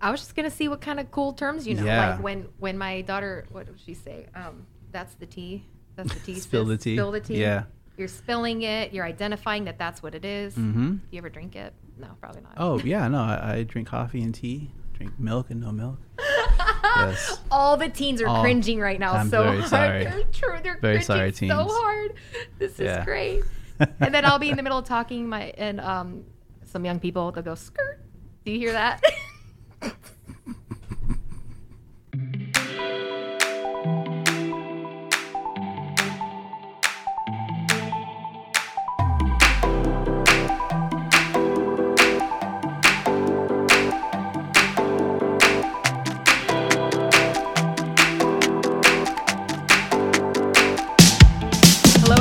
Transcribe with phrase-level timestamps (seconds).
[0.00, 1.84] I was just gonna see what kind of cool terms you know.
[1.84, 2.10] Yeah.
[2.12, 4.26] Like when when my daughter, what did she say?
[4.34, 5.64] Um, that's the tea.
[5.96, 6.34] That's the tea.
[6.40, 6.68] Spill sis.
[6.70, 6.96] the tea.
[6.96, 7.40] Spill the tea.
[7.40, 7.64] Yeah.
[7.96, 8.94] You're spilling it.
[8.94, 10.54] You're identifying that that's what it is.
[10.54, 10.96] Mm-hmm.
[11.10, 11.74] You ever drink it?
[11.98, 12.54] No, probably not.
[12.56, 15.98] Oh yeah, no, I, I drink coffee and tea, drink milk and no milk.
[16.96, 17.38] yes.
[17.50, 19.68] All the teens are Oh, cringing right now I'm so very hard.
[19.68, 20.04] sorry.
[20.04, 20.58] They're true.
[20.62, 21.52] They're Very cringing sorry, so teens.
[21.72, 22.14] hard.
[22.58, 23.00] This Yeah.
[23.00, 23.42] is great.
[24.00, 26.24] and then I'll be in the middle of talking my and um
[26.64, 28.00] some young people they'll go skirt.
[28.46, 29.02] Do you hear that?
[29.80, 29.92] Hello,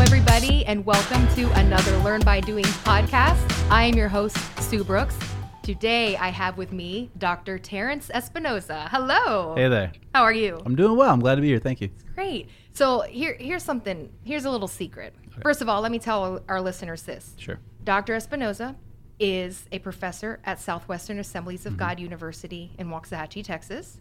[0.01, 3.69] everybody, and welcome to another Learn by Doing podcast.
[3.69, 5.17] I am your host, Sue Brooks.
[5.63, 7.59] Today, I have with me Dr.
[7.59, 8.87] Terrence Espinosa.
[8.89, 9.53] Hello.
[9.55, 9.91] Hey there.
[10.15, 10.59] How are you?
[10.65, 11.11] I'm doing well.
[11.11, 11.59] I'm glad to be here.
[11.59, 11.89] Thank you.
[12.15, 12.49] Great.
[12.73, 14.09] So here, here's something.
[14.23, 15.13] Here's a little secret.
[15.43, 17.35] First of all, let me tell our listeners this.
[17.37, 17.59] Sure.
[17.83, 18.15] Dr.
[18.15, 18.75] Espinosa
[19.19, 21.67] is a professor at Southwestern Assemblies Mm-hmm.
[21.73, 23.99] of God University in Waxahachie, Texas.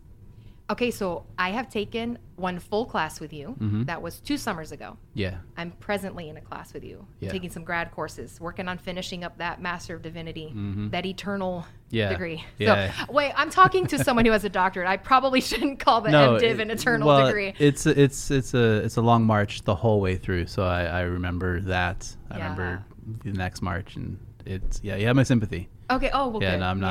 [0.71, 3.57] Okay, so I have taken one full class with you.
[3.59, 3.87] Mhm.
[3.87, 4.99] That was two summers ago.
[5.15, 5.37] Yeah.
[5.57, 7.31] I'm presently in a class with you, Yeah.
[7.31, 10.91] taking some grad courses, working on finishing up that Master of Divinity, Mhm.
[10.91, 12.11] that eternal Yeah.
[12.11, 12.45] degree.
[12.59, 12.93] Yeah.
[13.07, 14.87] So, wait, I'm talking to someone who has a doctorate.
[14.87, 17.55] I probably shouldn't call the MDiv an eternal well, degree.
[17.59, 20.47] It's a- it's it's a it's a long march the whole way through.
[20.49, 22.15] So I, I remember that.
[22.31, 22.43] I Yeah.
[22.43, 22.85] remember
[23.25, 24.97] the next march, and it's yeah.
[24.97, 25.71] You have my sympathy.
[25.91, 26.11] Okay.
[26.13, 26.51] Oh, well, yeah.
[26.53, 26.61] good.
[26.61, 26.89] No, I'm Yay.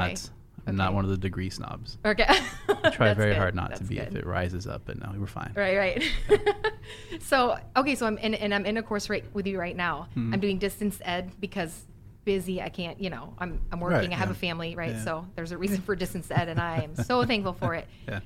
[0.67, 0.71] Not.
[0.71, 1.97] I'm not one of the degree snobs.
[2.05, 2.25] Okay.
[2.27, 3.37] I try very good.
[3.37, 4.07] hard not That's to be good.
[4.09, 5.53] if it rises up, but no, we were fine.
[5.55, 6.03] Right, right.
[7.21, 10.07] so, okay, so I'm in, and I'm in a course right with you right now.
[10.15, 10.33] Mhm.
[10.33, 11.85] I'm doing distance ed because
[12.25, 12.61] busy.
[12.61, 14.09] I can't, you know, I'm I'm working.
[14.09, 14.33] Right, I have yeah.
[14.33, 14.91] a family, right?
[14.95, 15.03] Yeah.
[15.03, 17.87] So there's a reason for distance ed, and I am so thankful for it.
[18.07, 18.19] Yeah.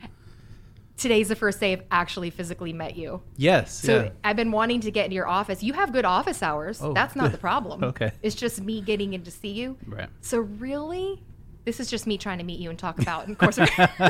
[0.97, 3.21] Today's the first day I've actually physically met you.
[3.37, 3.73] Yes.
[3.73, 4.09] So yeah.
[4.23, 5.63] I've been wanting to get into your office.
[5.63, 6.79] You have good office hours.
[6.81, 7.33] Oh, That's not good.
[7.33, 7.83] the problem.
[7.83, 8.11] Okay.
[8.21, 9.77] It's just me getting in to see you.
[9.87, 10.09] Right.
[10.21, 11.23] So really,
[11.65, 13.23] this is just me trying to meet you and talk about.
[13.23, 13.65] And of course, I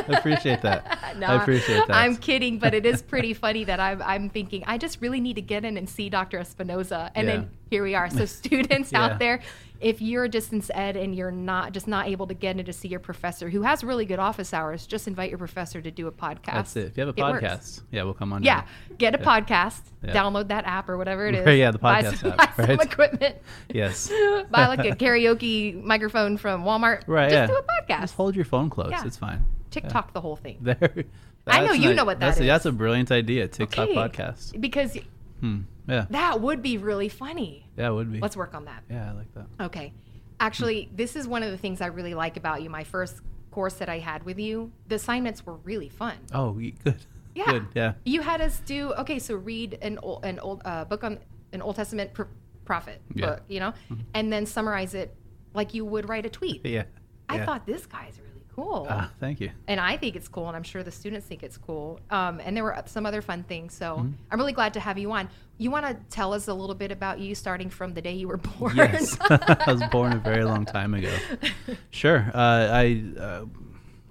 [0.07, 0.85] appreciate that.
[1.27, 1.95] I appreciate that.
[1.95, 5.35] I'm kidding, but it is pretty funny that I'm, I'm thinking I just really need
[5.35, 6.39] to get in and see Dr.
[6.39, 7.35] Espinoza, and Yeah.
[7.37, 8.09] then here we are.
[8.11, 9.03] So students Yeah.
[9.05, 9.41] out there,
[9.79, 12.71] if you're a distance ed and you're not just not able to get in to
[12.73, 16.05] see your professor who has really good office hours, just invite your professor to do
[16.05, 16.53] a podcast.
[16.53, 16.85] That's it.
[16.89, 17.43] If you have a It works.
[17.43, 18.43] podcast, yeah, we'll come on.
[18.43, 18.67] Yeah, down.
[18.99, 19.25] get a Yeah.
[19.41, 20.13] podcast, Yeah.
[20.13, 21.45] download that app or whatever it is.
[21.47, 23.35] Right, yeah, the buy podcast some, app, buy some equipment.
[23.73, 24.11] Yes.
[24.51, 27.01] buy like a karaoke microphone from Walmart.
[27.07, 27.31] Right.
[27.31, 27.47] Just yeah.
[27.47, 28.01] do a podcast.
[28.01, 28.93] Just hold your phone close.
[29.03, 29.45] It's fine.
[29.71, 30.57] TikTok the whole thing.
[30.61, 31.05] There.
[31.47, 33.47] I know you know what that that's a, that's a brilliant idea.
[33.47, 33.95] TikTok Okay.
[33.95, 34.61] podcast.
[34.61, 34.95] Because
[35.39, 35.61] Hmm.
[35.91, 36.05] Yeah.
[36.09, 37.67] that would be really funny.
[37.77, 38.19] Yeah, it would be.
[38.19, 38.83] Let's work on that.
[38.89, 39.45] Yeah, I like that.
[39.65, 39.93] Okay.
[40.39, 42.69] Actually, this is one of the things I really like about you.
[42.69, 43.21] My first
[43.51, 46.15] course that I had with you, the assignments were really fun.
[46.33, 46.95] Oh, good.
[47.35, 47.45] Yeah.
[47.45, 47.67] Good.
[47.75, 47.93] Yeah.
[48.05, 49.19] You had us do okay.
[49.19, 51.19] So read an old, an old uh, book on
[51.53, 52.23] an Old Testament pr-
[52.65, 53.25] prophet Yeah.
[53.27, 53.73] book, you know,
[54.13, 55.13] and then summarize it
[55.53, 56.61] like you would write a tweet.
[56.65, 56.83] Yeah.
[57.29, 57.45] I yeah.
[57.45, 58.87] thought this guy's really cool.
[58.89, 59.49] Ah, thank you.
[59.67, 61.99] and I think it's cool, and I'm sure the students think it's cool.
[62.09, 64.11] Um, and there were some other fun things, so Mm-hmm.
[64.31, 65.29] I'm really glad to have you on.
[65.57, 68.27] You want to tell us a little bit about you, starting from the day you
[68.27, 68.75] were born?
[68.75, 69.17] Yes.
[69.29, 71.15] I was born a very long time ago.
[71.91, 72.31] Sure.
[72.33, 73.45] Uh, I uh,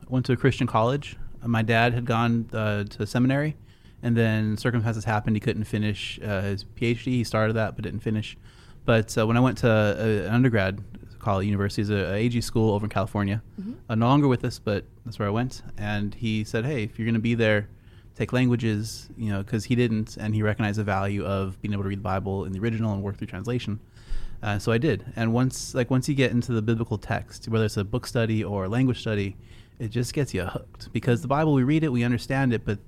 [0.09, 1.17] went to a Christian college.
[1.43, 3.57] Uh, My dad had gone uh, to seminary,
[4.03, 5.37] and then circumstances happened.
[5.37, 7.05] He couldn't finish uh, his PhD.
[7.05, 8.37] He started that, but didn't finish.
[8.85, 10.81] But uh, when I went to uh, an undergrad
[11.21, 13.43] college, university, is a, a AG school over in California.
[13.89, 15.63] Uh, no longer with us, but that's where I went.
[15.79, 17.69] And he said, "Hey, if you're going to be there,
[18.15, 21.85] take languages, you know, because he didn't, and he recognized the value of being able
[21.85, 23.81] to read the Bible in the original and work through translation."
[24.43, 27.67] Uh, so I did, and once like once you get into the biblical text, whether
[27.67, 29.37] it's a book study or a language study,
[29.79, 32.79] it just gets you hooked because the Bible we read it, we understand it, but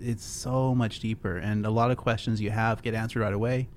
[0.00, 3.68] it's so much deeper, and a lot of questions you have get answered right away.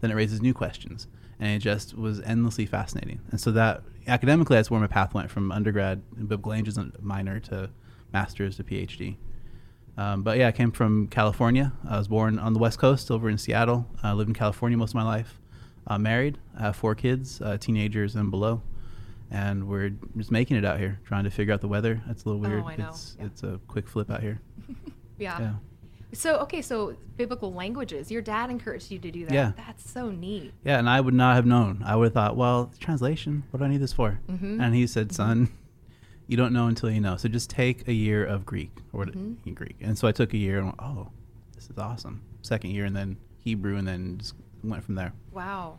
[0.00, 1.08] Then it raises new questions,
[1.40, 3.20] and it just was endlessly fascinating.
[3.30, 7.40] And so that academically, that's where my path went from undergrad biblical languages and minor
[7.40, 7.70] to
[8.12, 9.16] master's to PhD.
[9.96, 11.72] Um, but yeah, I came from California.
[11.88, 13.86] I was born on the West Coast over in Seattle.
[14.02, 15.40] I lived in California most of my life.
[15.86, 18.62] Uh, married, I have four kids, uh, teenagers and below,
[19.30, 22.00] and we're just making it out here, trying to figure out the weather.
[22.10, 22.62] It's a little weird.
[22.62, 22.88] Oh, I know.
[22.90, 23.26] It's Yeah.
[23.26, 24.40] it's a quick flip out here.
[25.18, 25.40] yeah.
[25.40, 25.52] Yeah.
[26.12, 28.10] So okay, so biblical languages.
[28.10, 29.32] Your dad encouraged you to do that.
[29.34, 29.52] Yeah.
[29.56, 30.52] That's so neat.
[30.64, 31.82] Yeah, and I would not have known.
[31.84, 33.44] I would have thought, well, translation.
[33.50, 34.18] What do I need this for?
[34.28, 34.60] Mhm.
[34.62, 35.50] And he said, son,
[36.26, 37.16] you don't know until you know.
[37.16, 39.54] So just take a year of Greek or Mhm.
[39.54, 39.76] Greek.
[39.80, 41.08] And so I took a year and went, oh,
[41.54, 42.22] this is awesome.
[42.42, 44.34] Second year, and then Hebrew, and then just
[44.64, 45.12] went from there.
[45.32, 45.78] Wow.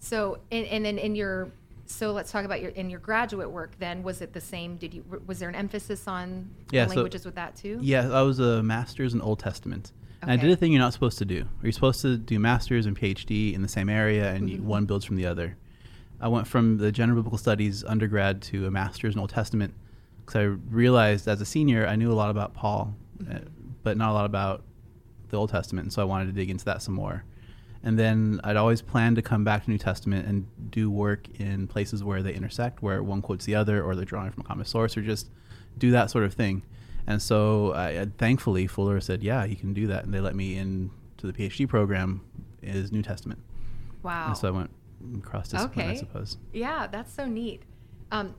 [0.00, 1.50] So and and then in your
[1.86, 3.72] so let's talk about your in your graduate work.
[3.78, 4.76] Then was it the same?
[4.76, 7.78] Did you was there an emphasis on Yeah, so- languages with that too?
[7.82, 9.92] Yeah, I was a master's in Old Testament.
[10.22, 11.44] And I did a thing you're not supposed to do.
[11.62, 14.60] You're supposed to do master's and PhD in the same area, and Mhm.
[14.62, 15.56] one builds from the other.
[16.20, 19.74] I went from the general biblical studies undergrad to a master's in Old Testament
[20.24, 20.42] because I
[20.74, 22.96] realized as a senior I knew a lot about Paul,
[23.30, 23.40] uh,
[23.84, 24.64] but not a lot about
[25.28, 27.22] the Old Testament, and so I wanted to dig into that some more.
[27.86, 31.68] And then I'd always plan to come back to New Testament and do work in
[31.68, 34.66] places where they intersect, where one quotes the other, or they're drawing from a common
[34.66, 35.30] source, or just
[35.78, 36.62] do that sort of thing.
[37.06, 40.34] And so, I, I- thankfully, Fuller said, "Yeah, you can do that," and they let
[40.34, 42.22] me in to the PhD program
[42.60, 43.40] is New Testament.
[44.02, 44.26] Wow.
[44.28, 44.70] And so I went
[45.22, 45.98] cross discipline, I Okay.
[45.98, 46.38] suppose.
[46.52, 47.62] Yeah, that's so neat.
[48.10, 48.34] Um,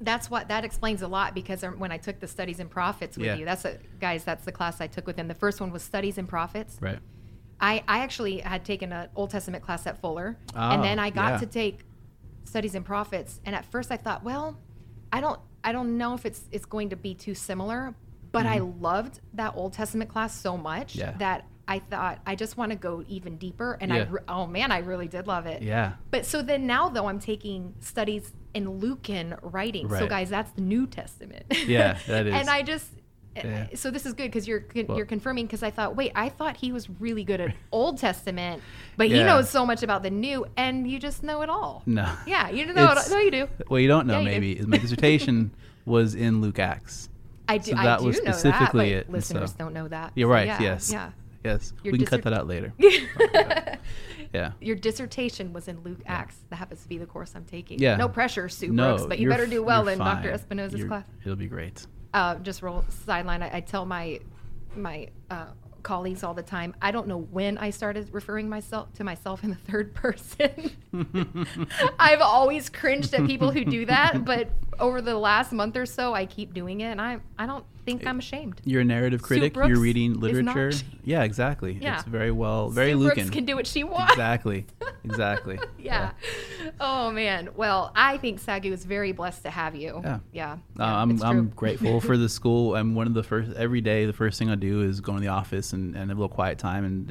[0.00, 3.16] that's what that explains a lot because um, when I took the studies in prophets
[3.18, 3.34] with Yeah.
[3.36, 4.24] you, that's a guys.
[4.24, 5.28] That's the class I took with them.
[5.28, 6.78] The first one was studies in prophets.
[6.80, 6.98] Right.
[7.60, 11.10] I, I actually had taken an Old Testament class at Fuller, Oh, and then I
[11.10, 11.38] got yeah.
[11.38, 11.80] to take
[12.44, 13.40] studies in prophets.
[13.44, 14.58] And at first, I thought, well,
[15.12, 17.94] I don't I don't know if it's it's going to be too similar,
[18.32, 21.00] but I loved that Old Testament class so much Mm-hmm.
[21.00, 21.14] Yeah.
[21.18, 23.76] that I thought I just want to go even deeper.
[23.80, 25.62] And I re- oh man, I really did love it.
[25.62, 25.94] Yeah.
[26.12, 29.88] But so then now though I'm taking studies in Lucan writing.
[29.88, 31.46] So guys, that's the New Testament.
[31.66, 32.34] Yeah, that is.
[32.34, 32.86] and I just
[33.44, 33.66] Yeah.
[33.74, 36.56] so this is good because you're Well- you're confirming because I thought wait I thought
[36.56, 38.62] he was really good at Old Testament,
[38.96, 41.82] but he knows so much about the New, and you just know it all.
[41.86, 42.10] No.
[42.26, 42.90] Yeah, you know it.
[42.92, 43.48] It's- No, you do.
[43.68, 44.30] Well, you don't know Yeah, you do.
[44.32, 45.50] maybe is my dissertation
[45.84, 47.08] was in Luke Acts.
[47.48, 47.72] I do.
[47.72, 50.12] So I that do was know that, specifically it, listeners so- don't know that.
[50.14, 50.46] You're So right.
[50.46, 50.90] yeah, yes.
[50.92, 51.10] Yeah.
[51.44, 51.72] Yes.
[51.84, 52.72] Your we can cut that out later.
[54.34, 54.52] Yeah.
[54.60, 56.36] Your dissertation was in Luke Acts.
[56.50, 57.78] That happens to be the course I'm taking.
[57.78, 57.96] Yeah.
[57.96, 60.36] No pressure, Sue No, Brooks, but you better do well in Dr.
[60.36, 60.38] fine.
[60.38, 61.04] Espinoza's You're- class.
[61.24, 61.86] It'll be great.
[62.14, 63.42] Uh, just roll sideline.
[63.42, 64.20] I, I tell my
[64.74, 65.46] my uh,
[65.82, 66.74] colleagues all the time.
[66.82, 70.72] I don't know when I started referring myself to myself in the third person.
[71.98, 74.50] I've always cringed at people who do that, but
[74.80, 78.06] over the last month or so, I keep doing it, and I I don't think
[78.06, 78.60] I'm ashamed.
[78.64, 79.54] You're a narrative critic.
[79.54, 80.72] You're reading literature.
[81.04, 81.78] Yeah, exactly.
[81.80, 82.00] Yeah.
[82.00, 83.16] It's very well, very Sue Lucan.
[83.16, 84.12] Brooks can do what she wants.
[84.12, 84.66] exactly.
[85.04, 85.56] Exactly.
[85.78, 86.10] Yeah.
[86.80, 87.50] Oh man.
[87.54, 90.00] Well, I think Sagu is very blessed to have you.
[90.02, 90.18] Yeah.
[90.32, 90.52] Yeah.
[90.52, 92.74] Uh, yeah, I'm I'm grateful for the school.
[92.74, 94.06] I'm one of the first every day.
[94.06, 96.34] The first thing I do is go in the office and, and have a little
[96.34, 97.08] quiet time and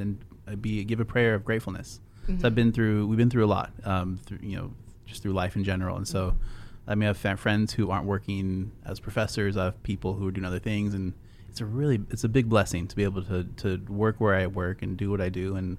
[0.47, 2.01] and be give a prayer of gratefulness.
[2.27, 2.41] Mm-hmm.
[2.41, 3.71] So I've been through we've been through a lot.
[3.85, 4.73] Um, through you know
[5.05, 6.37] just through life in general, and so Mm-hmm.
[6.87, 9.57] I may have friends who aren't working as professors.
[9.57, 11.13] I have people who are doing other things, and
[11.49, 14.47] it's a really it's a big blessing to be able to to work where I
[14.47, 15.77] work and do what I do, and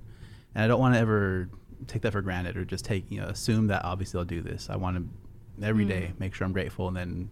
[0.55, 1.49] and I don't want to ever
[1.87, 4.69] take that for granted or just take you know assume that obviously I'll do this.
[4.71, 5.89] I want to every Mm.
[5.89, 7.29] day make sure I'm grateful and then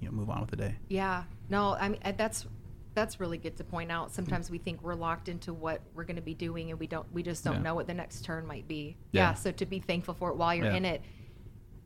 [0.00, 0.76] you know move on with the day.
[0.88, 1.24] Yeah.
[1.50, 2.46] No, I mean that's
[2.94, 4.10] that's really good to point out.
[4.12, 7.06] Sometimes we think we're locked into what we're going to be doing, and we don't.
[7.12, 7.60] We just don't Yeah.
[7.62, 8.96] know what the next turn might be.
[9.12, 9.30] Yeah.
[9.30, 9.34] Yeah.
[9.34, 10.76] So to be thankful for it while you're Yeah.
[10.76, 11.02] in it,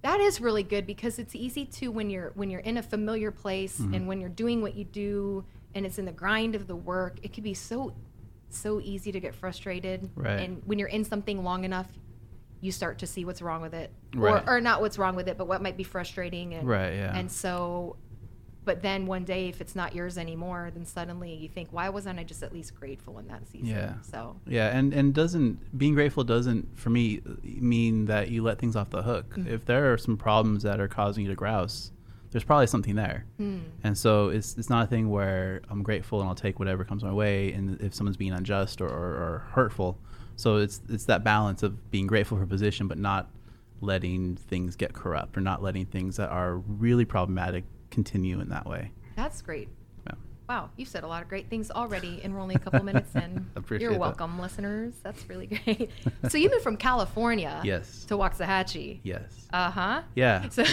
[0.03, 3.31] that is really good because it's easy to when you're when you're in a familiar
[3.31, 3.95] place Mm-hmm.
[3.95, 5.45] and when you're doing what you do
[5.75, 7.19] and it's in the grind of the work.
[7.23, 7.95] It can be so
[8.49, 10.11] so easy to get frustrated.
[10.17, 10.41] Right.
[10.41, 11.87] And when you're in something long enough.
[12.63, 14.45] You start to see what's wrong with it, Right.
[14.47, 16.53] or, or not what's wrong with it, but what might be frustrating.
[16.53, 17.17] And, Right, yeah.
[17.17, 17.97] And so
[18.65, 22.19] but then one day if it's not yours anymore then suddenly you think why wasn't
[22.19, 23.95] i just at least grateful in that season Yeah.
[24.03, 28.77] so Yeah, and and doesn't being grateful doesn't for me mean that you let things
[28.77, 29.31] off the hook.
[29.37, 29.49] Mm-hmm.
[29.53, 31.93] If there are some problems that are causing you to grouse,
[32.31, 33.25] there's probably something there.
[33.39, 33.59] Hmm.
[33.83, 37.03] And so it's it's not a thing where I'm grateful and I'll take whatever comes
[37.03, 39.99] my way, and if someone's being unjust or, or, or hurtful,
[40.37, 43.31] so it's it's that balance of being grateful for a position, but not
[43.81, 48.67] letting things get corrupt or not letting things that are really problematic continue in that
[48.67, 48.91] way.
[49.17, 49.69] that's great
[50.07, 50.13] Yeah.
[50.49, 53.15] wow you've said a lot of great things already and we're only a couple minutes
[53.15, 54.01] in Appreciate you're that.
[54.01, 55.91] welcome listeners that's really great
[56.29, 58.05] so you moved from california Yes.
[58.05, 59.49] to waxahachie Yes.
[59.53, 60.49] uh-huh Yeah.
[60.57, 60.65] so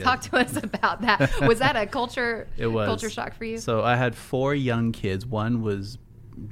[0.00, 3.58] talk to us about that was that a culture It was culture shock for you
[3.58, 5.24] So I had four young kids.
[5.26, 5.98] One was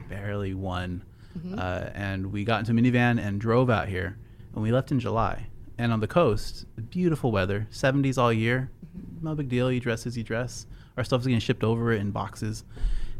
[0.08, 1.04] barely one,
[1.38, 1.56] Mm-hmm.
[1.58, 4.16] uh, and we got into a minivan and drove out here.
[4.54, 5.46] And we left in July.
[5.78, 8.70] And on the coast, beautiful weather, 70s all year.
[8.96, 9.24] Mm-hmm.
[9.26, 9.70] No big deal.
[9.72, 10.66] You dress as you dress.
[10.96, 12.64] Our stuff stuff's getting shipped over in boxes.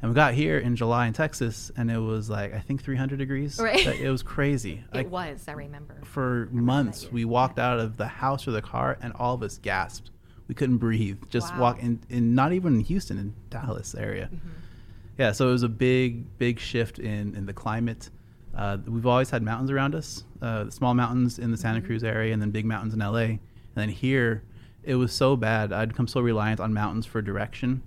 [0.00, 3.18] And we got here in July in Texas, and it was like I think 300
[3.18, 3.58] degrees.
[3.58, 3.84] Right.
[3.87, 4.84] It was crazy.
[4.92, 8.62] it Like, was i remember for months we walked out of the house or the
[8.62, 10.10] car and all of us gasped
[10.46, 11.60] we couldn't breathe just Wow.
[11.60, 14.48] walk in, in not even in houston in dallas area Mm-hmm.
[15.18, 18.08] yeah so it was a big big shift in in the climate
[18.56, 21.87] uh, we've always had mountains around us uh, small mountains in the santa Mhm.
[21.87, 23.38] cruz area and then big mountains in la and
[23.75, 24.42] then here
[24.88, 27.83] it was so bad i'd become so reliant on mountains for direction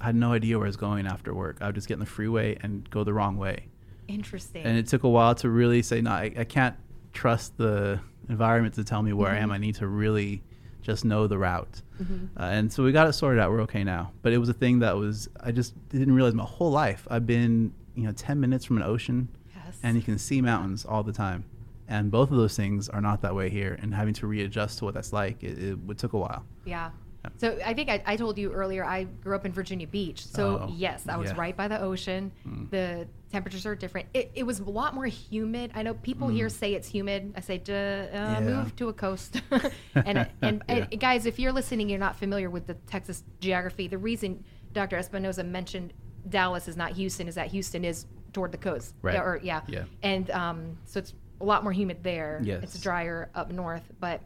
[0.00, 2.00] i had no idea where i was going after work i would just get in
[2.00, 3.66] the freeway and go the wrong way
[4.08, 6.76] interesting and it took a while to really say no I, I can't
[7.12, 9.54] trust the environment to tell me where i am Mhm.
[9.54, 10.42] i need to really
[10.82, 11.80] just know the route.
[12.02, 12.36] Mm-hmm.
[12.36, 13.52] Uh, and so we got it sorted out.
[13.52, 14.10] We're okay now.
[14.22, 17.06] But it was a thing that was I just didn't realize my whole life.
[17.08, 19.78] I've been you know 10 minutes from an ocean, Yes.
[19.84, 21.44] and you can see mountains all the time.
[21.88, 23.78] And both of those things are not that way here.
[23.82, 26.44] And having to readjust to what that's like, it, it, it took a while.
[26.64, 26.90] Yeah.
[27.36, 30.26] So I think I, I told you earlier I grew up in Virginia Beach.
[30.26, 31.36] So Oh, yes, I was yeah.
[31.38, 32.32] right by the ocean.
[32.46, 32.68] Mm.
[32.70, 34.08] The temperatures are different.
[34.12, 35.70] It, it was a lot more humid.
[35.74, 37.32] I know people here say it's humid.
[37.36, 38.16] I say, Duh, uh, Mm.
[38.16, 38.40] Yeah.
[38.40, 39.40] move to a coast.
[39.94, 40.86] and and, Yeah.
[40.90, 43.86] and guys, if you're listening, you're not familiar with the Texas geography.
[43.86, 44.96] The reason Dr.
[44.96, 45.92] Espinoza mentioned
[46.28, 48.94] Dallas is not Houston is that Houston is toward the coast.
[49.00, 49.16] Right.
[49.16, 49.60] Or yeah.
[49.68, 49.84] Yeah.
[50.02, 52.40] And um, so it's a lot more humid there.
[52.44, 52.62] Yes.
[52.62, 54.20] It's drier up north, but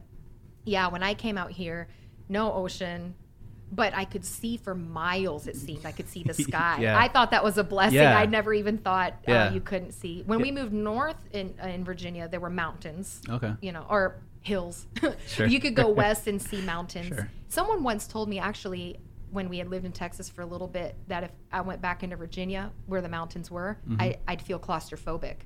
[0.65, 1.89] yeah, when I came out here,
[2.29, 3.15] no ocean,
[3.73, 5.47] but I could see for miles.
[5.47, 6.79] It seemed I could see the sky.
[6.81, 6.99] Yeah.
[6.99, 7.97] I thought that was a blessing.
[7.99, 8.17] Yeah.
[8.17, 9.47] I never even thought Yeah.
[9.47, 10.23] uh, you couldn't see.
[10.27, 13.23] When we moved north in uh, in Virginia, there were mountains.
[13.29, 13.53] Okay.
[13.61, 14.87] You know, or hills.
[15.27, 15.47] Sure.
[15.47, 17.09] you could go west and see mountains.
[17.09, 17.29] Sure.
[17.49, 18.99] Someone once told me actually
[19.31, 22.03] when we had lived in Texas for a little bit that if I went back
[22.05, 24.01] into Virginia where the mountains were, Mm-hmm.
[24.01, 25.37] I, I'd feel claustrophobic.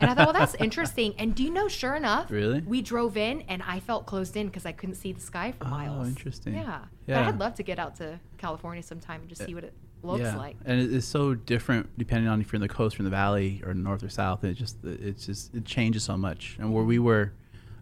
[0.00, 1.14] And I thought, well, that's interesting.
[1.18, 2.60] And do you know, sure enough, Really?
[2.60, 5.66] we drove in and I felt closed in because I couldn't see the sky for
[5.66, 6.06] Oh, miles.
[6.06, 6.54] Oh, interesting.
[6.54, 6.80] Yeah.
[7.06, 7.28] But Yeah.
[7.28, 9.72] I'd love to get out to California sometime and just see what it
[10.02, 10.36] looks yeah.
[10.36, 10.56] like.
[10.64, 13.62] And it's so different depending on if you're in the coast or in the valley
[13.64, 14.42] or north or south.
[14.44, 16.56] It just it's just it changes so much.
[16.58, 17.32] And where we were,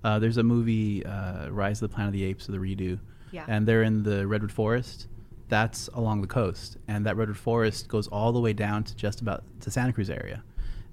[0.04, 2.98] uh, there's a movie, uh, Rise of the Planet of the Apes, or the redo,
[3.30, 3.44] Yeah.
[3.48, 5.08] and they're in the redwood forest.
[5.48, 9.20] That's along the coast, and that redwood forest goes all the way down to just
[9.20, 10.42] about to Santa Cruz area.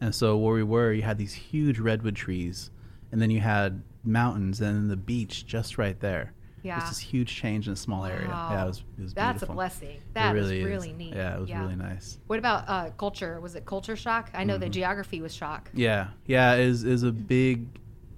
[0.02, 2.72] And so where we were, you had these huge redwood trees,
[3.12, 6.34] and then you had mountains, and then the beach just right there.
[6.62, 6.80] Yeah.
[6.80, 8.28] It's this huge change in a small area.
[8.28, 9.54] Yeah, it was, it was That's beautiful.
[9.54, 10.00] a blessing.
[10.14, 10.98] That was really is.
[10.98, 11.14] neat.
[11.16, 12.18] Yeah, it was really nice.
[12.28, 13.40] What about uh, culture?
[13.40, 14.30] Was it culture shock?
[14.34, 14.62] I know Mm-hmm.
[14.64, 15.70] the geography was shock.
[15.74, 17.66] Yeah, yeah, is is a big,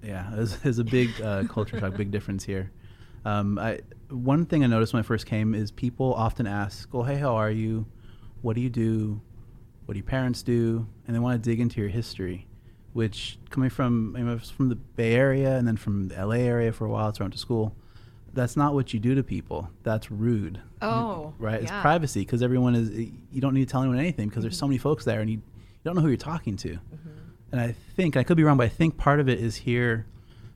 [0.02, 2.72] yeah, is is a big uh, culture shock, big difference here.
[3.24, 3.78] Um, I
[4.10, 7.36] one thing I noticed when I first came is people often ask, "Well, hey, how
[7.36, 7.86] are you?
[8.40, 9.20] What do you do?
[9.84, 12.46] What do your parents do?" And they want to dig into your history,
[12.92, 16.72] which coming from I was from the Bay Area and then from the LA area
[16.72, 17.74] for a while, so I went to school.
[18.34, 19.68] That's not what you do to people.
[19.82, 20.60] That's rude.
[20.80, 21.62] Oh, right?
[21.62, 22.90] It's privacy because everyone is.
[23.30, 24.70] You don't need to tell anyone anything because there's so mm-hmm.
[24.70, 26.70] many folks there, and you, you don't know who you're talking to.
[26.70, 27.08] Mm-hmm.
[27.52, 30.06] And I think I could be wrong, but I think part of it is here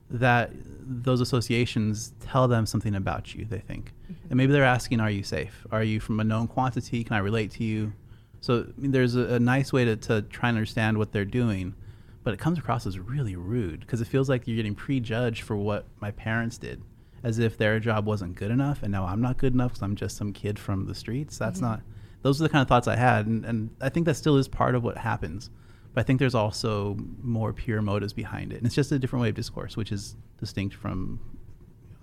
[0.09, 0.51] that
[0.89, 3.45] those associations tell them something about you.
[3.45, 4.27] They think, mm-hmm.
[4.29, 5.65] and maybe they're asking, "Are you safe?
[5.71, 7.03] Are you from a known quantity?
[7.03, 7.93] Can I relate to you?"
[8.41, 11.25] So I mean, there's a, a nice way to, to try and understand what they're
[11.25, 11.75] doing,
[12.23, 15.55] but it comes across as really rude because it feels like you're getting prejudged for
[15.55, 16.81] what my parents did,
[17.23, 19.95] as if their job wasn't good enough, and now I'm not good enough because I'm
[19.95, 21.37] just some kid from the streets.
[21.37, 21.71] That's mm-hmm.
[21.71, 21.81] not.
[22.23, 24.47] Those are the kind of thoughts I had, and, and I think that still is
[24.47, 25.49] part of what happens.
[25.93, 29.21] But I think there's also more pure motives behind it, and it's just a different
[29.23, 31.19] way of discourse, which is distinct from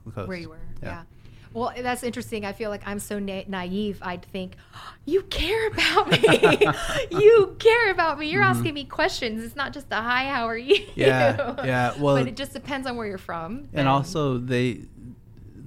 [0.04, 0.28] the coast.
[0.28, 1.02] Where you were, yeah.
[1.54, 2.44] Well, that's interesting.
[2.44, 3.98] I feel like I'm so na- naive.
[4.02, 4.56] I'd think,
[5.06, 6.18] you care about me.
[7.10, 8.28] you care about me.
[8.28, 9.42] You're asking me questions.
[9.42, 10.74] It's not just a hi, how are you?
[10.74, 11.00] Mm-hmm.
[11.00, 13.68] Yeah, yeah, well- but it just depends on where you're from.
[13.72, 14.80] and also they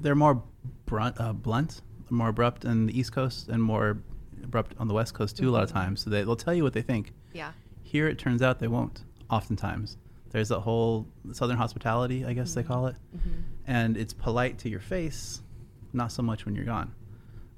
[0.01, 0.43] they're more
[0.85, 3.97] brunt, uh, blunt, more abrupt on the East Coast, and more
[4.43, 5.49] abrupt on the West Coast too.
[5.49, 7.13] A lot of times, so they, they'll tell you what they think.
[7.33, 7.51] yeah,
[7.81, 9.03] Here, it turns out they won't.
[9.29, 9.97] Oftentimes,
[10.31, 12.95] there's a whole Southern hospitality, I guess they call it,
[13.65, 15.41] and it's polite to your face,
[15.97, 16.93] not so much when you're gone.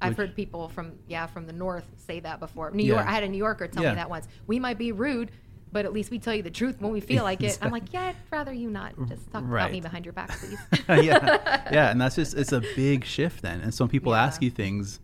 [0.02, 2.72] I've Which- heard people from yeah from the north say that before.
[2.72, 2.96] New Yeah.
[2.96, 3.90] York, I had a New Yorker tell Yeah.
[3.92, 4.28] me that once.
[4.48, 5.30] We might be rude,
[5.74, 7.60] but at least we tell you the truth when we feel like it.
[7.62, 10.58] I'm like, yeah, I'd rather you not just talk about me behind your back, please.
[10.90, 13.60] yeah, yeah, and that's just it's a big shift then.
[13.62, 14.24] And so when people Yeah.
[14.24, 15.00] ask you things,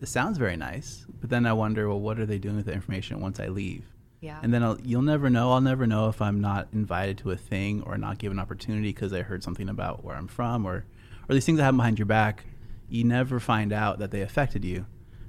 [0.00, 2.72] it sounds very nice, but then I wonder, well, what are they doing with the
[2.72, 3.84] information once I leave?
[4.20, 4.38] Yeah.
[4.42, 5.52] And then I'll, you'll never know.
[5.52, 9.12] I'll never know if I'm not invited to a thing or not given opportunity because
[9.14, 10.84] I heard something about where I'm from or,
[11.28, 12.44] or these things that happen behind your back.
[12.90, 14.84] You never find out that they affected you,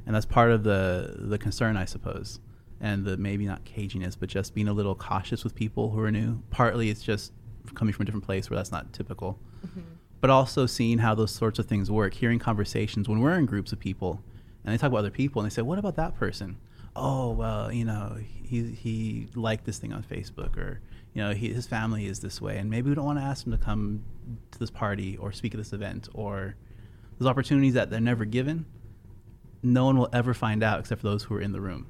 [0.05, 2.39] and that's part of the the concern, I suppose,
[2.81, 6.11] and the maybe not caginess, but just being a little cautious with people who are
[6.11, 6.41] new.
[6.49, 7.31] Partly it's just
[7.75, 9.81] coming from a different place where that's not typical, mm-hmm.
[10.19, 12.15] but also seeing how those sorts of things work.
[12.15, 14.21] Hearing conversations when we're in groups of people,
[14.65, 16.57] and they talk about other people, and they say, "What about that person?"
[16.95, 20.81] oh well you know he he liked this thing on facebook or
[21.13, 23.45] you know he, his family is this way and maybe we don't want to ask
[23.45, 24.03] him to come
[24.51, 26.55] to this party or speak at this event or
[27.21, 28.65] those opportunities that they're never given
[29.63, 31.85] no one will ever find out except for those who are in the room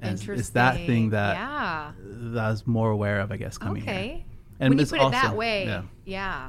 [0.00, 1.92] and it's that thing that yeah.
[2.02, 4.24] that I was more aware of i guess coming here Okay.
[4.60, 5.82] And when you put it that way, yeah.
[6.04, 6.48] yeah.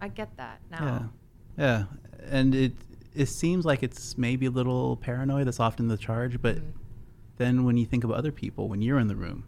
[0.00, 1.10] I get that now.
[1.56, 1.84] Yeah, yeah,
[2.30, 2.72] and it
[3.14, 5.46] it seems like it's maybe a little paranoid.
[5.46, 6.70] That's often the charge, but Mm-hmm.
[7.38, 9.44] then when you think of other people, when you're in the room,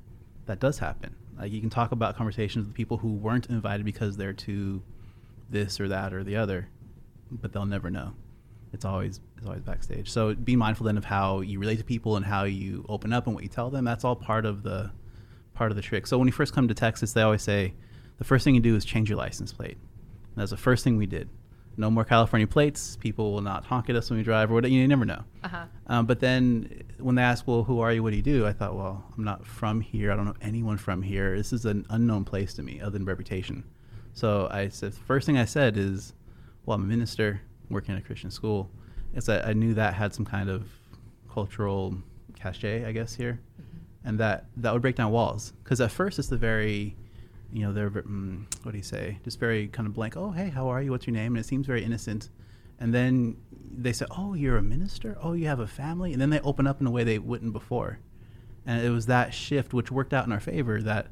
[0.47, 1.15] that does happen.
[1.39, 4.83] Like you can talk about conversations with people who weren't invited because they're too
[5.49, 6.69] this or that or the other,
[7.31, 8.13] but they'll never know.
[8.73, 10.11] It's always it's always backstage.
[10.11, 13.27] So be mindful then of how you relate to people and how you open up
[13.27, 13.85] and what you tell them.
[13.85, 14.91] That's all part of the
[15.55, 16.07] part of the trick.
[16.07, 17.75] So when you first come to Texas, they always say
[18.19, 19.77] the first thing you do is change your license plate.
[19.77, 21.29] And that's the first thing we did.
[21.77, 22.97] No more California plates.
[22.97, 24.73] People will not honk at us when we drive, or whatever.
[24.73, 25.25] You never know.
[25.43, 25.65] Uh-huh.
[25.87, 28.03] Um, but then when they ask, "Well, who are you?
[28.03, 30.13] What do you do?" I thought, "Well, I'm not from here.
[30.13, 31.37] I don't know anyone from here.
[31.37, 33.65] This is an unknown place to me, other than reputation."
[34.13, 36.13] So I said, the first thing I said is,
[36.64, 38.71] "Well, I'm a minister working at a Christian school."
[39.14, 40.69] It's that I knew that had some kind of
[41.33, 41.97] cultural
[42.37, 43.40] cachet, I guess here,
[44.05, 45.52] and that that would break down walls.
[45.62, 46.97] Because at first, it's the very
[47.52, 49.19] you know, they're mm, what do you say?
[49.25, 50.17] Just very kind of blank.
[50.17, 50.90] Oh, hey, how are you?
[50.90, 51.35] What's your name?
[51.35, 52.31] And it seems very innocent.
[52.79, 55.19] And then they say, "Oh, you're a minister.
[55.23, 57.52] Oh, you have a family." And then they open up in a way they wouldn't
[57.52, 57.99] before.
[58.67, 61.09] And it was that shift which worked out in our favor that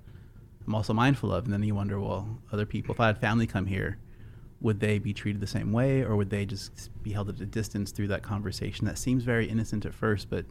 [0.67, 1.45] I'm also mindful of.
[1.45, 3.99] And then you wonder, well, other people, if I had family come here,
[4.61, 7.47] would they be treated the same way, or would they just be held at a
[7.47, 10.45] distance through that conversation that seems very innocent at first, but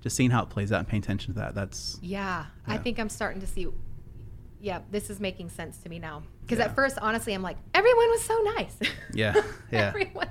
[0.00, 2.98] just seeing how it plays out and paying attention to that, that's Yeah, I think
[2.98, 3.68] I'm starting to see.
[4.60, 6.22] Yeah, this is making sense to me now.
[6.42, 6.64] Because Yeah.
[6.66, 8.76] at first, honestly, I'm like, everyone was so nice.
[9.12, 9.34] Yeah,
[9.70, 9.88] yeah.
[9.88, 10.28] everyone.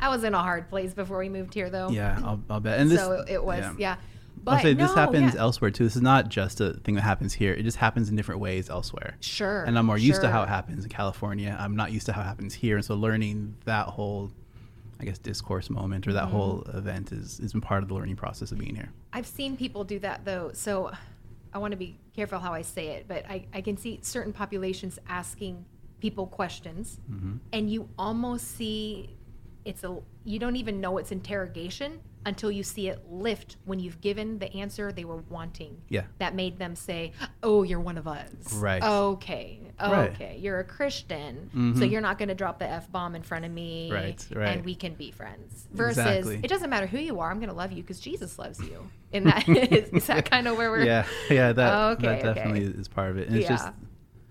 [0.00, 1.90] I was in a hard place before we moved here, though.
[1.90, 2.78] yeah, I'll, I'll bet.
[2.80, 3.96] And this, so it, was, yeah.
[3.96, 3.98] I'll
[4.42, 5.40] But I'll say this happens yeah.
[5.40, 5.84] elsewhere too.
[5.84, 7.52] This is not just a thing that happens here.
[7.54, 9.16] It just happens in different ways elsewhere.
[9.20, 9.64] Sure.
[9.64, 11.56] And I'm more used to how it happens in California.
[11.58, 12.76] I'm not used to how it happens here.
[12.76, 14.30] And so learning that whole,
[15.00, 16.32] I guess, discourse moment or that Mm-hmm.
[16.32, 18.90] whole event is has been part of the learning process of being here.
[19.12, 20.50] I've seen people do that though.
[20.52, 20.90] So
[21.54, 24.32] I want to be careful how I say it, but I, I can see certain
[24.32, 25.64] populations asking
[26.00, 27.36] people questions, Mm-hmm.
[27.52, 29.16] and you almost see
[29.64, 34.00] it's a you don't even know it's interrogation until you see it lift when you've
[34.00, 35.80] given the answer they were wanting.
[35.88, 36.04] Yeah.
[36.18, 37.12] That made them say,
[37.42, 38.82] "Oh, you're one of us." Right.
[38.82, 39.60] Okay.
[39.80, 40.12] Right.
[40.12, 40.38] Okay.
[40.40, 41.90] You're a Christian, so Mhm.
[41.90, 44.48] you're not going to drop the f bomb in front of me, Right, right.
[44.56, 45.66] And we can be friends.
[45.72, 46.40] Versus, Exactly.
[46.44, 47.30] it doesn't matter who you are.
[47.30, 48.88] I'm going to love you because Jesus loves you.
[49.12, 50.84] And that is, is that kind of where we're?
[50.84, 52.34] Yeah, yeah, that Okay, that okay.
[52.34, 53.26] definitely is part of it.
[53.28, 53.56] And it's Yeah.
[53.56, 53.68] just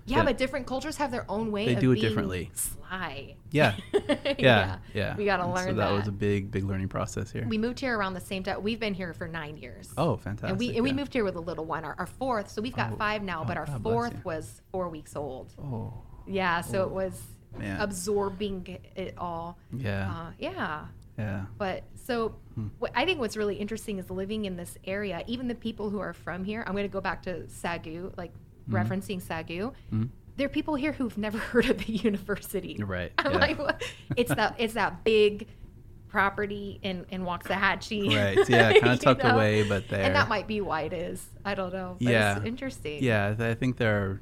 [0.05, 0.23] Yeah, Yeah.
[0.25, 1.65] but different cultures have their own way.
[1.67, 2.51] They of do it being differently.
[2.53, 3.35] Sly.
[3.51, 3.75] yeah,
[4.37, 5.15] yeah, yeah.
[5.15, 5.75] We got to learn so that.
[5.75, 7.45] that was a big, big learning process here.
[7.47, 8.61] we moved here around the same time.
[8.61, 9.93] We've been here for nine years.
[9.97, 10.49] oh, fantastic!
[10.51, 12.49] And we and we moved here with a little one, our, our fourth.
[12.49, 15.53] So we've got Oh, five now, but oh, our God fourth was four weeks old.
[15.61, 15.93] Oh,
[16.27, 17.21] Yeah, so Oh, it was
[17.57, 17.79] man.
[17.81, 19.57] absorbing it all.
[19.71, 20.85] yeah, Uh, yeah.
[21.17, 21.45] yeah.
[21.57, 22.67] But so Hmm.
[22.79, 25.99] what I think what's really interesting is living in this area, even the people who
[25.99, 26.63] are from here.
[26.67, 28.31] I'm going to go back to Sagu, like
[28.69, 28.75] Mm-hmm.
[28.75, 29.73] referencing Sagu.
[29.93, 30.09] Mhm.
[30.35, 32.77] There are people here who've never heard of the university.
[32.83, 33.37] Right, I'm yeah.
[33.39, 33.83] like,
[34.15, 35.47] it's that it's that big
[36.07, 38.07] property in in Waxahachie.
[38.15, 39.35] Right, yeah, kinda tucked know?
[39.35, 40.03] away, but there.
[40.03, 41.25] And that might be why it is.
[41.43, 41.97] I don't know.
[41.99, 42.37] Yeah.
[42.37, 43.03] It's interesting.
[43.03, 44.21] Yeah, I think there are.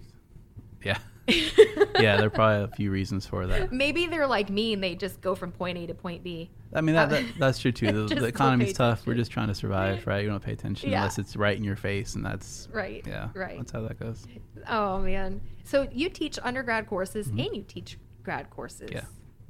[0.84, 0.98] Yeah,
[2.00, 3.72] yeah, there are probably a few reasons for that.
[3.72, 6.50] Maybe they're like me and they just go from point A to point B.
[6.74, 8.08] I mean, that, that that's true too.
[8.08, 9.06] The, the economy's tough.
[9.06, 10.24] We're just trying to survive, right?
[10.24, 10.98] You don't pay attention Yeah.
[11.00, 13.06] unless it's right in your face, and that's Right.
[13.08, 13.58] yeah, Right.
[13.58, 14.26] That's how that goes.
[14.68, 15.42] Oh man.
[15.64, 17.46] So you teach undergrad courses Mhm.
[17.48, 18.90] and you teach grad courses.
[18.92, 19.06] Yeah.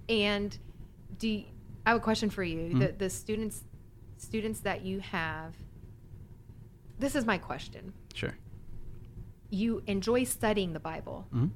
[0.09, 0.57] And
[1.19, 1.43] do you,
[1.85, 2.57] I have a question for you.
[2.73, 2.79] Mhm.
[2.79, 3.63] The the students
[4.17, 5.55] students that you have
[6.99, 7.93] This is my question.
[8.13, 8.35] Sure.
[9.51, 11.27] You enjoy studying the Bible.
[11.31, 11.47] hmm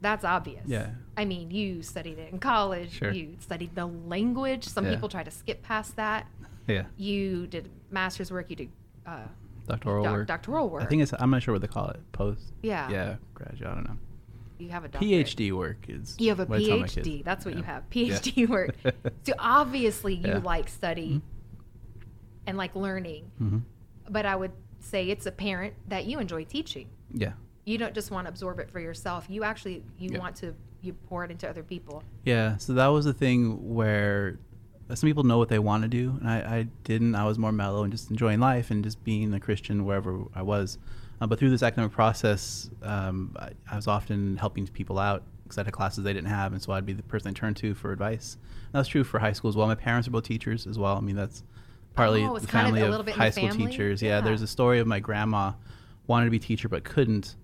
[0.00, 0.62] That's obvious.
[0.66, 0.90] Yeah.
[1.16, 2.92] I mean, you studied it in college.
[2.92, 3.10] Sure.
[3.12, 4.64] You studied the language.
[4.64, 4.94] Some Yeah.
[4.94, 6.26] people try to skip past that.
[6.68, 6.84] Yeah.
[6.96, 8.48] You did master's work.
[8.50, 8.70] You did
[9.06, 9.26] uh,
[9.66, 10.26] Doctoral doc- work.
[10.28, 10.82] doctoral work.
[10.82, 11.12] I think it's.
[11.18, 12.00] I'm not sure what they call it.
[12.12, 12.52] Post.
[12.62, 12.88] Yeah.
[12.90, 13.16] Yeah.
[13.34, 13.70] Graduate.
[13.70, 13.96] I don't know.
[14.58, 15.26] you have a doctorate.
[15.26, 16.16] PhD work is.
[16.18, 17.06] You have a what I tell my kids.
[17.08, 17.24] PhD.
[17.24, 17.66] That's what you Yeah.
[17.66, 17.82] have.
[17.92, 18.18] Yeah.
[18.18, 18.74] PhD work.
[19.26, 20.38] So obviously you Yeah.
[20.44, 21.22] like study Mhm.
[22.46, 23.62] and like learning, Mhm.
[24.08, 26.88] but I would say it's apparent that you enjoy teaching.
[27.12, 27.32] Yeah.
[27.64, 29.26] You don't just want to absorb it for yourself.
[29.28, 32.02] You actually you want to you pour it into other people.
[32.24, 34.38] Yeah, so that was the thing where
[34.94, 37.14] some people know what they want to do, and I, I didn't.
[37.14, 40.42] I was more mellow and just enjoying life and just being a Christian wherever I
[40.42, 40.78] was.
[41.20, 45.58] Uh, but through this academic process, um, I, I was often helping people out because
[45.58, 47.74] I had classes they didn't have, and so I'd be the person they turned to
[47.74, 48.36] for advice.
[48.72, 49.66] And that's true for high school as well.
[49.66, 50.96] My parents are both teachers as well.
[50.96, 51.44] I mean, that's
[51.94, 53.66] partly Oh, the kind of family of bit high school family?
[53.66, 54.02] teachers.
[54.02, 54.16] Yeah.
[54.16, 54.20] Yeah.
[54.20, 55.52] there's a story of my grandma
[56.06, 57.36] wanted to be a teacher but couldn't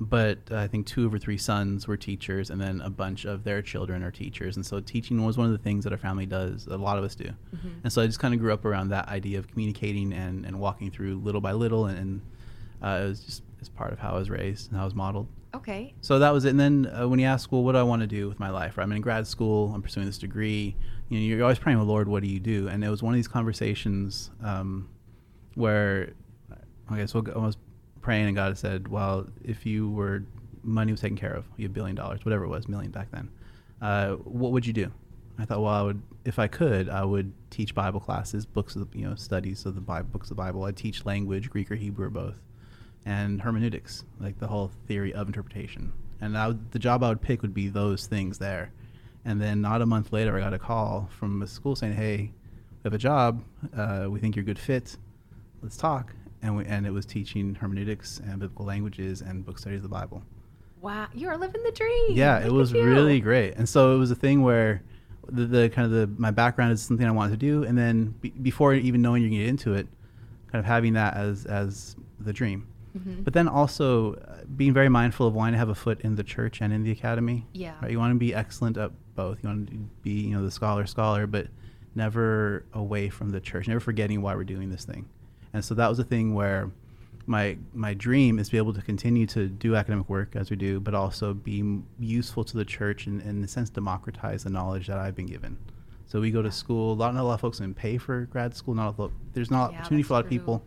[0.00, 3.44] but I think two of her three sons were teachers, and then a bunch of
[3.44, 4.56] their children are teachers.
[4.56, 6.66] And so teaching was one of the things that our family does.
[6.68, 7.24] A lot of us do.
[7.24, 7.68] Mm-hmm.
[7.84, 10.58] And so I just kind of grew up around that idea of communicating and, and
[10.58, 12.20] walking through little by little, and, and
[12.82, 14.94] uh, it was just it's part of how I was raised and how I was
[14.94, 15.28] modeled.
[15.54, 15.92] Okay.
[16.00, 16.50] So that was it.
[16.50, 18.48] And then uh, when you ask, well, what do I want to do with my
[18.48, 18.78] life?
[18.78, 18.84] Right?
[18.84, 19.70] I'm in grad school.
[19.74, 20.76] I'm pursuing this degree.
[21.10, 22.68] You know, you're always praying, well, Lord, what do you do?
[22.68, 24.88] And it was one of these conversations um,
[25.56, 26.12] where,
[26.90, 27.58] okay, so I was
[28.00, 30.22] praying, and God said, well, if you were
[30.62, 33.10] money was taken care of, you have a billion dollars, whatever it was, million back
[33.10, 33.28] then.
[33.82, 34.90] Uh, what would you do?
[35.38, 38.90] I thought, well, I would, if I could, I would teach Bible classes, books of
[38.90, 40.64] the, you know, studies of the Bible, books of the Bible.
[40.64, 42.40] I'd teach language, Greek or Hebrew or both,
[43.04, 45.92] and hermeneutics, like the whole theory of interpretation.
[46.20, 48.72] And I would, the job I would pick would be those things there.
[49.24, 52.16] And then not a month later, I got a call from a school saying, "Hey,
[52.16, 53.42] we have a job.
[53.76, 54.96] Uh, we think you're a good fit.
[55.62, 59.78] Let's talk." And we, and it was teaching hermeneutics and biblical languages and book studies
[59.78, 60.22] of the Bible.
[60.80, 62.12] Wow, you are living the dream.
[62.12, 63.56] Yeah, it was really great.
[63.56, 64.82] And so it was a thing where
[65.28, 68.14] the, the kind of the my background is something I wanted to do, and then
[68.22, 69.86] be, before even knowing you're going to get into it,
[70.50, 72.66] kind of having that as as the dream.
[72.98, 73.22] Mhm.
[73.22, 76.24] But then also uh, being very mindful of wanting to have a foot in the
[76.24, 77.46] church and in the academy.
[77.52, 77.74] Yeah.
[77.82, 77.90] Right?
[77.90, 79.38] You want to be excellent at both.
[79.42, 81.46] You want to be, you know, the scholar scholar, but
[81.94, 85.08] never away from the church, never forgetting why we're doing this thing.
[85.52, 86.70] And so that was a thing where
[87.26, 90.56] my my dream is to be able to continue to do academic work as we
[90.56, 91.58] do, but also be
[91.98, 95.56] useful to the church and, in a sense, democratize the knowledge that I've been given.
[96.06, 96.92] So we go to school.
[96.92, 98.74] A lot, not a lot of folks can pay for grad school.
[98.74, 100.64] Not a lot, there's not Yeah, opportunity for a lot of people.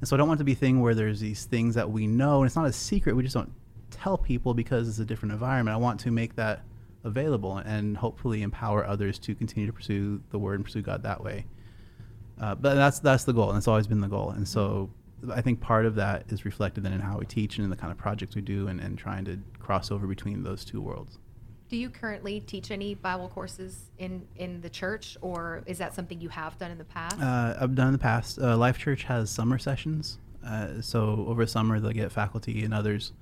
[0.00, 1.88] And so I don't want it to be a thing where there's these things that
[1.90, 3.16] we know and it's not a secret.
[3.16, 3.52] We just don't
[3.90, 5.74] tell people because it's a different environment.
[5.74, 6.60] I want to make that
[7.04, 11.22] available and hopefully empower others to continue to pursue the word and pursue God that
[11.22, 11.46] way.
[12.40, 14.30] Uh, but that's that's the goal, and it's always been the goal.
[14.30, 14.90] And so
[15.32, 17.76] I think part of that is reflected then in how we teach and in the
[17.76, 21.18] kind of projects we do, and, and trying to cross over between those two worlds.
[21.68, 26.20] Do you currently teach any Bible courses in in the church, or is that something
[26.20, 27.20] you have done in the past?
[27.20, 28.38] Uh, I've done in the past.
[28.38, 30.18] Uh, Life Church has summer sessions.
[30.44, 33.12] Uh, so over summer, they'll get faculty and others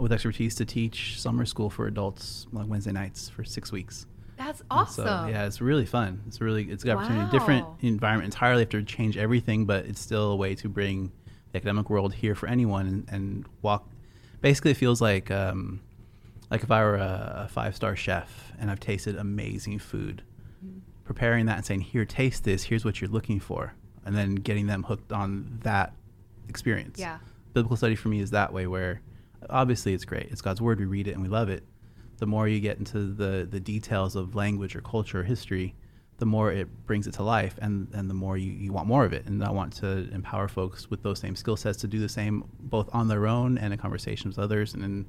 [0.00, 4.06] with expertise to teach summer school for adults, on Wednesday nights for six weeks.
[4.36, 5.04] That's awesome.
[5.04, 6.22] So, yeah, it's really fun.
[6.26, 7.30] It's really it's a good opportunity.
[7.30, 8.62] Different environment entirely.
[8.62, 11.12] Have to change everything, but it's still a way to bring
[11.52, 13.86] the academic world here for anyone and, and walk.
[14.40, 15.80] Basically, it feels like um,
[16.50, 20.22] like if I were a, a five star chef and I've tasted amazing food,
[20.64, 20.78] Mm-hmm.
[21.04, 22.64] preparing that and saying, "Here, taste this.
[22.64, 25.94] Here's what you're looking for," and then getting them hooked on that
[26.48, 26.98] experience.
[26.98, 27.18] Yeah.
[27.54, 29.00] Biblical study for me is that way, where
[29.48, 30.28] obviously it's great.
[30.30, 30.78] It's God's word.
[30.78, 31.64] We read it and we love it.
[32.18, 35.74] The more you get into the the details of language or culture or history,
[36.18, 39.04] the more it brings it to life, and and the more you, you want more
[39.06, 39.24] of it.
[39.26, 42.44] And I want to empower folks with those same skill sets to do the same,
[42.60, 45.06] both on their own and in conversation with others, and then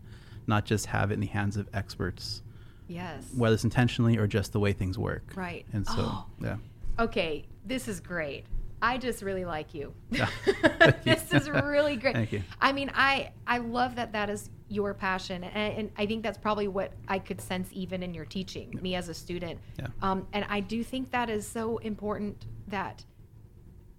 [0.48, 2.42] not just have it in the hands of experts,
[2.88, 3.24] yes.
[3.36, 5.34] whether it's intentionally or just the way things work.
[5.36, 5.66] Right.
[5.74, 6.26] And so, Oh.
[6.42, 6.56] yeah.
[6.98, 8.46] Okay, this is great.
[8.82, 9.94] I just really like you.
[11.04, 12.16] This is really great.
[12.16, 12.44] Thank you.
[12.60, 16.38] I mean, I I love that that is your passion, and, and I think that's
[16.38, 19.60] probably what I could sense even in your teaching, me as a student.
[19.78, 19.88] Yeah.
[20.02, 23.04] Um, and I do think that is so important that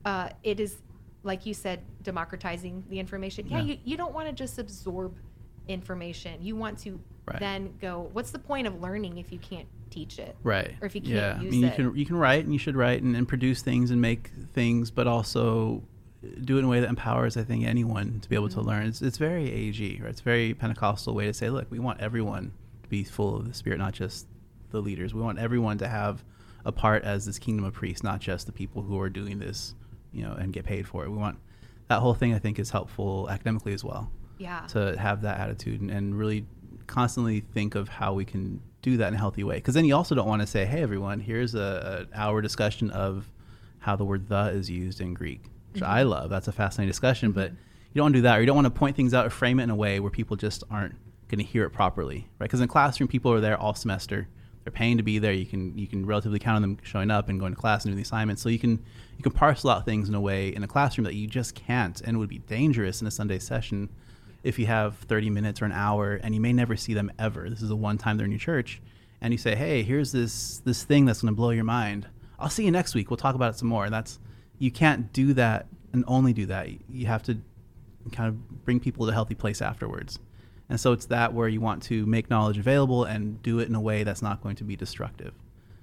[0.05, 0.77] uh, it is,
[1.23, 3.47] like you said, democratizing the information.
[3.47, 3.65] Yeah, Yeah.
[3.65, 5.17] You, you don't want to just absorb
[5.69, 6.43] information.
[6.43, 7.39] You want to Right.
[7.39, 10.37] then go, what's the point of learning if you can't teach it?
[10.43, 10.75] Right.
[10.81, 11.41] Or if you can't yeah.
[11.41, 11.67] use I mean, it.
[11.79, 14.31] you can you can write and you should write and, and produce things and make
[14.53, 15.83] things, but also
[16.45, 18.61] do it in a way that empowers, I think, anyone to be able Mm-hmm.
[18.61, 18.87] to learn.
[18.87, 20.11] It's it's very AG, right?
[20.11, 22.53] It's a very Pentecostal way to say, look, we want everyone
[22.83, 24.27] to be full of the Spirit, not just
[24.71, 25.13] the leaders.
[25.15, 26.25] We want everyone to have
[26.65, 29.75] a part as this kingdom of priests, not just the people who are doing this,
[30.13, 31.11] you know, and get paid for it.
[31.11, 31.39] We want
[31.89, 32.33] that whole thing.
[32.35, 34.61] I think is helpful academically as well Yeah.
[34.69, 36.47] to have that attitude and, and really
[36.87, 39.57] constantly think of how we can do that in a healthy way.
[39.57, 42.91] Because then you also don't want to say, "Hey, everyone, here's a, an hour discussion
[42.91, 43.31] of
[43.79, 46.11] how the word "the" is used in Greek," which I mm-hmm.
[46.11, 46.31] love.
[46.31, 47.57] That's a fascinating discussion, but mm-hmm.
[47.95, 49.31] you don't want to do that, or you don't want to point things out or
[49.31, 50.97] frame it in a way where people just aren't
[51.29, 52.47] going to hear it properly, right?
[52.47, 54.29] Because in classroom, people are there all semester.
[54.65, 55.33] They're paying to be there.
[55.33, 57.91] You can you can relatively count on them showing up and going to class and
[57.91, 58.43] doing the assignments.
[58.43, 58.83] So you can
[59.17, 62.01] you can parcel out things in a way in a classroom that you just can't,
[62.01, 63.89] and would be dangerous in a Sunday session
[64.43, 67.49] if you have 30 minutes or an hour and you may never see them ever.
[67.49, 68.81] This is the one time they're in your church
[69.21, 72.09] and you say hey here's this this thing that's going to blow your mind.
[72.39, 73.09] I'll see you next week.
[73.11, 73.85] We'll talk about it some more.
[73.85, 74.19] And that's
[74.59, 76.69] you can't do that and only do that.
[76.91, 77.39] You have to
[78.11, 80.19] kind of bring people to a healthy place afterwards.
[80.69, 83.75] And so it's that where you want to make knowledge available and do it in
[83.75, 85.35] a way that's not going to be destructive.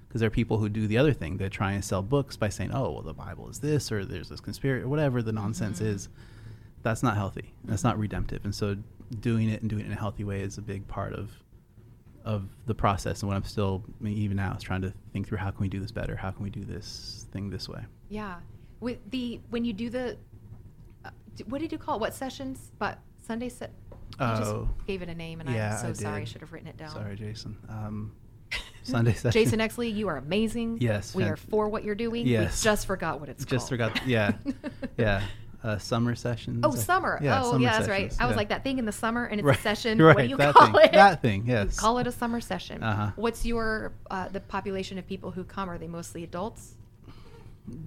[0.06, 1.36] Because there are people who do the other thing.
[1.36, 4.28] They try and sell books by saying oh well the bible is this or there's
[4.28, 5.94] this conspiracy or whatever the nonsense mm-hmm.
[5.94, 6.08] is
[6.82, 7.52] that's not healthy.
[7.64, 8.44] That's not redemptive.
[8.44, 8.76] And so
[9.20, 11.30] doing it and doing it in a healthy way is a big part of
[12.24, 13.22] of the process.
[13.22, 15.60] And what I'm still I mean, even now is trying to think through how can
[15.62, 16.16] we do this better?
[16.16, 17.80] How can we do this thing this way?
[18.08, 18.36] Yeah.
[18.80, 20.16] With the when you do the
[21.04, 21.10] uh,
[21.46, 22.00] what did you call it?
[22.00, 22.70] What sessions?
[22.78, 23.72] But Sunday set.
[24.18, 24.68] You just Oh.
[24.86, 26.22] gave it a name, and Yeah, I'm so I sorry.
[26.22, 26.90] I should have written it down.
[26.90, 27.56] Sorry, Jason.
[27.68, 28.12] Um,
[28.82, 29.30] Sunday session.
[29.32, 30.78] Jason Exley, you are amazing.
[30.80, 32.26] Yes, We fan- are for what you're doing.
[32.26, 32.62] Yes.
[32.62, 33.80] We just forgot what it's Just called.
[33.80, 34.06] Just forgot.
[34.06, 34.32] Yeah,
[34.98, 35.22] yeah.
[35.62, 36.60] Uh, summer sessions.
[36.64, 37.18] Oh, summer.
[37.22, 38.04] Yeah, oh, summer yeah, that's right.
[38.10, 38.36] sessions, I was yeah.
[38.38, 39.98] like that thing in the summer, and it's Right, a session.
[40.02, 40.84] Right, what do you that call thing.
[40.84, 40.92] it?
[40.92, 41.78] That thing, yes.
[41.78, 42.82] Call it a summer session.
[42.82, 43.10] Uh-huh.
[43.16, 45.68] What's your uh, the population of people who come?
[45.68, 46.76] Are they mostly adults?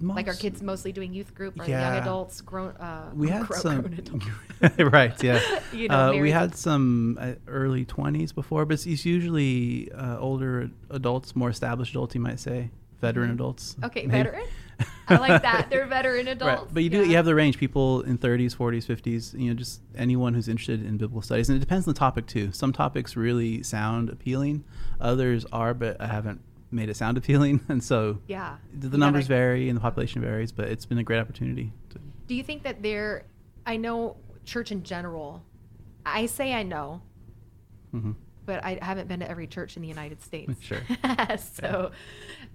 [0.00, 1.90] Like are Most- kids mostly doing youth group or Yeah.
[1.94, 2.40] young adults?
[2.40, 2.70] Grown?
[2.76, 4.78] Uh, We had grown, some, grown adults.
[4.92, 5.22] right?
[5.22, 5.40] Yeah,
[5.72, 10.18] You know, uh, we had some uh, early twenties before, but it's it's usually uh,
[10.20, 13.34] older adults, more established adults, you might say, veteran Mhm.
[13.34, 13.76] adults.
[13.82, 14.22] Okay, maybe.
[14.30, 14.46] veteran.
[15.08, 15.68] I like that.
[15.70, 16.62] They're veteran adults.
[16.62, 16.74] Right.
[16.74, 17.04] But you do Yeah.
[17.04, 20.84] you have the range people in 30s, 40s, 50s, you know, just anyone who's interested
[20.84, 21.48] in biblical studies.
[21.48, 22.52] And it depends on the topic too.
[22.52, 24.64] Some topics really sound appealing,
[25.00, 27.60] others are, but I haven't made it sound appealing.
[27.68, 28.56] And so Yeah.
[28.72, 31.72] the, the numbers vary and the population varies, but it's been a great opportunity.
[31.90, 33.24] To, Do you think that there?
[33.66, 35.42] I know church in general.
[36.06, 37.00] I say I know,
[37.94, 38.14] Mhm.
[38.44, 40.60] but I haven't been to every church in the United States.
[40.60, 40.80] Sure.
[41.38, 41.92] so,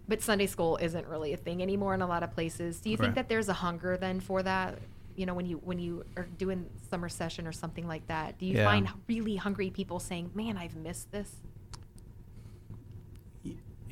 [0.10, 2.80] but Sunday school isn't really a thing anymore in a lot of places.
[2.82, 4.80] Do you think that there's a hunger then for that?
[5.16, 8.46] You know, when you when you are doing summer session or something like that, do
[8.46, 8.66] you Yeah.
[8.66, 11.36] find really hungry people saying, "Man, I've missed this"?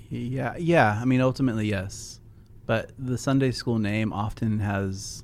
[0.09, 0.97] Yeah, yeah.
[1.01, 2.19] I mean, ultimately, yes.
[2.65, 5.23] But the Sunday school name often has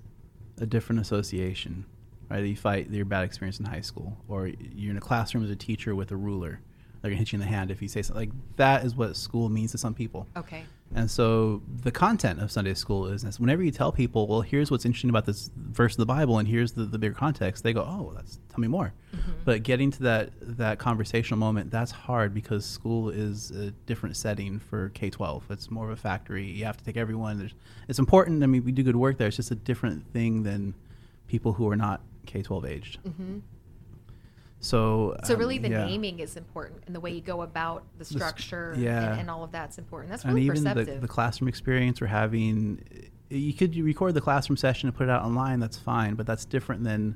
[0.59, 1.85] a different association,
[2.29, 2.43] right?
[2.43, 5.55] You fight your bad experience in high school, or you're in a classroom as a
[5.55, 6.59] teacher with a ruler.
[7.01, 8.29] They're gonna hit you in the hand if you say something.
[8.29, 10.27] Like that is what school means to some people.
[10.37, 10.63] Okay.
[10.95, 13.39] And so the content of Sunday school is this.
[13.39, 16.47] Whenever you tell people, well, here's what's interesting about this verse of the Bible, and
[16.47, 18.93] here's the, the bigger context, they go, oh, that's tell me more.
[19.15, 19.31] Mm-hmm.
[19.43, 24.59] But getting to that that conversational moment, that's hard because school is a different setting
[24.59, 25.43] for K twelve.
[25.49, 26.45] It's more of a factory.
[26.45, 27.39] You have to take everyone.
[27.39, 27.53] There's,
[27.87, 28.43] it's important.
[28.43, 29.27] I mean, we do good work there.
[29.27, 30.73] It's just a different thing than
[31.27, 32.97] people who are not K twelve aged.
[32.97, 33.39] hmm
[34.63, 35.85] So So um, really, the yeah.
[35.85, 39.11] naming is important, and the way you go about the structure, yeah.
[39.11, 40.09] and, and all of that's important.
[40.11, 41.01] That's and really even the, perceptive.
[41.01, 42.83] the classroom experience we're having
[43.29, 46.45] you could record the classroom session and put it out online that's fine but that's
[46.45, 47.15] different than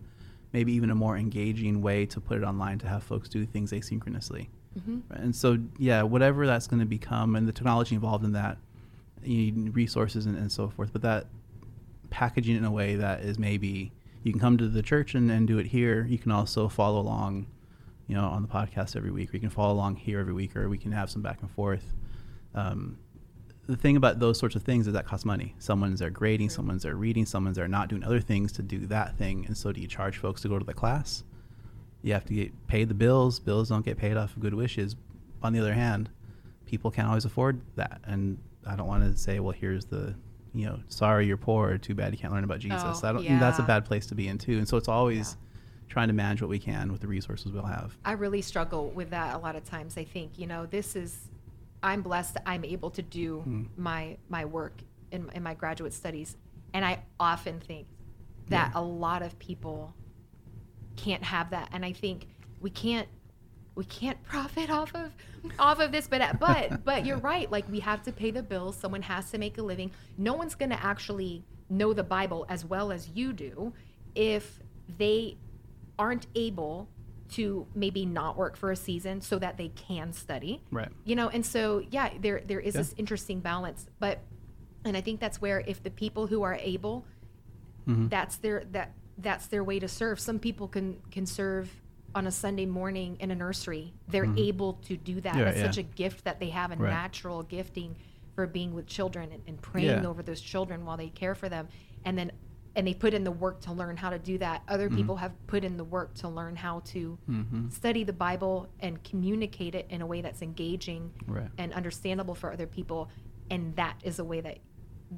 [0.51, 3.71] maybe even a more engaging way to put it online to have folks do things
[3.71, 4.47] asynchronously
[4.79, 5.01] Mhm.
[5.11, 8.57] And so yeah whatever that's going to become and the technology involved in that
[9.23, 11.27] you need resources and, and so forth but that
[12.09, 13.91] packaging in a way that is maybe
[14.27, 16.99] you can come to the church and, and do it here you can also follow
[16.99, 17.47] along
[18.07, 20.55] you know on the podcast every week or you can follow along here every week
[20.55, 21.93] or we can have some back and forth
[22.55, 22.97] um,
[23.67, 25.53] the thing about those sorts of things is that costs money.
[25.59, 29.17] Someone's there grading, someone's there reading, someone's there not doing other things to do that
[29.17, 29.45] thing.
[29.45, 31.23] And so, do you charge folks to go to the class?
[32.01, 33.39] You have to get paid the bills.
[33.39, 34.95] Bills don't get paid off of good wishes.
[35.43, 36.09] On the other hand,
[36.65, 37.99] people can't always afford that.
[38.05, 40.15] And I don't want to say, well, here's the,
[40.57, 41.77] you know, sorry you're poor.
[41.77, 42.81] Too bad you can't learn about Jesus.
[43.03, 43.39] Oh, I don't.
[43.39, 44.57] That's a bad place to be in too.
[44.57, 45.47] And so, it's always Yeah.
[45.89, 47.97] trying to manage what we can with the resources we'll have.
[48.05, 49.97] I really struggle with that a lot of times.
[49.97, 51.29] I think you know this is
[51.83, 53.63] I'm blessed I'm able to do Hmm.
[53.77, 56.35] my my work in, in my graduate studies,
[56.73, 57.87] and I often think
[58.49, 58.81] that Yeah.
[58.81, 59.93] a lot of people
[60.95, 62.27] can't have that, and I think
[62.59, 63.07] we can't
[63.77, 65.11] we can't profit off of
[65.59, 68.75] off of this but but but you're right like we have to pay the bills
[68.75, 72.65] someone has to make a living no one's going to actually know the bible as
[72.65, 73.71] well as you do
[74.15, 74.59] if
[74.97, 75.37] they
[75.99, 76.87] aren't able
[77.29, 80.89] to maybe not work for a season so that they can study Right.
[81.05, 82.81] you know and so yeah there there is Yeah.
[82.81, 84.19] this interesting balance but
[84.85, 87.05] and i think that's where if the people who are able
[87.87, 88.09] Mhm.
[88.09, 91.69] that's their that that's their way to serve some people can can serve
[92.15, 94.39] on a sunday morning in a nursery they're Mhm.
[94.39, 95.65] able to do that Yeah, that's yeah.
[95.65, 96.89] such a gift that they have a Right.
[96.89, 97.95] natural gifting
[98.33, 100.07] for being with children and, and praying Yeah.
[100.07, 101.67] over those children while they care for them
[102.05, 102.31] and then
[102.75, 104.95] and they put in the work to learn how to do that other Mhm.
[104.97, 107.71] people have put in the work to learn how to Mhm.
[107.71, 111.49] study the bible and communicate it in a way that's engaging Right.
[111.57, 113.09] and understandable for other people
[113.49, 114.59] and that is a way that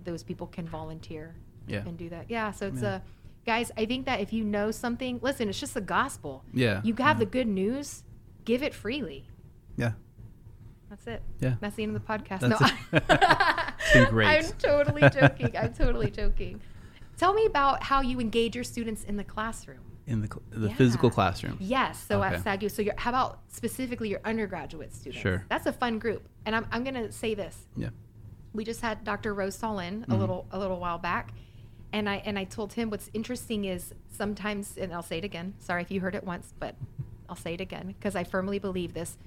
[0.06, 1.36] those people can volunteer
[1.68, 1.84] Yeah.
[1.86, 3.02] and do that yeah so it's a
[3.46, 6.82] guys i think that if you know something listen it's just the gospel Yeah.
[6.84, 7.20] you have yeah.
[7.20, 8.04] the good news
[8.46, 9.26] give it freely
[9.78, 9.94] Yeah.
[10.90, 11.56] that's it Yeah.
[11.60, 13.00] that's the end of the podcast That's no
[13.94, 14.10] it.
[14.10, 14.28] Great.
[14.28, 16.62] i'm totally joking i'm totally joking
[17.18, 20.76] tell me about how you engage your students in the classroom In the the Yeah.
[20.76, 21.58] physical classroom.
[21.60, 22.04] Yes.
[22.08, 22.34] So Okay.
[22.36, 25.22] at SAGU, so you're, how about specifically your undergraduate students?
[25.22, 25.46] Sure.
[25.50, 26.28] That's a fun group.
[26.48, 27.56] And I'm, I'm going to say this.
[27.78, 27.90] Yeah.
[28.52, 29.36] We just had Dr.
[29.36, 30.18] Rose Solin a Mhm.
[30.20, 31.26] little a little while back.
[31.92, 35.54] And I and I told him what's interesting is sometimes and I'll say it again.
[35.60, 36.76] Sorry if you heard it once, but
[37.28, 39.18] I'll say it again because I firmly believe this.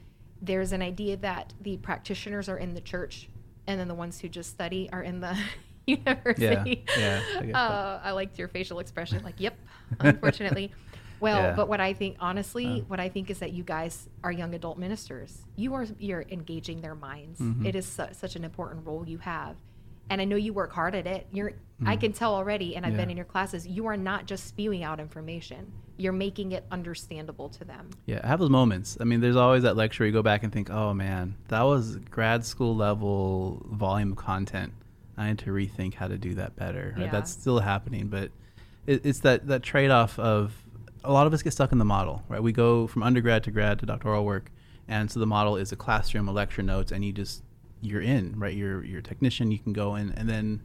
[0.40, 3.28] There's an idea that the practitioners are in the church
[3.66, 5.36] and then the ones who just study are in the
[5.86, 6.84] university.
[6.98, 9.22] yeah, I uh, I liked your facial expression.
[9.22, 9.56] Like, yep,
[10.00, 10.72] unfortunately.
[11.20, 11.54] Well, Yeah.
[11.54, 12.84] but what I think, honestly, Uh.
[12.88, 15.42] what I think is that you guys are young adult ministers.
[15.54, 17.38] You are you're engaging their minds.
[17.38, 17.64] Mhm.
[17.64, 19.54] It is su- such an important role you have,
[20.12, 21.26] and I know you work hard at it.
[21.32, 23.10] You're I can tell already, and I've been Mm-hmm.
[23.10, 23.66] In your classes.
[23.66, 25.72] You are not just spewing out information.
[25.96, 27.90] You're making it understandable to them.
[28.06, 28.96] Yeah, I have those moments.
[29.00, 31.62] I mean, there's always that lecture where you go back and think, oh man, that
[31.62, 34.72] was grad school level volume of content.
[35.16, 36.94] I need to rethink how to do that better.
[36.96, 37.06] Right?
[37.06, 37.10] Yeah.
[37.10, 38.30] That's still happening, but
[38.86, 40.54] it, it's that, that trade off of
[41.02, 42.42] a lot of us get stuck in the model, right?
[42.42, 44.52] We go from undergrad to grad to doctoral work,
[44.86, 47.42] and so the model is a classroom, a lecture notes, and you just
[47.82, 48.54] you're in, right?
[48.54, 49.50] You're you're a technician.
[49.50, 50.62] You can go in, and then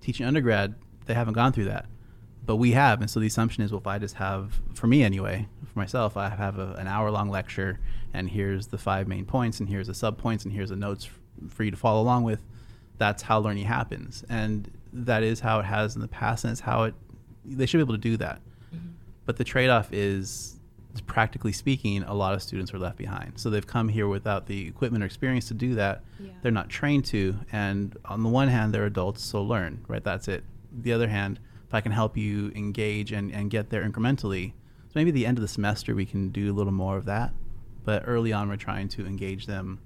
[0.00, 0.74] teaching undergrad,
[1.06, 1.86] they haven't gone through that
[2.46, 5.02] but we have and so the assumption is well if i just have for me
[5.02, 7.78] anyway for myself i have a, an hour long lecture
[8.12, 11.06] and here's the five main points and here's the sub points and here's the notes
[11.06, 12.40] f- for you to follow along with
[12.98, 16.60] that's how learning happens and that is how it has in the past and it's
[16.60, 16.94] how it
[17.44, 18.40] they should be able to do that
[18.74, 18.88] mm-hmm.
[19.24, 20.56] but the trade-off is
[21.00, 23.32] practically speaking a lot of students are left behind.
[23.36, 26.30] So they've come here without the equipment or experience to do that Yeah.
[26.42, 30.02] they're not trained to and on the one hand they're adults so learn right?
[30.04, 30.44] That's it.
[30.72, 34.52] The other hand if i can help you engage and, and get there incrementally
[34.88, 37.04] so maybe at the end of the semester we can do a little more of
[37.06, 37.32] that.
[37.84, 39.80] But early on we're trying to engage them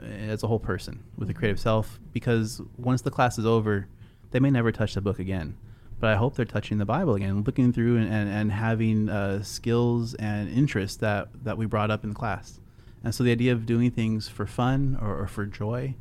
[0.00, 3.86] uh, as a whole person with a creative self because once the class is over
[4.30, 5.56] they may never touch the book again
[6.00, 9.42] but i hope they're touching the bible again looking through and, and, and having uh,
[9.42, 12.60] skills and interests that, that we brought up in class
[13.04, 15.94] and so the idea of doing things for fun or, or for joy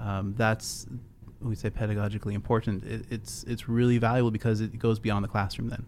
[0.00, 0.86] um, that's
[1.40, 2.84] we say pedagogically important.
[2.84, 5.68] It, it's it's really valuable because it goes beyond the classroom.
[5.68, 5.86] Then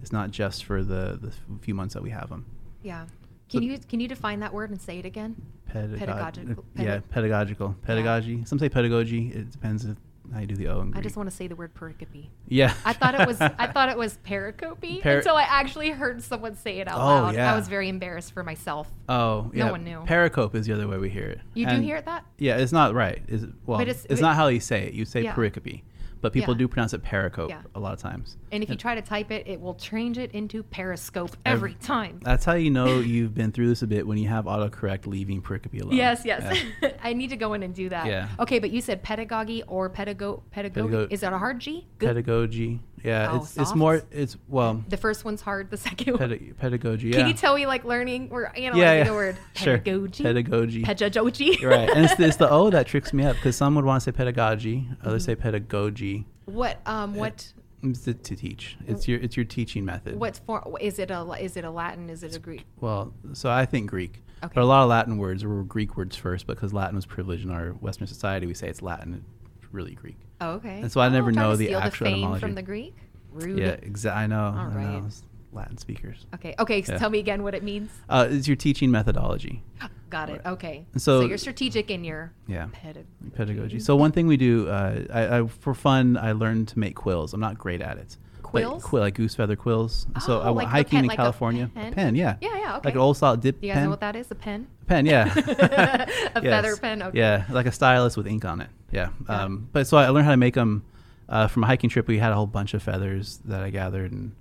[0.00, 2.46] it's not just for the the few months that we have them.
[2.82, 3.06] Yeah.
[3.48, 5.36] Can you can you define that word and say it again?
[5.66, 8.44] Pedagog- Pedagogical- yeah, pedagogical, pedagogy.
[8.44, 9.28] Some say pedagogy.
[9.28, 9.96] It depends if,
[10.32, 10.80] how you do the O.
[10.80, 12.28] In I just want to say the word pericope.
[12.48, 12.74] Yeah.
[12.84, 16.54] I thought it was I thought it was pericope Peri- until I actually heard someone
[16.56, 17.34] say it out Oh, loud.
[17.34, 17.52] yeah.
[17.52, 18.88] I was very embarrassed for myself.
[19.08, 19.66] Oh, yeah.
[19.66, 19.98] No one knew.
[20.06, 21.40] Pericope is the other way we hear it.
[21.54, 22.24] You do hear it that?
[22.38, 23.22] Yeah, it's not right.
[23.28, 24.94] Is well, But it's, it's- not how you say it.
[24.94, 25.34] You say Yeah.
[25.34, 25.82] pericope,
[26.20, 26.58] but people Yeah.
[26.58, 28.36] do pronounce it pericope a lot of times.
[28.52, 32.20] And if you try to type it, it will change it into periscope every time.
[32.22, 35.40] That's how you know you've been through this a bit when you have autocorrect leaving
[35.42, 35.94] pericope alone.
[35.96, 36.62] Yes, yes.
[36.82, 36.90] Yeah.
[37.02, 38.06] I need to go in and do that.
[38.06, 38.28] Yeah.
[38.38, 40.88] Okay, but you said pedagogy or pedago pedagogy.
[40.88, 41.86] Pedago- Is that a hard G?
[41.98, 42.08] Good.
[42.08, 42.80] Pedagogy.
[43.02, 45.70] Yeah, Oh, it's it's more it's well the first one's hard.
[45.70, 46.30] The second one.
[46.30, 47.08] peda- pedagogy.
[47.08, 47.16] Yeah.
[47.16, 48.28] Can you tell me like learning?
[48.28, 49.04] We're analyzing yeah, yeah.
[49.04, 49.78] the word Sure.
[49.78, 50.22] pedagogy.
[50.22, 50.82] Pedagogy.
[50.84, 51.56] Pedagogy.
[51.60, 54.02] You're right, and it's, it's the O that tricks me up because some would want
[54.02, 55.30] to say pedagogy, others Mm-hmm.
[55.32, 56.26] say pedagogy.
[56.44, 58.76] what um what It's to, to teach.
[58.86, 59.08] It's mm.
[59.08, 60.18] your it's your teaching method.
[60.18, 62.08] What's for is it a is it a Latin?
[62.08, 62.64] Is it a Greek?
[62.80, 64.22] Well, so I think Greek.
[64.44, 64.52] Okay.
[64.54, 67.50] But a lot of Latin words were Greek words first because Latin was privileged in
[67.50, 68.46] our Western society.
[68.46, 69.24] We say it's Latin.
[69.56, 70.16] It's really Greek.
[70.40, 70.80] Oh, okay.
[70.80, 72.40] And so I never Oh, trying know the actual the etymology.
[72.40, 72.96] from the Greek.
[73.32, 73.58] Rude.
[73.58, 74.24] Yeah, exactly.
[74.24, 74.44] I know.
[74.44, 75.02] All I right.
[75.06, 76.26] It's Latin speakers.
[76.34, 76.54] Okay.
[76.58, 76.82] Okay.
[76.82, 76.98] So Yeah.
[76.98, 77.90] tell me again what it means.
[78.08, 79.62] Uh, it's your teaching methodology.
[80.10, 80.40] Got it.
[80.44, 80.86] Okay.
[80.96, 82.66] So- So, you're strategic in your Yeah.
[82.72, 83.78] pedag- pedagogy.
[83.80, 87.32] So one thing we do, uh, I, I, for fun, I learned to make quills.
[87.34, 88.16] I'm not great at it.
[88.42, 88.82] Quills?
[88.84, 90.06] quill, like goose feather quills.
[90.20, 91.70] so Oh, I went like hiking pen- in like a California.
[91.74, 92.14] pen?
[92.14, 92.36] yeah.
[92.42, 92.88] Yeah, yeah, Okay.
[92.88, 93.84] Like an old style dip Do you guys pen.
[93.84, 94.30] know what that is?
[94.30, 94.66] A pen?
[94.82, 95.32] A pen, yeah.
[95.36, 96.42] a Yes.
[96.42, 97.02] feather pen.
[97.02, 97.18] Okay.
[97.18, 98.68] Yeah, like a stylus with ink on it.
[98.90, 99.08] Yeah.
[99.28, 100.84] Um, but so I learned how to make them
[101.30, 102.06] uh, from a hiking trip.
[102.08, 104.32] We had a whole bunch of feathers that I gathered and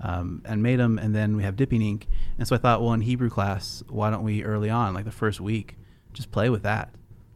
[0.00, 2.06] um, and made them, and then we have dipping ink.
[2.38, 5.10] And so I thought, well, in Hebrew class, why don't we early on, like the
[5.10, 5.76] first week,
[6.12, 6.90] just play with that?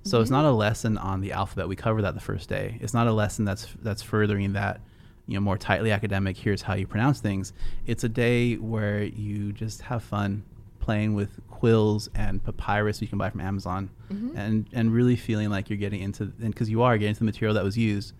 [0.06, 1.66] So it's not a lesson on the alphabet.
[1.66, 2.76] We cover that the first day.
[2.82, 4.82] It's not a lesson that's that's furthering that,
[5.26, 6.36] you know, more tightly academic.
[6.36, 7.54] Here's how you pronounce things.
[7.86, 10.44] It's a day where you just have fun
[10.80, 13.88] playing with quills and papyrus you can buy from Amazon,
[14.36, 17.24] and and really feeling like you're getting into and because you are getting into the
[17.24, 18.12] material that was used,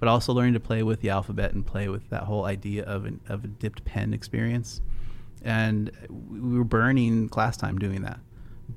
[0.00, 3.04] but also learning to play with the alphabet and play with that whole idea of
[3.04, 4.80] an, of a dipped pen experience.
[5.42, 8.18] And we were burning class time doing that.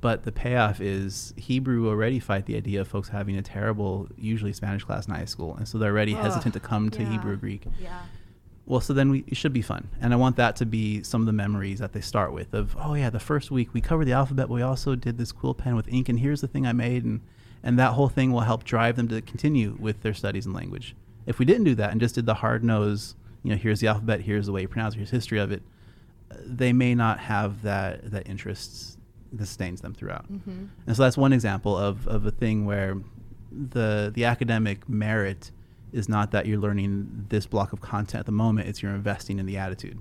[0.00, 4.52] But the payoff is Hebrew already fight the idea of folks having a terrible, usually
[4.52, 7.10] Spanish class in high school, and so they're already Ugh, hesitant to come to yeah.
[7.10, 7.64] Hebrew or Greek.
[7.80, 8.00] Yeah.
[8.66, 9.88] Well, so then we, it should be fun.
[10.00, 12.76] And I want that to be some of the memories that they start with of,
[12.78, 15.54] oh yeah, the first week we covered the alphabet, but we also did this quill
[15.54, 17.20] pen with ink and here's the thing I made and
[17.64, 20.94] and that whole thing will help drive them to continue with their studies in language.
[21.26, 23.88] If we didn't do that and just did the hard nose, you know, here's the
[23.88, 25.62] alphabet, here's the way you pronounce it, here's history of it,
[26.44, 28.98] they may not have that that interest
[29.32, 30.30] that sustains them throughout.
[30.30, 30.66] Mm-hmm.
[30.86, 32.96] And so that's one example of, of a thing where
[33.50, 35.50] the the academic merit
[35.92, 39.38] is not that you're learning this block of content at the moment, it's you're investing
[39.38, 39.96] in the attitude,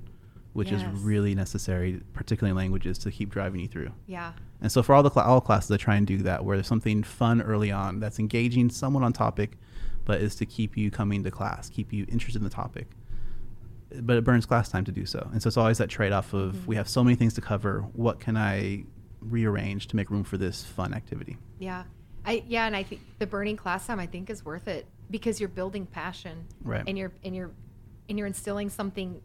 [0.54, 3.92] which is really necessary, particularly in languages, to keep driving you through.
[4.08, 4.34] Yeah.
[4.60, 6.68] And so for all the cla all classes, I try and do that, where there's
[6.68, 9.60] something fun early on that's engaging, someone on topic,
[10.06, 12.88] but is to keep you coming to class, keep you interested in the topic.
[14.02, 16.56] But it burns class time to do so, and so it's always that trade-off of
[16.56, 16.66] Mhm.
[16.68, 17.82] we have so many things to cover.
[17.94, 18.86] What can I
[19.22, 21.38] rearrange to make room for this fun activity?
[21.60, 21.84] Yeah.
[22.26, 25.40] I yeah, and I think the burning class time I think is worth it because
[25.40, 26.84] you're building passion Right.
[26.88, 27.52] and you're and you're
[28.10, 29.22] and you're instilling something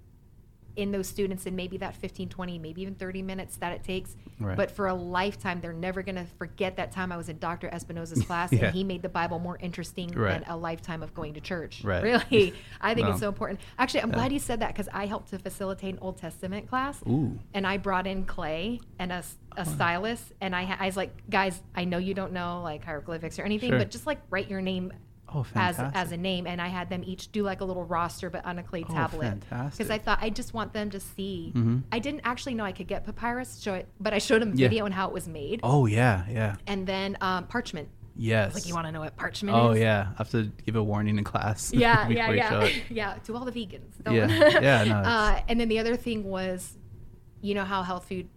[0.79, 4.15] in those students in maybe that 15 20 maybe even 30 minutes that it takes
[4.41, 4.57] Right.
[4.57, 7.69] but for a lifetime they're never going to forget that time i was in dr
[7.75, 8.67] espinosa's class Yeah.
[8.67, 10.41] and he made the bible more interesting Right.
[10.41, 12.03] than a lifetime of going to church Right.
[12.03, 13.11] really i think No.
[13.13, 14.15] it's so important actually i'm Yeah.
[14.15, 17.37] glad you said that because i helped to facilitate an old testament class Ooh.
[17.53, 19.23] and I brought in clay and a,
[19.57, 23.39] a stylus, and I, I was like, guys, I know you don't know like hieroglyphics
[23.39, 23.79] or anything, Sure.
[23.79, 24.93] but just like write your name
[25.35, 28.31] Oh, as as a name, and I had them each do like a little roster,
[28.31, 29.79] but on a clay Oh, tablet, fantastic.
[29.79, 31.53] Because I thought I just want them to see.
[31.55, 31.83] Mhm.
[31.93, 34.69] I didn't actually know I could get papyrus, show it, but I showed them Yeah.
[34.69, 37.89] video on how it was made, Oh yeah, yeah, and then um, parchment.
[38.17, 38.55] yes.
[38.55, 39.81] Like, you want to know what parchment Oh is?
[39.81, 41.73] yeah, I have to give a warning in class.
[41.75, 43.15] yeah, yeah, yeah, yeah.
[43.25, 43.95] To all the vegans.
[44.11, 44.27] Yeah.
[44.61, 46.77] Yeah, no, uh, and then the other thing was,
[47.43, 48.29] you know how health food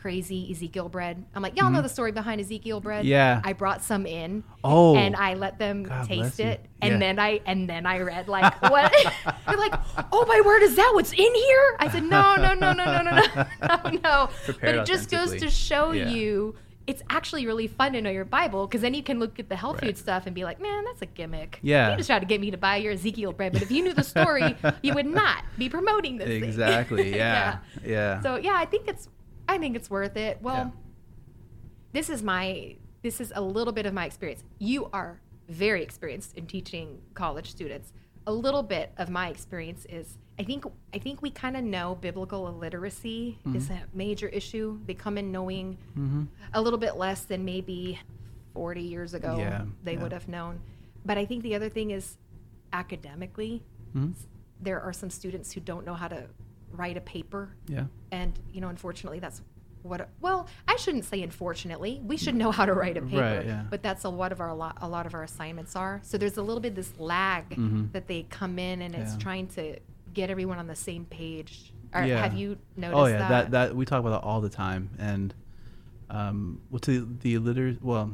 [0.00, 1.24] crazy Ezekiel bread.
[1.34, 3.00] I'm like, y'all know the story behind Ezekiel bread.
[3.00, 3.08] Mm-hmm.
[3.10, 3.40] Yeah.
[3.44, 4.42] I brought some in.
[4.64, 4.96] Oh.
[4.96, 8.60] And I let them God taste it, and then I and then I read like
[8.62, 8.92] what?
[9.46, 9.74] They're like,
[10.12, 11.76] oh my word, is that what's in here?
[11.78, 14.28] I said, no, no, no, no, no, no, no, no, no.
[14.60, 16.08] But it just goes to show Yeah.
[16.10, 16.56] you.
[16.86, 19.54] It's actually really fun to know your Bible because then you can look at the
[19.54, 19.90] health Right.
[19.90, 21.60] food stuff and be like, man, that's a gimmick.
[21.62, 21.90] Yeah.
[21.92, 23.92] You just tried to get me to buy your Ezekiel bread, but if you knew
[23.92, 26.26] the story, you would not be promoting this.
[26.26, 26.42] thing.
[26.42, 27.14] Exactly.
[27.16, 27.58] Yeah.
[27.84, 28.20] yeah.
[28.22, 29.08] So yeah, I think it's
[29.50, 30.38] I think it's worth it.
[30.40, 30.70] Well, Yeah.
[31.92, 34.44] this is my this is a little bit of my experience.
[34.58, 37.94] You are very experienced in teaching college students.
[38.26, 41.96] A little bit of my experience is I think I think we kind of know
[41.96, 43.72] biblical illiteracy is Mm-hmm.
[43.84, 44.78] a major issue.
[44.86, 46.28] They come in knowing Mhm.
[46.54, 47.98] a little bit less than maybe
[48.54, 50.02] 40 years ago Yeah, they yeah.
[50.02, 50.60] would have known.
[51.04, 52.18] But I think the other thing is
[52.72, 53.62] academically,
[53.96, 54.14] Mhm.
[54.60, 56.28] there are some students who don't know how to
[56.72, 57.84] write a paper Yeah.
[58.12, 59.42] and you know unfortunately that's
[59.82, 63.46] what well i shouldn't say unfortunately we should know how to write a paper Right,
[63.46, 63.64] yeah.
[63.70, 66.18] but that's a lot of our a lot, a lot of our assignments are so
[66.18, 67.90] there's a little bit this lag Mhm.
[67.92, 69.18] that they come in and it's Yeah.
[69.18, 69.78] trying to
[70.12, 72.20] get everyone on the same page or Yeah.
[72.22, 74.90] have you noticed Oh yeah, that, that that we talk about that all the time,
[74.98, 75.34] and
[76.08, 78.10] um, what's the the liter well,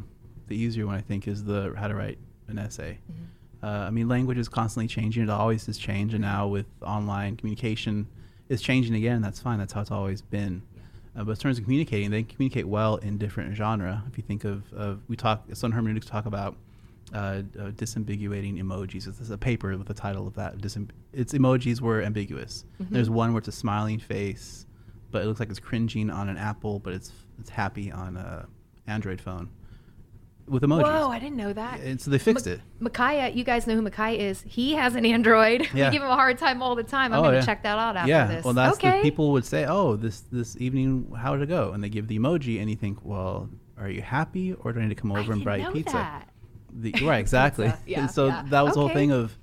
[0.49, 2.99] the easier one I think is the how to write an essay.
[3.11, 3.67] Mm-hmm.
[3.67, 5.23] Uh, I mean, language is constantly changing.
[5.25, 8.07] It always has changed, and now with online communication,
[8.49, 9.23] it's changing again.
[9.23, 9.59] That's fine.
[9.59, 10.63] That's how it's always been.
[11.17, 14.05] Uh, but in terms of communicating, they communicate well in different genre.
[14.11, 16.57] If you think of, of we talk, some hermeneutics talk about
[17.15, 19.07] uh, uh, disambiguating emojis.
[19.09, 20.59] Is a paper with the title of that.
[20.59, 22.65] Disam- its emojis were ambiguous.
[22.83, 22.95] Mm-hmm.
[22.95, 24.67] There's one where it's a smiling face,
[25.11, 28.47] but it looks like it's cringing on an Apple, but it's it's happy on a
[28.87, 29.51] Android phone
[30.49, 30.83] with emojis.
[30.83, 32.61] whoa i didn't know that And so they fixed it.
[32.79, 34.43] Micaiah, you guys know who Micaiah is.
[34.47, 35.69] He has an Android.
[35.75, 35.89] Yeah.
[35.89, 37.13] We give him a hard time all the time.
[37.13, 37.45] I'm Oh, going to yeah.
[37.47, 38.45] check that out after yeah, this.
[38.45, 38.99] well, that's okay.
[38.99, 42.07] the people would say, "Oh, this this evening, how did it go?" And they give
[42.09, 45.13] the emoji, and you think, "Well, are you happy, or do I need to come
[45.13, 46.29] over and buy you pizza?" that.
[46.73, 47.73] The, right, exactly.
[47.87, 48.43] Yeah, and so yeah.
[48.51, 49.37] that was the whole thing of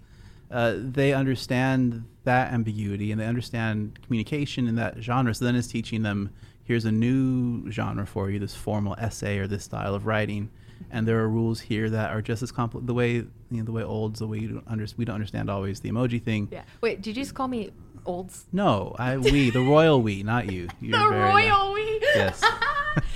[0.52, 5.34] uh, they understand that ambiguity and they understand communication in that genre.
[5.34, 6.30] So then it's teaching them
[6.64, 10.50] here's a new genre for you, this formal essay or this style of writing,
[10.92, 12.86] and there are rules here that are just as complex.
[12.86, 15.50] The way you know, the way olds, the way you don't under, we don't understand
[15.50, 16.50] always the emoji thing.
[16.52, 16.64] Yeah.
[16.82, 17.72] Wait, did you just call me
[18.06, 18.46] olds?
[18.52, 20.68] No, I we the royal we, not you.
[20.82, 22.00] You're the royal we.
[22.16, 22.44] Yes.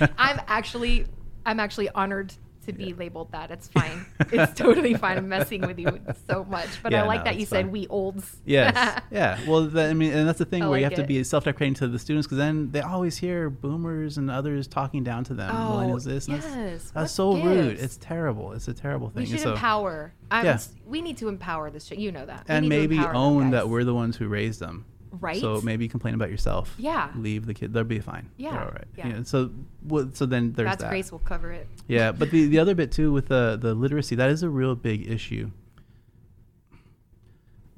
[0.00, 1.06] I'm actually,
[1.44, 2.34] I'm actually honored
[2.68, 3.50] to be labeled that.
[3.50, 4.06] It's fine.
[4.30, 5.18] It's totally fine.
[5.18, 7.86] I'm messing with you so much, but I like no, that you it's said we
[7.88, 8.36] olds.
[8.44, 9.02] Yes.
[9.10, 9.38] yeah.
[9.46, 11.22] Well, that, I mean, and that's the thing I where you like have to be
[11.24, 15.34] self-deprecating to the students because then they always hear boomers and others talking down to
[15.34, 15.54] them.
[15.54, 16.28] Oh, Millennials this.
[16.28, 16.44] Yes.
[16.44, 17.78] That's, that's so rude.
[17.78, 18.52] It's terrible.
[18.52, 19.24] It's a terrible thing.
[19.24, 20.14] We should so- empower.
[20.30, 20.58] I'm, Yeah.
[20.86, 21.90] We need to empower this.
[21.90, 22.46] You know that.
[22.48, 24.84] We and maybe own that we're the ones who raised them.
[25.12, 25.40] Right.
[25.40, 26.74] So maybe complain about yourself.
[26.78, 27.10] Yeah.
[27.16, 27.72] Leave the kid.
[27.72, 28.30] They'll be fine.
[28.38, 28.84] They're Yeah, all right.
[28.96, 29.06] yeah.
[29.08, 29.50] You know, so
[29.82, 30.16] what?
[30.16, 30.90] So then there's God's that.
[30.90, 31.68] grace will cover it.
[31.86, 34.74] Yeah, but the, the other bit too with the the literacy that is a real
[34.74, 35.50] big issue.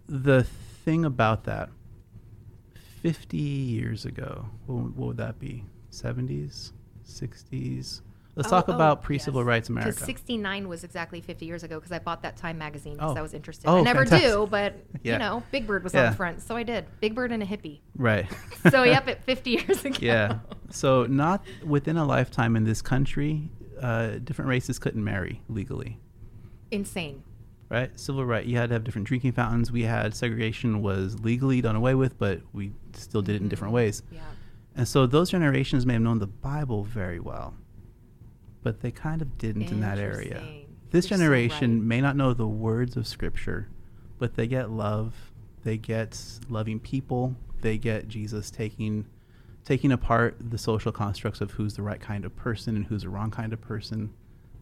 [0.08, 0.42] The
[0.84, 1.68] thing about that,
[3.02, 5.64] fifty years ago, what, what would that be?
[5.90, 6.72] Seventies,
[7.04, 8.02] sixties.
[8.40, 9.46] Let's Oh, talk oh, about pre-civil yes.
[9.46, 10.04] rights Because America.
[10.04, 13.18] 69 was exactly 50 years ago because I bought that Time magazine because Oh.
[13.18, 13.68] I was interested.
[13.68, 15.12] Oh, I never do, but Yeah.
[15.14, 16.86] you know, Big Bird was on the front, so I did.
[17.00, 17.80] Big Bird and a hippie.
[17.96, 18.26] right.
[18.70, 19.98] So yep, at 50 years ago.
[20.00, 20.38] yeah.
[20.70, 25.98] So not within a lifetime in this country, uh, different races couldn't marry legally.
[26.70, 27.22] Insane.
[27.68, 27.98] right?
[28.00, 28.44] Civil right.
[28.44, 29.70] You had to have different drinking fountains.
[29.70, 33.70] We had segregation was legally done away with, but we still did it in different
[33.72, 33.76] Mhm.
[33.76, 34.02] ways.
[34.10, 34.20] Yeah.
[34.76, 37.54] And so those generations may have known the Bible very well,
[38.62, 40.42] but they kind of didn't in that area.
[40.90, 41.86] This You're so generation right.
[41.86, 43.68] may not know the words of Scripture,
[44.18, 45.14] but they get love.
[45.62, 47.36] They get loving people.
[47.60, 49.06] They get Jesus taking
[49.64, 53.08] taking apart the social constructs of who's the right kind of person and who's the
[53.08, 54.12] wrong kind of person.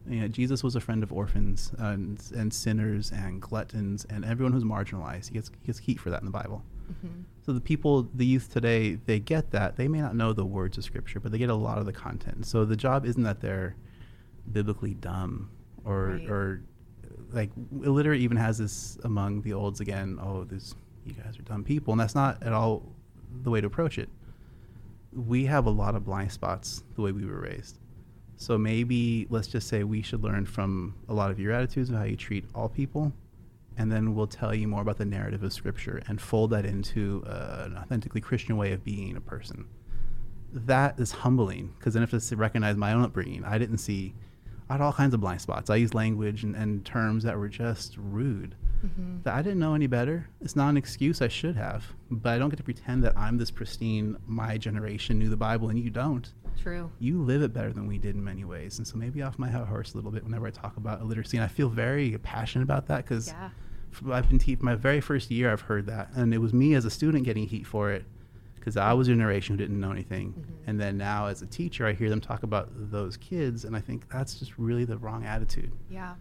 [0.07, 4.53] You know, Jesus was a friend of orphans and, and sinners and gluttons and everyone
[4.53, 5.29] who's marginalized.
[5.29, 6.63] He gets, he gets heat for that in the Bible.
[6.91, 7.21] Mm-hmm.
[7.45, 9.77] So the people, the youth today, they get that.
[9.77, 11.93] They may not know the words of Scripture, but they get a lot of the
[11.93, 12.45] content.
[12.45, 13.75] So the job isn't that they're
[14.51, 15.49] biblically dumb
[15.85, 16.29] or Right.
[16.29, 16.61] or
[17.31, 17.51] like
[17.83, 18.21] illiterate.
[18.21, 20.17] Even has this among the olds again.
[20.21, 20.75] Oh, these
[21.05, 22.83] you guys are dumb people, and that's not at all
[23.43, 24.09] the way to approach it.
[25.13, 27.79] We have a lot of blind spots the way we were raised.
[28.37, 31.95] So maybe let's just say we should learn from a lot of your attitudes of
[31.95, 33.11] how you treat all people,
[33.77, 37.23] and then we'll tell you more about the narrative of Scripture and fold that into
[37.27, 39.65] uh, an authentically Christian way of being a person.
[40.53, 43.43] That is humbling because then if I have to recognize my own upbringing.
[43.43, 44.13] I didn't see,
[44.69, 45.69] I had all kinds of blind spots.
[45.69, 48.55] I used language and, and terms that were just rude.
[48.85, 49.23] Mm-hmm.
[49.23, 50.29] That I didn't know any better.
[50.41, 51.21] It's not an excuse.
[51.21, 54.15] I should have, but I don't get to pretend that I'm this pristine.
[54.25, 56.89] My generation knew the Bible and you don't True.
[56.99, 58.77] you live it better than we did in many ways.
[58.77, 61.35] And so maybe off my horse a little bit whenever I talk about illiteracy.
[61.37, 63.49] And I feel very passionate about that because Yeah.
[64.11, 66.85] I've been te- my very first year I've heard that, and it was me as
[66.85, 68.05] a student getting heat for it
[68.59, 70.33] because I was a generation who didn't know anything.
[70.33, 70.67] Mhm.
[70.67, 73.79] And then now as a teacher, I hear them talk about those kids, and I
[73.79, 75.71] think that's just really the wrong attitude.
[75.89, 76.15] Yeah.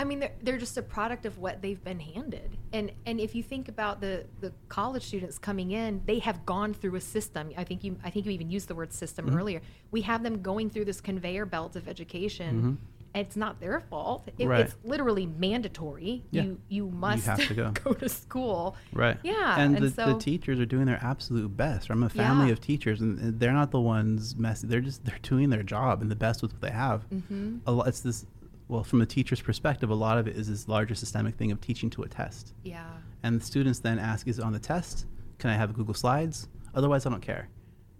[0.00, 2.56] I mean, they're, they're just a product of what they've been handed.
[2.72, 6.72] And and if you think about the, the college students coming in, they have gone
[6.72, 7.50] through a system.
[7.56, 9.34] I think you I think you even used the word system Mhm.
[9.36, 9.60] earlier.
[9.90, 12.62] We have them going through this conveyor belt of education.
[12.62, 12.76] Mhm.
[13.14, 14.28] It's not their fault.
[14.38, 14.60] It, Right.
[14.60, 16.22] It's literally mandatory.
[16.30, 16.42] Yeah.
[16.42, 17.70] You you must have to go.
[17.84, 18.76] go to school.
[18.92, 19.16] Right.
[19.22, 21.90] Yeah, And, and the, so- the teachers are doing their absolute best.
[21.90, 22.52] I'm a family Yeah.
[22.52, 24.66] of teachers, and they're not the ones messy.
[24.66, 27.02] They're just they're doing their job and the best with what they have.
[27.04, 28.26] hmm a lot, it's this
[28.68, 31.58] well from a teacher's perspective a lot of it is this larger systemic thing of
[31.60, 32.84] teaching to a test Yeah.
[33.22, 35.06] and the students then ask is it on the test
[35.38, 37.48] can i have google slides otherwise i don't care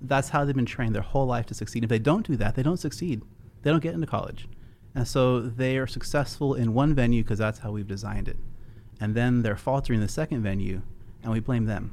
[0.02, 2.54] that's how they've been trained their whole life to succeed if they don't do that
[2.54, 3.22] they don't succeed
[3.62, 4.46] they don't get into college
[4.98, 8.36] and so they are successful in one venue because that's how we've designed it
[9.00, 10.82] and then they're faltering the second venue
[11.22, 11.84] and we blame them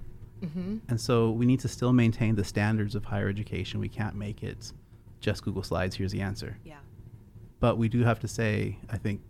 [0.41, 4.15] hmm and so we need to still maintain the standards of higher education we can't
[4.15, 4.71] make it
[5.21, 6.77] just google slides here's the answer Yeah.
[7.59, 9.21] but we do have to say, I think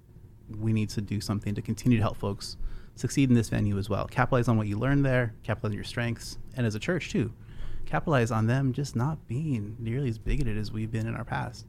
[0.67, 2.57] we need to do something to continue to help folks
[2.95, 4.05] succeed in this venue as well.
[4.07, 7.31] Capitalize on what you learned there, capitalize on your strengths, and as a church too,
[7.85, 11.65] capitalize on them just not being nearly as bigoted as we've been in our past.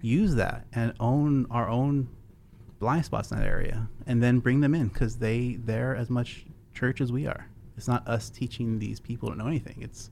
[0.00, 2.08] Use that and own our own
[2.78, 6.44] blind spots in that area, and then bring them in because they they're as much
[6.74, 7.48] church as we are.
[7.76, 9.76] It's not us teaching these people to know anything.
[9.80, 10.10] It's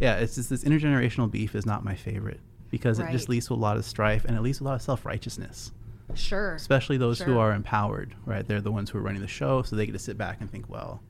[0.00, 2.40] yeah, it's just this intergenerational beef is not my favorite
[2.70, 4.74] because it just leads to a lot of strife and it leads to a lot
[4.74, 5.70] of self righteousness,
[6.14, 6.54] Sure.
[6.54, 8.46] especially those who are empowered, right?
[8.46, 10.50] They're the ones who are running the show, so they get to sit back and
[10.50, 11.00] think, well,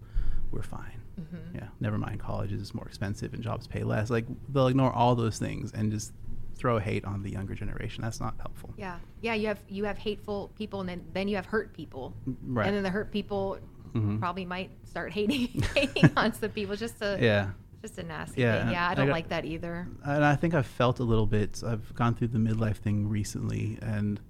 [0.51, 1.01] we're fine.
[1.19, 1.55] Mhm.
[1.55, 4.11] Yeah, never mind, colleges is more expensive and jobs pay less.
[4.11, 6.13] Like, they'll ignore all those things and just
[6.55, 8.03] throw hate on the younger generation.
[8.03, 8.73] That's not helpful.
[8.77, 9.35] Yeah, yeah.
[9.35, 12.15] You have you have hateful people, and then then you have hurt people,
[12.47, 12.67] Right.
[12.67, 13.59] and then the hurt people
[13.95, 14.19] Mhm.
[14.19, 16.75] probably might start hating hating on some people.
[16.77, 17.51] Just a Yeah.
[17.83, 18.73] just a nasty Yeah, thing.
[18.73, 19.87] Yeah, I I don't got- like that either.
[20.05, 21.63] and I think I've felt a little bit.
[21.67, 24.21] I've gone through the midlife thing recently, and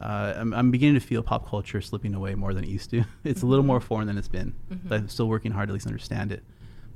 [0.00, 3.04] uh, I'm, I'm beginning to feel pop culture slipping away more than it used to.
[3.24, 4.88] It's a little more foreign than it's been, Mhm.
[4.88, 6.44] but I'm still working hard to at least understand it.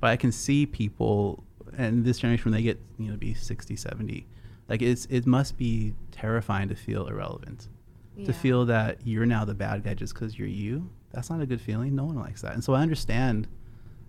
[0.00, 1.44] But I can see people,
[1.76, 4.26] and this generation when they get you know to be 60, 70,
[4.68, 7.68] like it's it must be terrifying to feel irrelevant,
[8.16, 8.26] Yeah.
[8.26, 10.90] to feel that you're now the bad guy just because you're you.
[11.12, 11.94] That's not a good feeling.
[11.94, 13.48] No one likes that, and so I understand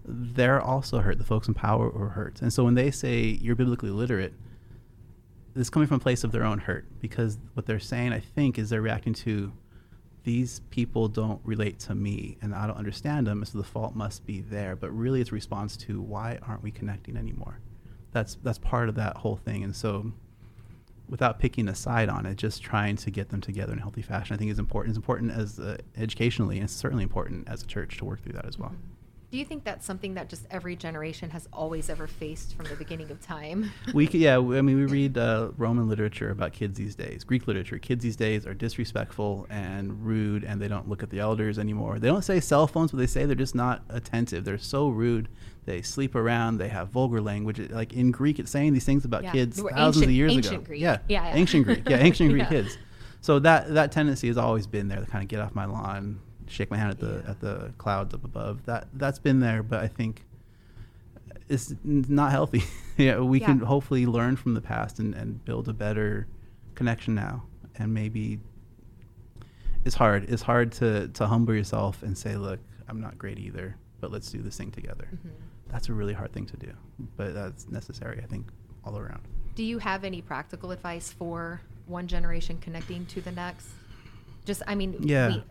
[0.06, 1.18] they're also hurt.
[1.18, 2.42] The folks in power are hurt.
[2.42, 4.34] And so when they say you're biblically literate,
[5.56, 8.58] it's coming from a place of their own hurt because what they're saying, I think,
[8.60, 9.54] is they're reacting to
[10.24, 14.26] these people don't relate to me and I don't understand them, so the fault must
[14.26, 14.76] be there.
[14.76, 17.60] But really, it's a response to why aren't we connecting anymore?
[18.12, 19.64] That's that's part of that whole thing.
[19.64, 20.12] And so,
[21.10, 24.02] without picking a side on it, just trying to get them together in a healthy
[24.02, 24.92] fashion, I think is important.
[24.92, 28.34] It's important as uh, educationally, and it's certainly important as a church to work through
[28.34, 28.72] that as well.
[28.72, 28.94] Mhm.
[29.34, 32.76] Do you think that's something that just every generation has always ever faced from the
[32.76, 33.72] beginning of time?
[33.92, 34.38] we yeah.
[34.38, 37.80] I mean, we read uh, Roman literature about kids these days, Greek literature.
[37.80, 41.98] Kids these days are disrespectful and rude, and they don't look at the elders anymore.
[41.98, 44.46] They don't say cell phones, but they say they're just not attentive.
[44.46, 45.30] They're so rude.
[45.66, 46.58] They sleep around.
[46.58, 47.60] They have vulgar language.
[47.72, 49.32] Like in Greek, it's saying these things about Yeah.
[49.32, 50.64] kids thousands of years ancient ago.
[50.66, 50.82] Greek.
[50.82, 51.36] Yeah, Yeah, yeah.
[51.36, 51.88] ancient Greek.
[51.90, 52.78] Yeah, ancient Greek kids.
[53.22, 56.20] So that that tendency has always been there to kind of get off my lawn,
[56.48, 58.66] shake my hand at the at the clouds up above.
[58.66, 60.24] That that's been there, but I think
[61.48, 62.64] it's not healthy.
[62.98, 66.28] yeah, we can hopefully learn from the past and, and build a better
[66.76, 67.44] connection now.
[67.76, 68.40] And maybe
[69.86, 70.30] it's hard.
[70.30, 74.32] It's hard to, to humble yourself and say, look, I'm not great either, but let's
[74.32, 75.08] do this thing together.
[75.14, 75.32] Mhm.
[75.74, 76.72] That's a really hard thing to do,
[77.18, 78.46] but that's necessary, I think,
[78.86, 79.22] all around.
[79.56, 83.68] Do you have any practical advice for one generation connecting to the next.
[84.46, 85.28] Just, I mean, Yeah.
[85.30, 85.44] we,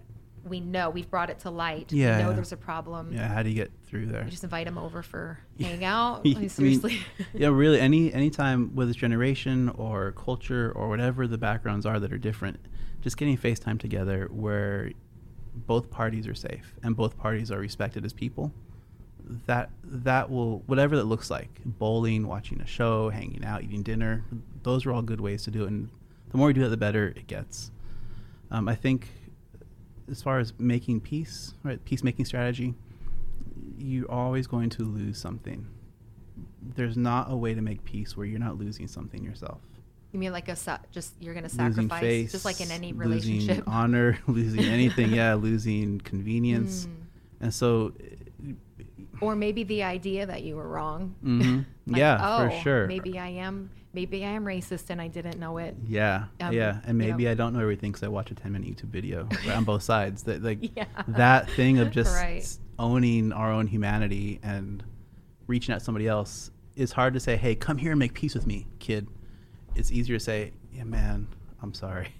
[0.44, 1.92] we know we've brought it to light.
[1.92, 2.34] Yeah, we know yeah.
[2.34, 3.12] there's a problem.
[3.12, 4.24] Yeah, how do you get through there?
[4.24, 5.68] We just invite them over for Yeah.
[5.68, 6.22] hang out.
[6.26, 6.80] I mean,
[7.34, 7.80] yeah, really.
[7.80, 12.58] Any anytime with this generation or culture or whatever the backgrounds are that are different,
[13.00, 14.90] just getting FaceTime together where
[15.54, 18.52] both parties are safe and both parties are respected as people.
[19.46, 21.48] That that will whatever that looks like.
[21.64, 24.24] Bowling, watching a show, hanging out, eating dinner.
[24.62, 25.88] Those are all good ways to do it, and
[26.30, 27.70] the more you do that, the better it gets.
[28.50, 29.08] Um, I think
[30.10, 32.74] as far as making peace, right, peacemaking strategy,
[33.78, 35.66] you're always going to lose something.
[36.74, 39.60] There's not a way to make peace where you're not losing something yourself.
[40.12, 43.48] you mean like a sa- just you're gonna sacrifice, face, just like in any relationship
[43.58, 45.10] losing honor, losing anything.
[45.14, 46.90] yeah, losing convenience, Mm.
[47.40, 47.92] and so,
[49.22, 51.14] Or maybe the idea that you were wrong.
[51.24, 51.64] mhm.
[51.86, 52.86] Like, yeah, for oh, sure.
[52.86, 53.68] Maybe I am.
[53.92, 55.74] Maybe I am racist and I didn't know it.
[55.86, 57.10] Yeah, Um, yeah, and you know.
[57.12, 59.82] maybe I don't know everything because I watch a ten minute YouTube video on both
[59.82, 60.22] sides.
[60.22, 60.84] That like Yeah.
[61.08, 62.46] that thing of just Right.
[62.78, 64.82] owning our own humanity and
[65.48, 67.36] reaching out to somebody else is hard to say.
[67.36, 69.08] Hey, come here and make peace with me, kid.
[69.74, 71.26] It's easier to say, Yeah, man,
[71.60, 72.14] I'm sorry.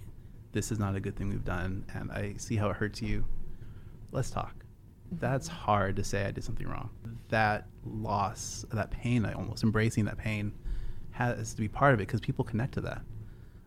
[0.51, 3.25] This is not a good thing we've done, and I see how it hurts you.
[4.11, 4.53] Let's talk.
[5.19, 5.57] That's Mm-hmm.
[5.57, 6.89] hard to say I did something wrong.
[7.29, 10.53] That loss, that pain, I almost embracing that pain
[11.11, 13.01] has to be part of it because people connect to that.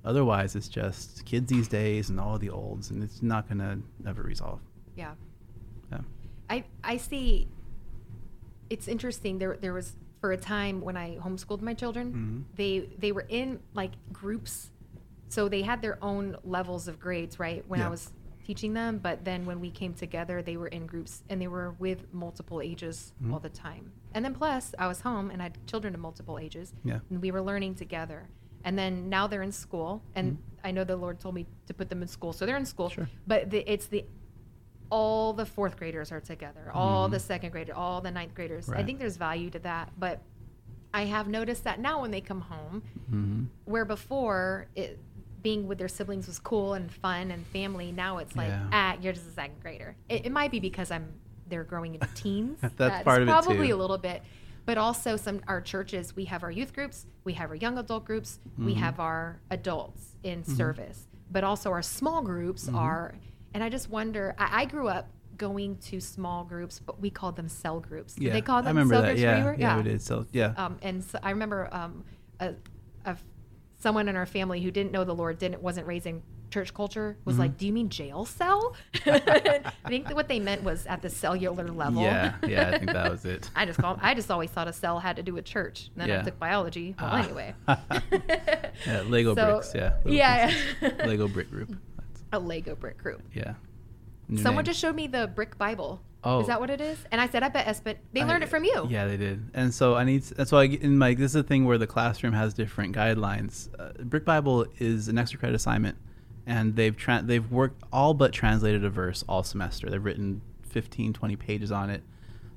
[0.05, 3.79] Otherwise, it's just kids these days and all the olds, and it's not going to
[4.09, 4.61] ever resolve.
[4.97, 5.15] Yeah.
[5.91, 6.01] Yeah.
[6.49, 7.49] I I see.
[8.71, 9.39] It's interesting.
[9.39, 12.47] There there was for a time when I homeschooled my children.
[12.53, 12.57] Mhm.
[12.57, 14.71] They they were in like groups,
[15.29, 17.39] so they had their own levels of grades.
[17.39, 17.87] Right when Yeah.
[17.87, 18.13] I was
[18.47, 21.73] teaching them, but then when we came together, they were in groups and they were
[21.81, 23.33] with multiple ages Mhm.
[23.33, 23.91] all the time.
[24.15, 26.73] And then plus, I was home and I had children of multiple ages.
[26.85, 27.01] Yeah.
[27.11, 28.29] and we were learning together.
[28.65, 31.89] And then now they're in school, and I know the Lord told me to put
[31.89, 32.89] them in school, so they're in school.
[32.89, 33.09] Sure.
[33.27, 34.05] But the, it's the
[34.91, 38.69] all the fourth graders are together, all the second graders, all the ninth graders.
[38.69, 40.21] I think there's value to that, but
[40.95, 44.99] I have noticed that now when they come home, hmm where before it
[45.43, 48.68] being with their siblings was cool and fun and family, now it's like Yeah.
[48.72, 49.97] ah, you're just a second grader.
[50.09, 51.09] It, it might be because I'm
[51.49, 52.59] they're growing into teens.
[52.76, 53.74] That's part of it, probably too.
[53.74, 54.22] a little bit.
[54.64, 58.05] But also some our churches, we have our youth groups, we have our young adult
[58.05, 58.78] groups, we Mhm.
[58.78, 60.57] have our adults in Mhm.
[60.57, 61.07] service.
[61.30, 62.74] But also our small groups Mhm.
[62.76, 63.14] are
[63.55, 65.09] and I just wonder I, I grew up
[65.39, 68.14] going to small groups, but we called them cell groups.
[68.14, 68.32] Did Yeah.
[68.32, 69.09] they call I them remember cell that.
[69.11, 69.39] groups Yeah.
[69.39, 69.55] you were?
[69.55, 70.03] yeah, we did.
[70.03, 70.55] So yeah.
[70.57, 72.05] Um, and so I remember um,
[72.41, 72.55] a,
[73.05, 73.16] a,
[73.87, 76.20] someone in our family who didn't know the Lord, didn't wasn't raising
[76.51, 77.39] church culture, was Mhm.
[77.39, 78.74] like, "Do you mean jail cell?"
[79.07, 82.03] I think that what they meant was at the cellular level.
[82.03, 82.34] yeah.
[82.45, 82.68] Yeah.
[82.74, 83.49] I think that was it.
[83.57, 85.91] I just call, I just always thought a cell had to do with church.
[85.95, 86.20] And then Yeah.
[86.20, 86.97] I took biology.
[86.99, 87.22] Well, Ah.
[87.22, 87.55] anyway.
[88.87, 89.72] Yeah, Lego So, bricks.
[89.74, 89.93] Yeah.
[90.05, 90.53] Yeah.
[91.05, 91.76] Lego brick group.
[91.97, 93.22] That's, a Lego brick group.
[93.32, 93.55] yeah.
[94.28, 94.66] New Someone name.
[94.66, 96.01] just showed me the brick Bible.
[96.29, 96.41] Oh.
[96.41, 96.99] Is that what it is?
[97.12, 98.87] And I said, I bet Espen, they I- learned it from you.
[98.91, 99.49] Yeah, they did.
[99.55, 100.22] And so I need.
[100.24, 103.68] That's so I in my this is a thing where the classroom has different guidelines.
[103.79, 105.97] Uh, Brick Bible is an extra credit assignment,
[106.45, 109.89] and they've tra- they've worked all but translated a verse all semester.
[109.89, 112.03] They've written 15, 20 pages on it.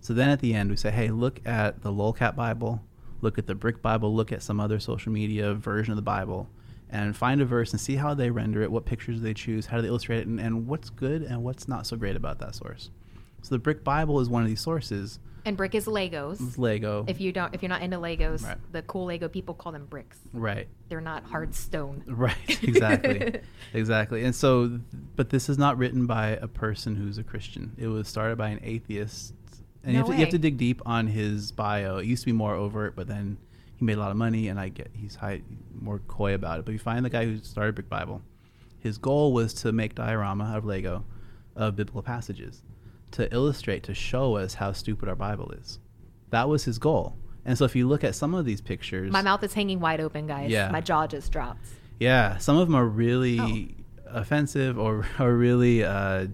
[0.01, 2.82] So then at the end we say, hey, look at the Lolcat Bible,
[3.22, 6.49] look at the Brick Bible, look at some other social media version of the Bible.
[6.89, 9.76] And find a verse and see how they render it, what pictures they choose, how
[9.78, 12.55] do they illustrate it, and, and what's good and what's not so great about that
[12.55, 12.89] source.
[13.42, 15.20] So the Brick Bible is one of these sources.
[15.46, 16.46] And brick is Legos.
[16.46, 17.06] It's Lego.
[17.08, 18.58] If you don't, if you're not into Legos, Right.
[18.72, 20.20] the cool Lego people call them bricks.
[20.34, 20.68] right.
[20.90, 22.04] They're not hard stone.
[22.08, 22.64] Right.
[22.64, 23.40] Exactly.
[23.74, 24.24] exactly.
[24.26, 24.80] And so,
[25.16, 27.72] but this is not written by a person who's a Christian.
[27.78, 29.34] It was started by an atheist.
[29.84, 31.98] And you, No have to, you have to dig deep on his bio.
[31.98, 33.38] It used to be more overt, but then
[33.78, 35.42] he made a lot of money, and I get he's high,
[35.74, 36.66] more coy about it.
[36.66, 38.22] But you find the guy who started Brick Bible.
[38.80, 41.06] His goal was to make diorama of Lego
[41.56, 42.62] of biblical passages
[43.12, 45.80] to illustrate, to show us how stupid our Bible is.
[46.30, 47.16] That was his goal.
[47.45, 49.99] And so if you look at some of these pictures, My mouth is hanging wide
[50.01, 50.51] open, guys.
[50.51, 50.70] Yeah.
[50.72, 51.66] My jaw just dropped.
[51.99, 54.20] yeah, some of them are really Oh.
[54.20, 56.28] offensive or, or really uh,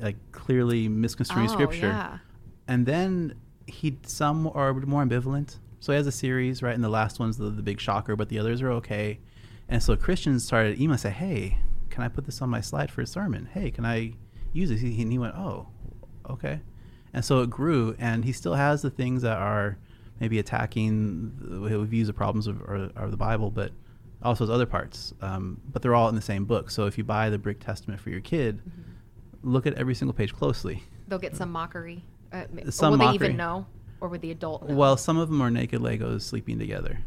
[0.00, 1.88] like clearly misconstruing Oh, scripture.
[1.88, 2.18] yeah.
[2.66, 3.34] And then
[3.66, 5.58] he some are more ambivalent.
[5.80, 6.74] So he has a series, right?
[6.74, 9.20] And the last one's the, the big shocker, but the others are okay.
[9.68, 11.58] And so Christians started and say, "Hey,
[11.90, 13.48] can I put this on my slide for a sermon?
[13.52, 14.14] Hey, can I
[14.52, 15.68] use this?" And he went, "Oh,
[16.30, 16.60] okay."
[17.14, 19.78] And so it grew, and he still has the things that are
[20.20, 23.72] maybe attacking the views of problems of, or, of the Bible, but
[24.22, 25.14] also his other parts.
[25.22, 26.70] Um, but they're all in the same book.
[26.70, 29.52] So if you buy the Brick Testament for your kid, Mm-hmm.
[29.52, 30.82] look at every single page closely.
[31.06, 32.04] They'll get some mockery.
[32.32, 33.66] Uh, or Some will they even know?
[34.00, 34.74] Or would the adult know?
[34.74, 36.98] Well, some of them are naked Legos sleeping together.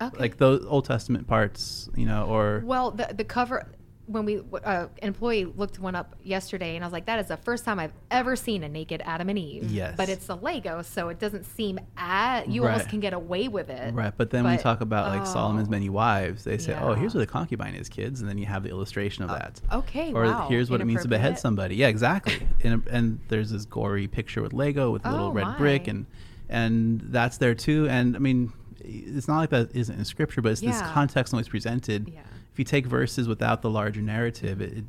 [0.00, 0.18] Okay.
[0.18, 3.66] Like those Old Testament parts, you know, or Well, the the cover
[4.06, 7.28] when we uh, an employee looked one up yesterday, and I was like, that is
[7.28, 9.70] the first time I've ever seen a naked Adam and Eve.
[9.70, 9.94] Yes.
[9.96, 13.70] But it's a Lego, so it doesn't seem at you almost can get away with
[13.70, 13.94] it.
[13.94, 15.70] Right, but then But- talk about like Solomon's oh.
[15.70, 17.20] many wives, they say, "Oh, here's Yeah.
[17.20, 19.60] what a concubine is, kids," and then you have the illustration of that.
[19.72, 20.48] Okay, Or wow.
[20.48, 21.76] here's what it means to behead somebody.
[21.76, 22.46] Yeah, exactly.
[22.64, 26.06] and, and there's this gory picture with Lego with a little Oh, red brick, and
[26.48, 27.88] and that's there too.
[27.88, 31.38] And I mean, it's not like that isn't in scripture, but it's this context in
[31.38, 32.10] which it's presented.
[32.12, 32.20] Yeah.
[32.54, 34.84] If you take verses without the larger narrative, it, it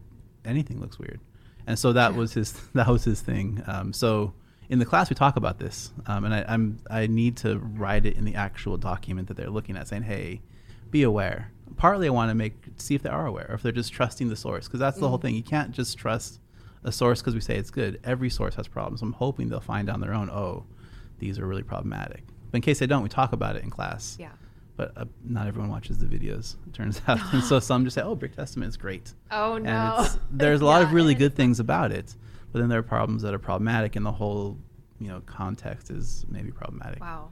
[0.46, 1.20] anything looks weird.
[1.68, 3.62] And so that was his that was his thing.
[3.68, 4.34] Um, so
[4.70, 8.06] in the class we talk about this, um, and I, I'm I need to write
[8.06, 10.42] it in the actual document that they're looking at, saying, "Hey,
[10.92, 13.72] be aware." Partly, I want to make see if they are aware, or if they're
[13.72, 15.24] just trusting the source, because that's the whole Mm.
[15.24, 15.36] thing.
[15.36, 16.40] You can't just trust
[16.84, 18.00] a source because we say it's good.
[18.04, 19.02] Every source has problems.
[19.02, 20.30] I'm hoping they'll find on their own.
[20.30, 20.66] Oh,
[21.18, 22.24] these are really problematic.
[22.52, 24.16] But in case they don't, we talk about it in class.
[24.20, 24.30] Yeah.
[24.78, 26.56] But uh, not everyone watches the videos.
[26.68, 30.06] It turns out, and so some just say, "Oh, Brick Testament is great." Oh no.
[30.32, 32.14] there's a lot of really good things about it,
[32.52, 34.58] but then there are problems that are problematic, and the whole,
[35.00, 37.00] you know, context is maybe problematic.
[37.02, 37.32] Wow.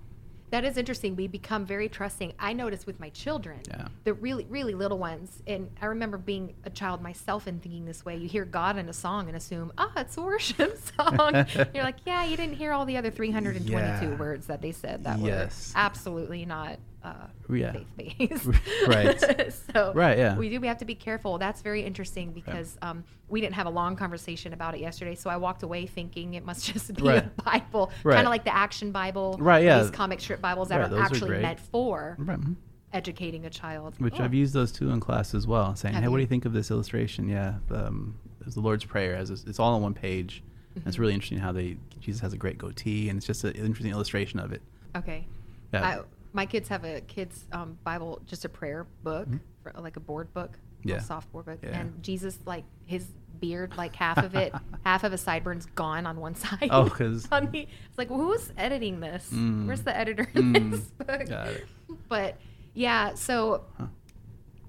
[0.52, 1.16] That is interesting.
[1.16, 2.34] We become very trusting.
[2.38, 3.88] I notice with my children, Yeah.
[4.04, 5.42] the really, really little ones.
[5.48, 8.18] And I remember being a child myself and thinking this way.
[8.18, 11.48] You hear God in a song and assume, ah, it's a worship song.
[11.74, 13.72] You're like, yeah, you didn't hear all the other 322
[14.12, 14.16] Yeah.
[14.16, 15.74] words that they said that Yes.
[15.74, 17.74] were absolutely not uh, Yeah.
[17.98, 18.48] faith-based.
[18.88, 19.54] Right.
[19.74, 20.38] so Right, yeah.
[20.38, 20.60] we do.
[20.60, 21.38] We have to be careful.
[21.38, 25.16] That's very interesting because um, we didn't have a long conversation about it yesterday.
[25.16, 27.26] So I walked away thinking it must just be Right.
[27.26, 28.16] a Bible, Right.
[28.16, 29.82] kind of like the Action Bible, Right, yeah.
[29.82, 32.40] These comic strip Bibles that Right, are those are actually meant for Right.
[32.40, 32.56] mhm.
[32.94, 33.96] educating a child.
[34.00, 34.24] Which Oh.
[34.24, 36.26] I've used those too in class as well, saying, Have "Hey, what do you?
[36.26, 39.16] you think of this illustration?" Yeah, um, it's the Lord's Prayer.
[39.16, 40.44] As it's all on one page.
[40.76, 43.52] And It's really interesting how they Jesus has a great goatee, and it's just an
[43.54, 44.62] interesting illustration of it.
[44.96, 45.28] Okay.
[45.74, 46.02] Yeah.
[46.34, 49.40] My kids have a kids um, Bible, just a prayer book, Mhm.
[49.62, 51.00] for, like a board book, a Yeah.
[51.00, 51.80] soft board book, Yeah.
[51.80, 53.06] and Jesus, like his
[53.40, 54.52] beard, like half of it,
[54.86, 56.70] half of his sideburns gone on one side.
[56.72, 59.30] Oh, 'cause- on the, it's like, well, who's editing this?
[59.32, 59.68] Mm.
[59.68, 60.72] Where's the editor in Mm.
[60.72, 61.28] this book?
[61.30, 61.66] Got it.
[62.10, 62.38] But
[62.74, 63.88] yeah, so Huh.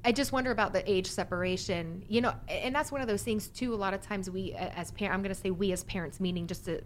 [0.06, 2.04] I just wonder about the age separation.
[2.08, 3.72] You know, and that's one of those things too.
[3.72, 6.46] A lot of times we, as parents, I'm going to say we as parents, meaning
[6.46, 6.82] just to,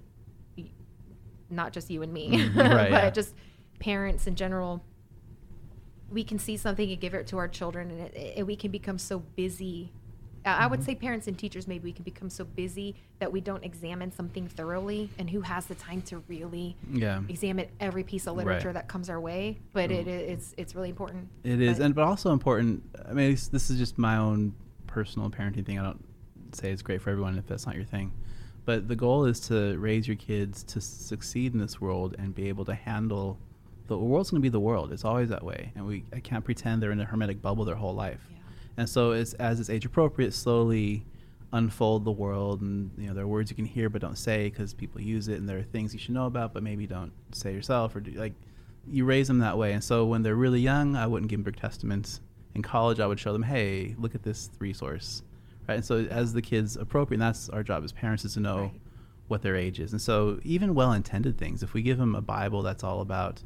[1.51, 3.11] not just you and me, Mhm, right, but yeah.
[3.11, 3.35] just
[3.79, 4.83] parents in general.
[6.11, 8.71] We can see something and give it to our children, and, it, and we can
[8.71, 9.93] become so busy.
[10.45, 10.85] I I would Mhm.
[10.85, 14.49] say parents and teachers maybe we can become so busy that we don't examine something
[14.49, 15.11] thoroughly.
[15.19, 17.23] And who has the time to really Yeah.
[17.29, 18.47] examine every piece of Right.
[18.47, 19.59] literature that comes our way?
[19.75, 21.29] But it, it's it's really important.
[21.45, 22.83] It is, But- and but also important.
[23.07, 24.55] I mean, this is just my own
[24.87, 25.79] personal parenting thing.
[25.79, 26.03] I don't
[26.53, 28.13] say it's great for everyone if that's not your thing.
[28.65, 32.49] But the goal is to raise your kids to succeed in this world and be
[32.49, 33.39] able to handle.
[33.89, 34.93] The world's going to be the world.
[34.93, 37.75] It's always that way, and we I can't pretend they're in a hermetic bubble their
[37.75, 38.21] whole life.
[38.31, 38.37] Yeah.
[38.79, 41.05] And so, it's as it's age appropriate, slowly
[41.53, 44.51] unfold the world, and you know there are words you can hear but don't say
[44.51, 47.13] because people use it, and there are things you should know about but maybe don't
[47.33, 48.35] say yourself or do like
[48.91, 49.73] you raise them that way.
[49.73, 52.21] And so when they're really young, I wouldn't give them Brick Testaments.
[52.55, 55.23] In college, I would show them, hey, look at this resource,
[55.69, 55.75] right?
[55.77, 58.61] And so as the kids appropriate, and that's our job as parents is to know
[58.63, 58.81] Right.
[59.29, 59.93] what their age is.
[59.93, 63.43] And so even well-intended things, if we give them a Bible that's all about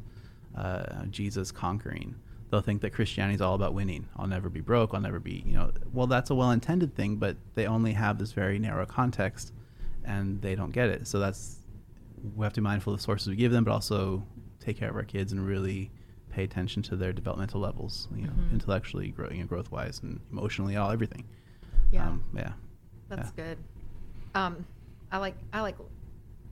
[0.57, 2.15] uh, Jesus conquering,
[2.49, 4.07] they'll think that Christianity is all about winning.
[4.17, 4.93] I'll never be broke.
[4.93, 5.71] I'll never be, you know.
[5.91, 9.53] Well, that's a well-intended thing, but they only have this very narrow context,
[10.03, 11.07] and they don't get it.
[11.07, 11.59] So that's
[12.35, 14.23] we have to be mindful of the sources we give them, but also
[14.59, 15.91] take care of our kids and really
[16.29, 18.53] pay attention to their developmental levels, you know, Mhm.
[18.53, 21.25] intellectually, growing and growth-wise, and emotionally, all everything.
[21.91, 22.07] Yeah.
[22.07, 22.53] um, yeah.
[23.09, 23.43] That's yeah.
[23.45, 23.57] good.
[24.33, 24.65] Um,
[25.11, 25.75] I like I like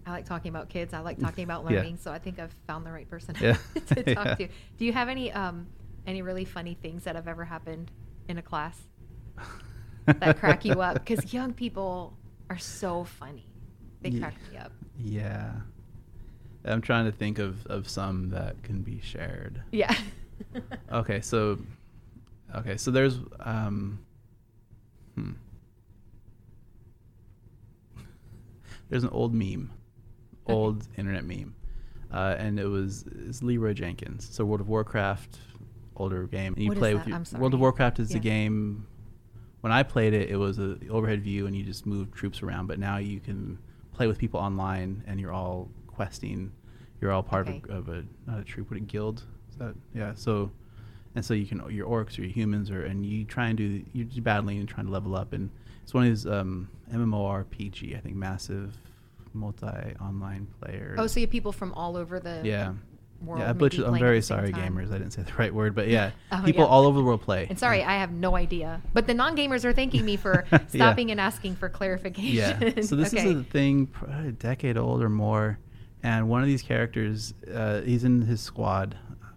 [0.06, 0.94] I like talking about kids.
[0.94, 1.78] I like talking about Yeah.
[1.78, 1.98] learning.
[1.98, 3.58] So I think I've found the right person Yeah.
[3.88, 4.36] to talk Yeah.
[4.36, 4.48] to.
[4.78, 5.68] Do you have any um
[6.08, 7.92] any really funny things that have ever happened
[8.28, 8.80] in a class
[10.06, 10.96] that crack you up?
[11.06, 12.18] Because young people
[12.50, 13.46] are so funny.
[14.02, 14.72] They crack me up.
[14.98, 15.52] Yeah.
[16.66, 19.62] I'm trying to think of, of some that can be shared.
[19.72, 19.96] Yeah.
[20.92, 21.60] Okay, so
[22.56, 24.00] okay, so there's um
[25.16, 25.32] hmm.
[28.90, 29.72] There's an old meme.
[30.48, 31.54] Old internet meme.
[32.12, 34.28] Uh, and it was it's Leeroy Jenkins.
[34.32, 35.38] So World of Warcraft,
[35.96, 36.54] older game.
[36.54, 37.60] And you What play with your, World of.
[37.60, 38.18] Warcraft is Yeah.
[38.18, 38.86] a game
[39.62, 42.68] when I played it, it was a overhead view and you just move troops around.
[42.68, 43.60] But now you can
[43.94, 46.52] play with people online and you're all questing.
[47.00, 47.62] You're all part Okay.
[47.70, 49.24] of, a, of a not a troop, but a guild.
[49.52, 50.14] Is that yeah?
[50.16, 50.52] So
[51.16, 53.84] and so you can your orcs or your humans or and you try and do
[53.94, 55.50] you're battling and trying to level up and
[55.84, 58.76] it's one of these um, MMORPG I think massive
[59.34, 59.66] multi
[60.02, 60.96] online player.
[60.98, 62.74] oh, so you have people from all over the yeah.
[63.22, 63.42] world.
[63.42, 63.86] yeah, I butchered.
[63.86, 64.76] I'm very sorry, time.
[64.76, 64.90] gamers.
[64.90, 66.70] I didn't say the right word, but yeah, Oh, people yeah.
[66.70, 67.48] all over the world play.
[67.50, 68.82] And sorry, I have no idea.
[68.94, 70.60] But the non-gamers are thanking me for Yeah.
[70.68, 72.74] stopping and asking for clarification.
[72.76, 72.82] Yeah.
[72.84, 73.28] So this okay.
[73.30, 75.60] is a thing, probably a decade old or more,
[76.04, 78.96] and one of these characters, uh, he's in his squad.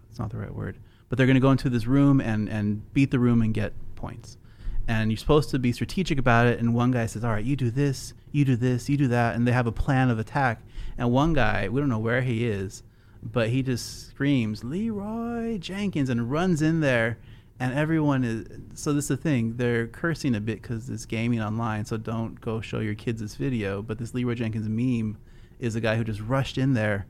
[0.09, 0.77] It's not the right word,
[1.09, 3.73] but they're going to go into this room and and beat the room and get
[3.95, 4.37] points.
[4.87, 6.59] And you're supposed to be strategic about it.
[6.59, 9.35] And one guy says, "All right, you do this, you do this, you do that,"
[9.35, 10.61] and they have a plan of attack.
[10.97, 12.83] And one guy, we don't know where he is,
[13.23, 17.17] but he just screams Leeroy Jenkins and runs in there
[17.59, 21.41] and everyone is so this is the thing they're cursing a bit because it's gaming
[21.41, 25.17] online so don't go show your kids this video but this leeroy jenkins meme
[25.59, 27.05] is a guy who just rushed in there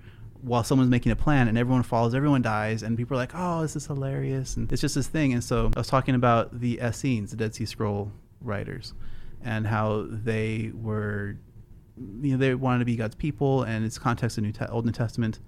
[0.45, 3.61] while someone's making a plan and everyone follows everyone dies and people are like oh
[3.61, 6.79] this is hilarious and it's just this thing and so i was talking about the
[6.79, 8.93] essenes the dead sea scroll writers
[9.43, 11.35] and how they were
[12.21, 14.85] you know they wanted to be god's people and it's context of new Te- old
[14.85, 15.39] new testament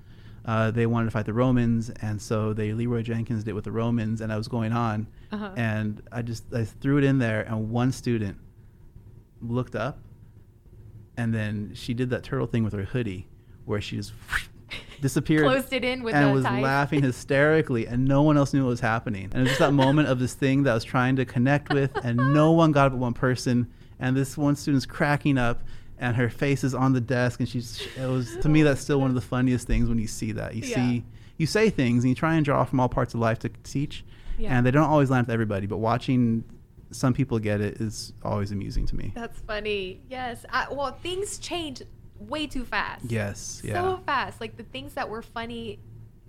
[0.45, 3.71] uh, they wanted to fight the Romans, and so they Leeroy Jenkins did with the
[3.73, 5.51] Romans, and I was going on, Uh-huh.
[5.57, 8.37] and I just I threw it in there, and one student
[9.41, 9.99] looked up,
[11.17, 13.27] and then she did that turtle thing with her hoodie,
[13.65, 14.13] where she just
[15.01, 16.61] disappeared, Closed it in with and was ties.
[16.63, 19.74] laughing hysterically, and no one else knew what was happening, and it was just that
[19.74, 22.88] moment of this thing that I was trying to connect with, and no one got
[22.88, 23.68] it but one person,
[23.99, 25.63] and this one student's cracking up.
[25.99, 27.82] And her face is on the desk, and she's.
[27.97, 30.53] It was to me that's still one of the funniest things when you see that.
[30.53, 30.76] You Yeah.
[30.76, 31.05] see
[31.38, 34.03] you say things and you try and draw from all parts of life to teach
[34.38, 34.55] Yeah.
[34.55, 36.43] and they don't always land with everybody but watching
[36.91, 40.01] some people get it is always amusing to me That's funny.
[40.09, 40.45] Yes.
[40.51, 41.82] I, well, things change
[42.20, 43.05] way too fast.
[43.05, 44.39] yes yeah So fast.
[44.41, 45.80] Like the things that were funny,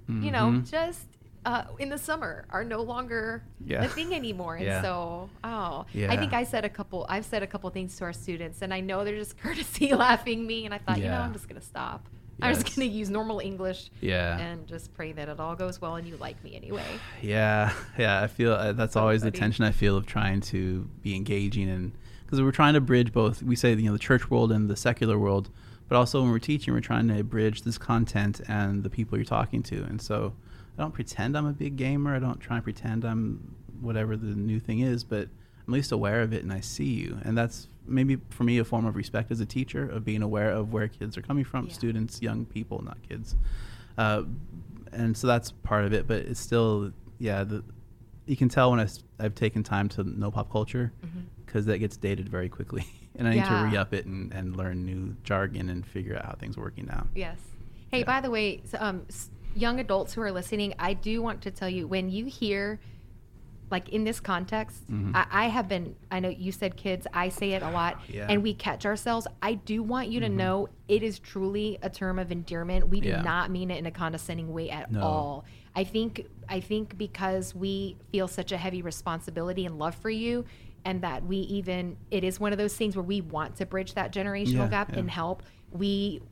[0.08, 0.70] you know, Mhm.
[0.70, 1.06] just
[1.44, 3.84] uh, in the summer are no longer Yeah.
[3.84, 4.56] a thing anymore.
[4.56, 4.82] And Yeah.
[4.82, 6.12] so, oh, yeah.
[6.12, 7.06] I think I said a couple.
[7.08, 10.46] I've said a couple things to our students, and I know they're just courtesy laughing
[10.46, 10.64] me.
[10.66, 12.06] And I thought, you know, I'm just gonna stop.
[12.42, 15.96] I'm just gonna use normal English yeah and just pray that it all goes well
[15.96, 16.84] and you like me anyway.
[17.22, 20.88] yeah yeah i feel uh, that's So always the tension i feel of trying to
[21.02, 21.90] be engaging and
[22.24, 24.76] because we're trying to bridge both we say you know the church world and the
[24.76, 25.50] secular world
[25.88, 29.24] but also when we're teaching we're trying to bridge this content and the people you're
[29.24, 29.82] talking to.
[29.84, 30.34] And so
[30.78, 32.14] i don't pretend i'm a big gamer.
[32.14, 35.28] I don't try and pretend i'm whatever the new thing is but
[35.66, 37.18] i'm at least aware of it and i see you.
[37.24, 40.50] And that's maybe for me a form of respect as a teacher of being aware
[40.50, 41.72] of where kids are coming from Yeah.
[41.72, 43.34] students young people not kids.
[43.96, 44.22] Uh,
[44.92, 47.62] and so that's part of it but it's still yeah the,
[48.26, 48.86] you can tell when I,
[49.22, 50.92] have taken time to know pop culture
[51.46, 52.84] because that gets dated very quickly
[53.16, 53.70] and i need to Yeah.
[53.70, 57.06] re-up it and, and learn new jargon and figure out how things are working now
[57.14, 57.38] Yes.
[57.90, 58.04] Hey, Yeah.
[58.04, 59.06] by the way, s- um,
[59.54, 62.78] young adults who are listening, I do want to tell you when you hear,
[63.70, 65.12] like in this context, Mhm.
[65.14, 68.26] I, I have been, I know you said kids, I say it a lot, Yeah.
[68.28, 69.26] and we catch ourselves.
[69.42, 70.32] I do want you to Mhm.
[70.34, 72.88] know it is truly a term of endearment.
[72.88, 73.22] We do Yeah.
[73.22, 75.00] not mean it in a condescending way at No.
[75.02, 75.44] all.
[75.74, 80.44] I think, I think because we feel such a heavy responsibility and love for you.
[80.88, 83.92] And that we even, it is one of those things where we want to bridge
[83.94, 85.00] that generational Yeah, gap yeah.
[85.00, 85.42] and help.
[85.70, 86.22] We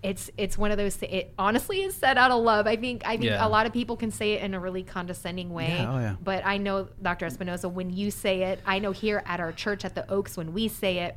[0.00, 3.16] it's it's one of those it honestly is said out of love i think i
[3.16, 3.44] think Yeah.
[3.44, 6.14] a lot of people can say it in a really condescending way Yeah, oh yeah.
[6.22, 9.84] but i know dr espinoza when you say it i know here at our church
[9.84, 11.16] at the oaks when we say it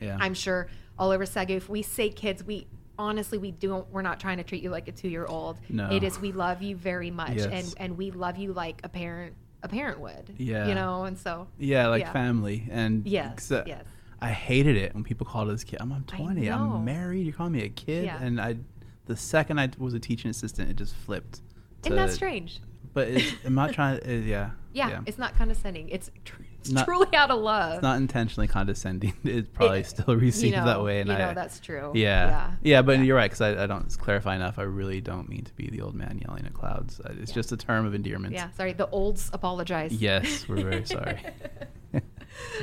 [0.00, 0.68] yeah i'm sure
[0.98, 2.66] all over sagu if we say kids we
[2.98, 5.90] honestly we don't we're not trying to treat you like a two-year-old No.
[5.92, 7.48] it is we love you very much Yes.
[7.52, 9.34] and and we love you like a parent
[9.64, 10.68] a parent would Yeah.
[10.68, 12.12] you know and so yeah like yeah.
[12.12, 12.68] family.
[12.70, 13.84] And yes uh, yes.
[14.20, 17.52] I hated it when people called us kid i'm, I'm 20 i'm married you're calling
[17.52, 18.04] me a kid?
[18.04, 18.22] Yeah.
[18.22, 18.56] and i
[19.06, 21.40] the second i was a teaching assistant it just flipped
[21.84, 22.60] and that's to- strange.
[22.94, 25.88] But it's, i'm not trying to uh, yeah yeah, it's not condescending.
[25.88, 29.12] It's, tr- it's Not- truly out of love it's not intentionally condescending.
[29.24, 31.92] It's probably It- still received you know, that way, and you know I, that's true.
[31.94, 33.04] yeah, yeah, but Yeah.
[33.04, 34.58] you're right because I, I don't clarify enough.
[34.58, 37.00] I really don't mean to be the old man yelling at clouds.
[37.04, 37.34] It's Yeah.
[37.34, 38.32] just a term of endearment.
[38.34, 38.72] Yeah, sorry.
[38.72, 39.92] The olds apologize.
[39.92, 41.20] Yes, we're very sorry.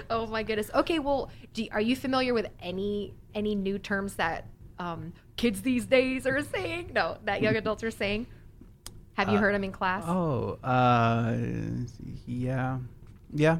[0.09, 0.69] oh my goodness.
[0.73, 4.45] Okay, well, do, are you familiar with any any new terms that
[4.79, 6.91] um, kids these days are saying?
[6.93, 8.27] No, that young adults are saying.
[9.13, 10.03] Have you Uh, heard them in class?
[10.07, 11.35] Oh, uh,
[12.25, 12.79] yeah,
[13.33, 13.57] yeah,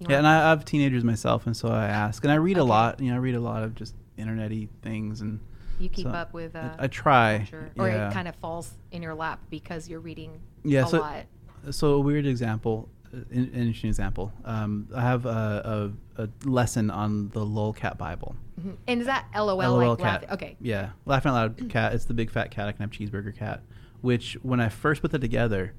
[0.00, 0.18] You yeah.
[0.18, 3.00] And I, I have teenagers myself, and so I ask, and I read a lot.
[3.00, 5.40] You know, I read a lot of just internety things, and
[5.78, 6.54] you keep so up with.
[6.56, 7.38] Uh, I, I try.
[7.38, 8.08] culture, or yeah.
[8.10, 11.24] it kind of falls in your lap because you're reading Yeah, a so- lot.
[11.70, 16.90] so a weird example uh, an interesting example um, i have a, a, a lesson
[16.90, 18.76] on the lolcat bible Mhm.
[18.86, 20.32] And is that LOL, LOL like cat laugh?
[20.34, 20.56] Okay.
[20.60, 23.62] yeah laughing out loud cat it's the big fat cat i can have cheeseburger cat
[24.00, 25.74] which when i first put that together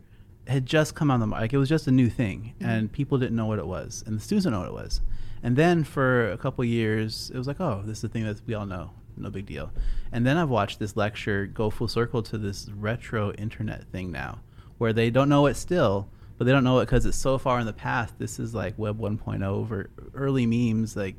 [0.47, 2.67] had just come on the market it was just a new thing Mhm.
[2.67, 5.01] and people didn't know what it was and the students didn't know what it was
[5.43, 8.41] and then for a couple years it was like oh this is the thing that
[8.45, 9.71] we all know no big deal.
[10.11, 14.39] And then I've watched this lecture go full circle to this retro internet thing now,
[14.77, 17.61] where they don't know it still, but they don't know it because it's so far
[17.61, 18.19] in the past.
[18.19, 20.97] This is like Web 1.0 over early memes.
[20.97, 21.15] Like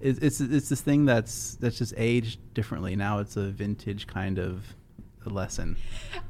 [0.00, 2.94] it's it's it's this thing that's that's just aged differently.
[2.94, 4.62] Now it's a vintage kind of
[5.24, 5.78] lesson.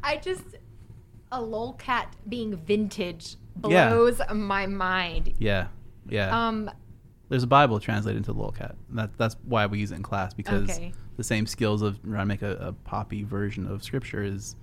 [0.05, 0.45] I just
[1.33, 3.91] a lolcat being vintage Yeah.
[3.91, 5.35] blows my mind.
[5.39, 5.69] Yeah,
[6.09, 6.49] yeah.
[6.49, 6.71] Um,
[7.29, 8.75] There's a Bible translated into lolcat.
[8.91, 10.93] That that's why we use it in class because Okay.
[11.17, 14.57] the same skills of trying to make a, a poppy version of scripture is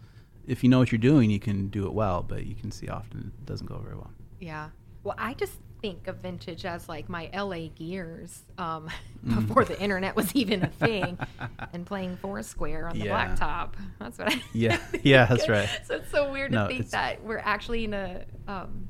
[0.46, 2.24] if you know what you're doing, you can do it well.
[2.24, 4.12] But you can see often it doesn't go very well.
[4.40, 4.70] yeah.
[5.04, 8.90] Well, I just think of vintage as like my LA Gears um,
[9.26, 9.48] Mm.
[9.48, 11.18] before the internet was even a thing,
[11.74, 13.36] and playing Foursquare on the Yeah.
[13.36, 13.74] blacktop.
[14.00, 14.42] That's what I.
[14.54, 14.80] Yeah.
[15.04, 15.68] Yeah, that's right.
[15.86, 18.90] so it's so weird No, to think it's- that we're actually in a um,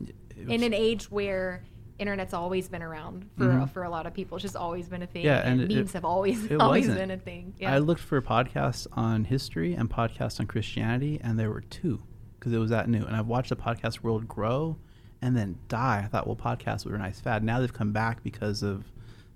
[0.00, 0.14] It
[0.50, 1.62] in an age where
[1.98, 3.70] internet's always been around for Mhm.
[3.70, 4.36] for a lot of people.
[4.36, 5.24] It's just always been a thing.
[5.24, 6.98] Yeah, and, and it- memes have always it always wasn't.
[7.08, 7.54] been a thing.
[7.66, 12.02] I looked for podcasts on history and podcasts on Christianity, and there were two
[12.38, 13.02] because it was that new.
[13.04, 14.76] And I've watched the podcast world grow
[15.22, 16.02] and then die.
[16.04, 17.42] I thought, well, podcasts were a nice fad.
[17.44, 18.84] Now they've come back because of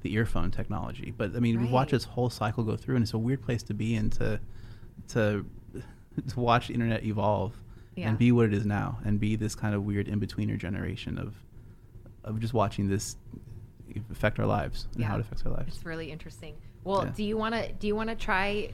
[0.03, 1.13] the earphone technology.
[1.17, 3.63] But I mean, we've watched this whole cycle go through, and it's a weird place
[3.65, 4.41] to be in to
[5.09, 5.45] to
[6.29, 7.55] to watch the internet evolve
[7.97, 8.09] Yeah.
[8.09, 11.19] and be what it is now, and be this kind of weird in betweener generation
[11.19, 11.35] of
[12.25, 13.17] of just watching this
[14.11, 15.77] affect our lives and how it affects our lives.
[15.77, 16.55] It's really interesting.
[16.85, 17.13] Well, Yeah.
[17.13, 18.73] do you want to do you want to try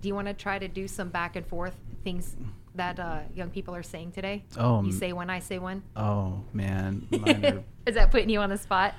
[0.00, 1.74] do you want to try to do some back and forth
[2.04, 2.36] things
[2.74, 4.44] that uh, young people are saying today?
[4.56, 5.82] Oh, you say one, I say one.
[5.96, 8.94] Oh man, are Is that putting you on the spot?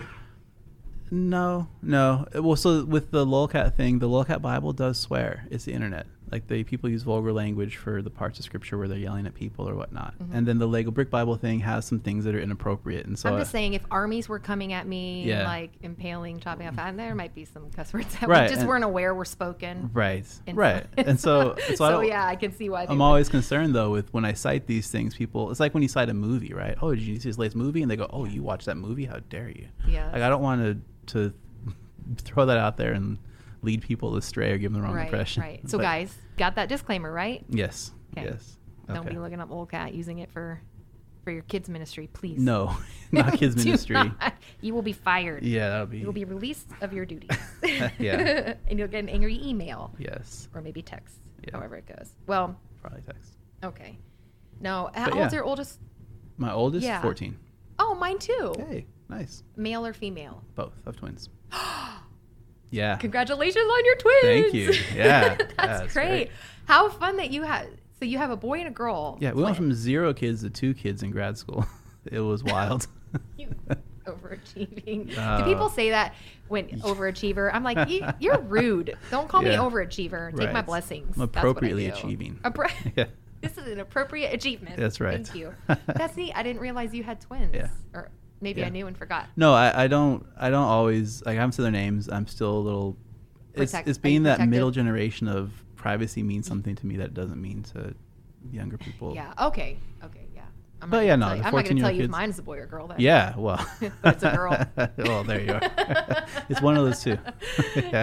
[1.12, 2.28] No, no.
[2.36, 5.47] Well, so with the lolcat thing, the lolcat Bible does swear.
[5.50, 6.06] It's the internet.
[6.32, 9.34] Like the people use vulgar language for the parts of scripture where they're yelling at
[9.34, 10.14] people or whatnot.
[10.20, 10.28] Mhm.
[10.34, 13.06] And then the Lego Brick Bible thing has some things that are inappropriate.
[13.06, 15.44] And so I'm just I- saying, if armies were coming at me, Yeah.
[15.46, 18.60] like impaling, chopping off, and there might be some cuss words that Right, we just
[18.62, 19.90] and- weren't aware were spoken.
[19.94, 20.86] right, right.
[20.98, 22.84] And so, so, I yeah, I can see why.
[22.88, 23.04] I'm would.
[23.04, 25.16] always concerned though with when I cite these things.
[25.16, 26.78] People, it's like when you cite a movie, right?
[26.82, 27.82] Oh, did you see this latest movie?
[27.82, 29.06] And they go, Oh, you watched that movie?
[29.06, 29.68] How dare you?
[29.88, 30.12] Yeah.
[30.12, 30.78] Like I don't want to
[31.16, 31.34] to
[32.18, 33.18] throw that out there and
[33.62, 35.43] lead people astray or give them the wrong right, impression.
[35.43, 35.70] right.
[35.70, 37.43] So, But- guys, got that disclaimer, right?
[37.49, 37.91] Yes.
[38.18, 38.28] Okay.
[38.30, 38.57] Yes.
[38.88, 40.62] Don't be looking up lolcat using it for
[41.24, 42.39] for your kids ministry, please.
[42.39, 42.76] No,
[43.12, 43.93] not kids ministry.
[43.95, 44.34] not.
[44.62, 45.43] You will be fired.
[45.43, 45.99] Yeah, that'll be.
[45.99, 47.30] You will be released of your duties.
[47.99, 48.55] Yeah.
[48.68, 51.57] and you'll get an angry email Yes, or maybe text, Yeah.
[51.57, 52.16] however it goes.
[52.26, 53.34] Well, probably text.
[53.64, 53.97] okay.
[54.62, 55.38] No, how But old's yeah.
[55.38, 55.80] your oldest?
[56.38, 57.01] My oldest, Yeah.
[57.01, 57.38] fourteen.
[57.78, 58.53] Oh, mine too.
[58.57, 59.43] Hey, nice.
[59.55, 60.43] Male or female?
[60.55, 61.30] Both have twins.
[62.72, 62.96] Yeah.
[62.98, 64.22] Congratulations on your twins.
[64.22, 64.74] Thank you.
[64.96, 65.36] Yeah.
[65.36, 65.48] that's, Yeah,
[65.78, 66.08] that's great.
[66.08, 66.32] great.
[66.66, 67.68] How fun that you had.
[68.00, 69.18] So you have a boy and a girl.
[69.20, 71.66] Yeah, we went from zero kids to two kids in grad school.
[72.06, 72.88] it was wild.
[73.38, 73.50] You
[74.06, 75.18] overachieving.
[75.18, 76.14] Uh, Do people say that
[76.48, 77.50] when overachiever?
[77.54, 78.96] I'm like, you, you're rude.
[79.12, 80.36] Don't call me overachiever.
[80.38, 81.16] Take my blessings.
[81.18, 82.40] I'm That's what I appropriately achieving.
[82.44, 83.06] Appro- Yeah.
[83.42, 84.78] This is an appropriate achievement.
[84.78, 85.26] That's right.
[85.26, 85.54] Thank you.
[85.88, 86.34] That's neat.
[86.36, 87.56] I didn't realize you had twins.
[87.56, 87.70] Yeah.
[87.94, 88.10] Or
[88.42, 88.68] maybe Yeah.
[88.68, 89.28] I knew and forgot.
[89.36, 90.26] No, I, I don't.
[90.38, 91.34] I don't always like.
[91.38, 92.10] I haven't said their names.
[92.10, 92.98] I'm still a little.
[93.54, 94.50] It's Protect- it's being that protective?
[94.52, 97.94] middle generation of privacy means something to me that it doesn't mean to
[98.52, 99.14] younger people.
[99.16, 99.34] Yeah.
[99.42, 99.78] Okay.
[100.04, 100.28] Okay.
[100.36, 100.42] Yeah.
[100.82, 102.40] I'm But not yeah, no, you- I'm not going to tell 14-year-old you if mine's
[102.40, 102.88] a boy or girl.
[102.88, 102.98] Then.
[103.00, 103.66] Yeah, well,
[104.02, 104.66] But it's a girl.
[104.98, 105.62] well, there you are.
[106.50, 107.18] it's one of those two.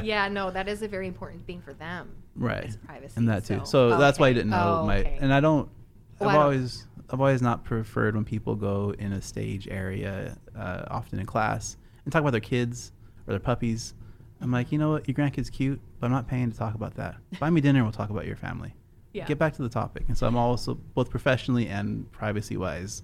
[0.03, 0.29] yeah.
[0.29, 2.11] No, that is a very important thing for them.
[2.35, 2.77] right.
[2.85, 3.61] privacy, and that too.
[3.61, 4.99] so- So, that's why I didn't know Oh, my.
[4.99, 5.19] okay.
[5.21, 5.71] And I don't.
[6.19, 6.87] Well, I've I don't- always.
[7.11, 11.77] I've always not preferred when people go in a stage area, uh, often in class,
[12.05, 12.93] and talk about their kids
[13.27, 13.95] or their puppies.
[14.41, 16.95] I'm like, you know what, your grandkid's cute, but I'm not paying to talk about
[16.97, 17.17] that.
[17.41, 18.75] Buy me dinner, and we'll talk about your family.
[19.13, 19.25] Yeah.
[19.27, 20.05] Get back to the topic.
[20.09, 23.03] And so I'm also both professionally and privacy wise,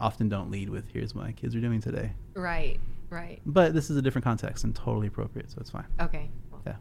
[0.00, 2.80] often don't lead with "Here's what my kids are doing today." Right.
[3.08, 3.40] Right.
[3.46, 5.86] But this is a different context and totally appropriate, so it's fine.
[6.00, 6.28] Okay.
[6.50, 6.76] Well, Yeah.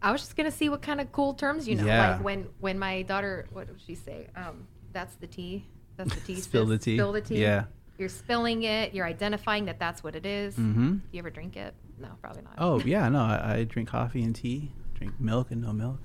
[0.00, 1.84] I was just gonna see what kind of cool terms you know.
[1.84, 2.12] Yeah.
[2.12, 4.28] Like when when my daughter, what did she say?
[4.36, 5.64] Um, that's the tea.
[5.96, 6.40] That's the tea.
[6.40, 6.96] Spill the tea.
[6.96, 7.40] Spill the tea.
[7.42, 7.64] Yeah.
[7.98, 8.94] You're spilling it.
[8.94, 10.54] You're identifying that that's what it is.
[10.56, 10.96] Mm-hmm.
[11.12, 11.74] You ever drink it?
[12.00, 12.54] No, probably not.
[12.58, 16.00] Oh yeah, no, I, I drink coffee and tea, drink milk and no milk.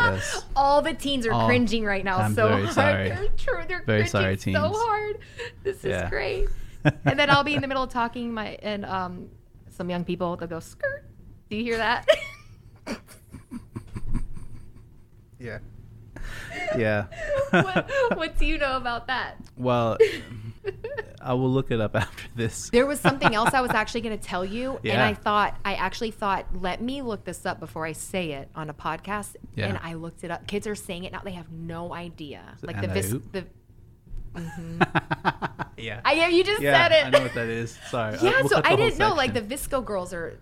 [0.00, 0.44] Yes.
[0.56, 2.18] All the teens are All- cringing right now.
[2.18, 2.74] I'm so very hard.
[2.74, 3.08] sorry.
[3.10, 3.62] They're true.
[3.68, 4.58] They're Very cringing sorry, so teens.
[4.76, 5.18] hard.
[5.62, 6.08] This is Yeah.
[6.10, 6.48] great.
[7.04, 9.28] and then I'll be in the middle of talking my and um
[9.68, 11.04] some young people they'll go skirt.
[11.50, 12.06] Do you hear that?
[15.38, 15.58] Yeah.
[16.76, 17.06] Yeah.
[17.50, 19.36] what, what do you know about that?
[19.56, 19.96] Well,
[21.20, 22.70] I will look it up after this.
[22.70, 25.74] There was something else I was actually going to tell you, and I thought I
[25.74, 29.36] actually thought let me look this up before I say it on a podcast.
[29.54, 29.66] Yeah.
[29.68, 30.46] And I looked it up.
[30.46, 32.42] Kids are saying it now; they have no idea.
[32.62, 33.32] it like the vis- anti-oop?
[33.32, 33.44] the.
[35.78, 36.00] yeah.
[36.04, 37.06] I yeah, you just yeah, said it.
[37.06, 37.78] I know what that is.
[37.90, 38.16] Sorry.
[38.16, 39.14] Uh, Yeah, we'll so I didn't know.
[39.14, 40.38] Like the VSCO girls are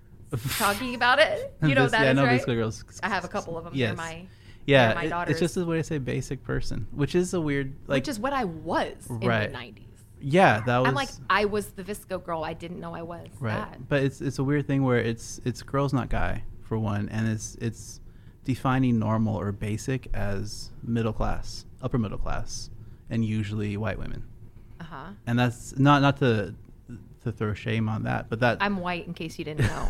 [0.58, 1.54] talking about it.
[1.62, 2.40] You know Vis- that yeah, is no, right.
[2.40, 2.84] VSCO girls.
[3.02, 3.72] I have a couple of them.
[3.74, 3.90] Yes.
[3.90, 4.26] They're my,
[4.66, 5.32] Yeah, my it- daughters.
[5.32, 7.98] it's just the way to say basic person, which is a weird like.
[8.02, 9.46] which is what I was Right.
[9.46, 9.82] in the '90s.
[10.20, 12.44] yeah, that was I'm like, I was the VSCO girl.
[12.44, 13.88] I didn't know I was right, that.
[13.88, 17.28] but it's it's a weird thing where it's it's girls not guy for one, and
[17.28, 18.00] it's it's
[18.44, 22.70] defining normal or basic as middle class, upper middle class,
[23.10, 24.24] and usually white women,
[24.80, 25.06] Uh huh.
[25.26, 26.54] and that's not not to
[27.22, 29.88] to throw shame on that, but that I'm white, in case you didn't know.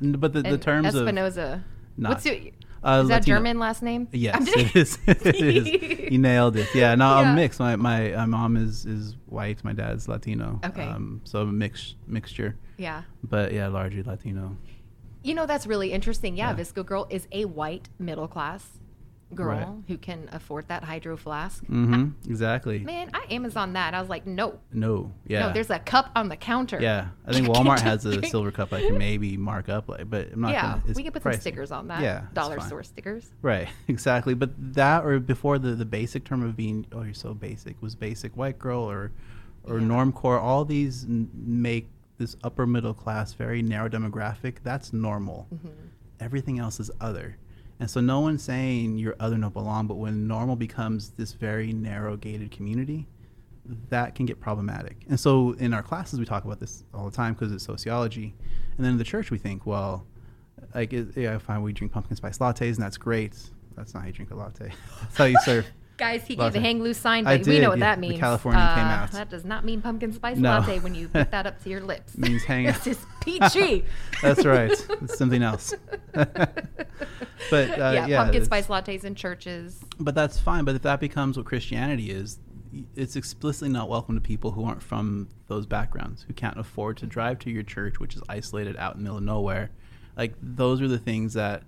[0.18, 1.62] but the, the terms of Espinoza.
[1.96, 2.36] What's your?
[2.84, 3.36] Uh, is that Latino.
[3.36, 4.08] German last name?
[4.12, 4.98] Yes, it is.
[5.06, 5.92] it is.
[6.12, 6.68] You nailed it.
[6.74, 7.16] Yeah, no, Yeah.
[7.30, 7.58] I'm mixed.
[7.58, 9.64] My, my my mom is is white.
[9.64, 10.60] My dad's Latino.
[10.64, 10.84] Okay.
[10.84, 13.02] Um, so a mix mixture, Yeah.
[13.24, 14.56] but yeah, largely Latino.
[15.24, 16.36] You know that's really interesting.
[16.36, 16.56] Yeah, Yeah.
[16.62, 18.62] VSCO girl is a white middle class
[19.34, 19.66] girl Right.
[19.88, 21.64] who can afford that hydro flask.
[21.64, 22.10] Mm-hmm.
[22.30, 22.78] Exactly.
[22.78, 23.92] Man, I Amazon that.
[23.92, 25.12] I was like, no, No.
[25.26, 25.48] Yeah.
[25.48, 25.52] no.
[25.52, 26.78] There's a cup on the counter.
[26.80, 30.32] Yeah, I think Walmart has a silver cup I can maybe mark up, like, but
[30.32, 30.52] I'm not.
[30.52, 32.02] yeah, gonna, we can put some stickers on that.
[32.02, 32.68] Yeah, dollar fine.
[32.68, 33.28] store stickers.
[33.42, 34.34] Right, exactly.
[34.34, 37.94] But that, or before the the basic term of being, oh, you're so basic, was
[37.96, 39.10] basic white girl or
[39.64, 39.86] or Yeah.
[39.86, 40.40] normcore.
[40.40, 44.58] All these n- make this upper middle class very narrow demographic.
[44.62, 45.48] That's normal.
[45.52, 45.68] Mm-hmm.
[46.20, 47.36] Everything else is other.
[47.78, 51.72] And so no one's saying you're other no belong, but when normal becomes this very
[51.72, 53.06] narrow gated community,
[53.90, 55.04] that can get problematic.
[55.08, 58.34] And so in our classes we talk about this all the time because it's sociology.
[58.76, 60.06] And then in the church we think, well,
[60.74, 63.36] like yeah, fine, we drink pumpkin spice lattes and that's great.
[63.76, 64.72] That's not how you drink a latte.
[65.02, 65.66] that's how you serve.
[65.96, 66.52] Guys, he Latte.
[66.54, 68.20] gave a hang loose sign, I but we know what yeah, that the means.
[68.20, 69.12] Californian came Uh, out.
[69.12, 70.50] That does not mean pumpkin spice No.
[70.50, 72.14] latte when you put that up to your lips.
[72.14, 73.84] It means hang This is peachy.
[74.22, 74.70] That's right.
[75.02, 75.72] It's something else.
[76.12, 76.30] but
[77.50, 79.82] uh, yeah, yeah, pumpkin it's- spice lattes in churches.
[79.98, 80.64] But that's fine.
[80.64, 82.38] But if that becomes what Christianity is,
[82.94, 87.06] it's explicitly not welcome to people who aren't from those backgrounds, who can't afford to
[87.06, 89.70] drive to your church, which is isolated out in the middle of nowhere.
[90.16, 91.62] Like those are the things that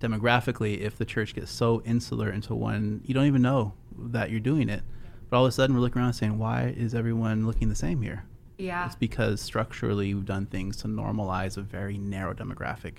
[0.00, 4.40] demographically, if the church gets so insular into one, you don't even know that you're
[4.40, 4.82] doing it.
[5.28, 8.02] But all of a sudden, we're looking around saying, "Why is everyone looking the same
[8.02, 8.24] here?"
[8.58, 8.86] Yeah.
[8.86, 12.94] It's because structurally we've done things to normalize a very narrow demographic,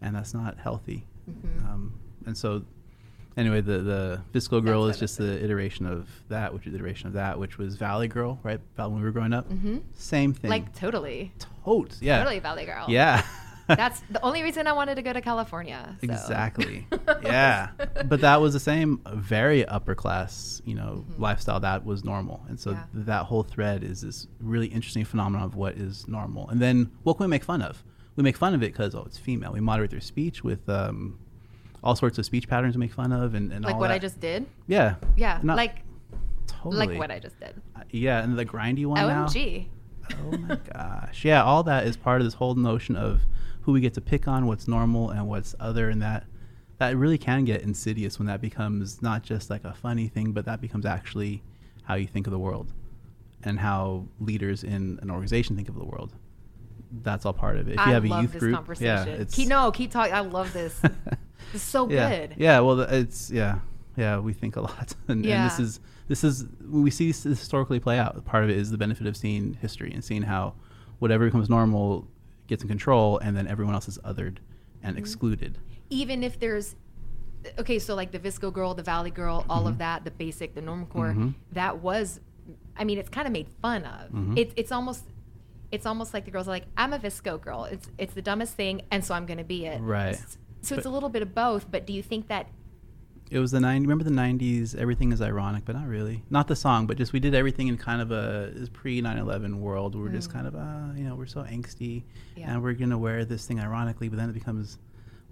[0.00, 1.06] and that's not healthy.
[1.28, 1.64] Mhm.
[1.68, 2.62] Um, and so,
[3.36, 6.78] anyway, the the VSCO Girl That's is just the iteration of that, which is the
[6.78, 8.60] iteration of that, which was Valley Girl, right?
[8.76, 9.82] When we were growing up, Mhm.
[9.94, 10.50] same thing.
[10.50, 11.32] Like totally.
[11.64, 12.86] totes, yeah, Totally Valley Girl.
[12.88, 13.22] yeah.
[13.68, 15.96] That's the only reason I wanted to go to California.
[16.00, 16.04] so.
[16.04, 16.86] Exactly.
[17.22, 17.70] yeah.
[18.06, 22.44] But that was the same very upper class, you know, lifestyle that was normal.
[22.48, 22.98] And so Mm-hmm.
[22.98, 23.04] Yeah.
[23.06, 26.48] that whole thread is this really interesting phenomenon of what is normal.
[26.48, 27.82] And then what can we make fun of?
[28.16, 29.52] We make fun of it because, oh, it's female.
[29.52, 31.18] We moderate their speech with um,
[31.82, 34.20] all sorts of speech patterns to make fun of and, and like what I just
[34.20, 34.46] did.
[34.68, 34.94] Yeah.
[35.16, 35.40] Yeah.
[35.42, 35.82] Not like
[36.46, 36.86] totally.
[36.86, 37.60] like what I just did.
[37.74, 38.22] Uh, Yeah.
[38.22, 39.26] And the grindy one now.
[39.26, 39.66] OMG.
[40.12, 41.24] Oh my gosh.
[41.24, 43.22] Yeah, all that is part of this whole notion of
[43.66, 46.24] who we get to pick on, what's normal and what's other and that
[46.78, 50.44] that really can get insidious when that becomes not just like a funny thing, but
[50.44, 51.42] that becomes actually
[51.82, 52.72] how you think of the world
[53.42, 56.14] and how leaders in an organization think of the world.
[57.02, 57.72] That's all part of it.
[57.72, 60.14] If you I have a youth group, yeah, it's keep, no, keep talking.
[60.14, 60.80] I love this.
[61.52, 62.08] It's so yeah.
[62.08, 62.34] good.
[62.38, 63.58] Yeah, well, it's yeah,
[63.96, 64.18] yeah.
[64.18, 67.98] We think a lot, and, and this is this is we see this historically play
[67.98, 68.24] out.
[68.24, 70.54] Part of it is the benefit of seeing history and seeing how
[70.98, 72.08] whatever becomes normal
[72.46, 74.38] gets in control, and then everyone else is othered
[74.82, 74.98] and Mm-hmm.
[74.98, 75.58] excluded.
[75.90, 76.76] Even if there's
[77.58, 79.68] okay, so like the VSCO girl, the Valley girl, all Mm-hmm.
[79.68, 81.34] of that, the basic, the normcore, Mhm.
[81.52, 82.20] that was,
[82.76, 84.10] I mean, it's kind of made fun of.
[84.10, 84.38] Mhm.
[84.38, 85.04] It's it's almost.
[85.72, 87.64] It's almost like the girls are like, I'm a Visco girl.
[87.64, 89.80] It's it's the dumbest thing, and so I'm going to be it.
[89.80, 90.16] Right.
[90.62, 91.70] So it's a little bit of both.
[91.70, 92.46] But do you think that
[93.30, 94.74] It was the 90s Remember the '90s?
[94.76, 96.22] Everything is ironic, but not really.
[96.30, 99.94] Not the song, but just we did everything in kind of a pre 9/11 world.
[99.96, 100.32] We're just Mm.
[100.32, 102.04] kind of, uh, you know, we're so angsty,
[102.36, 102.52] Yeah.
[102.52, 104.78] and we're gonna wear this thing ironically, but then it becomes,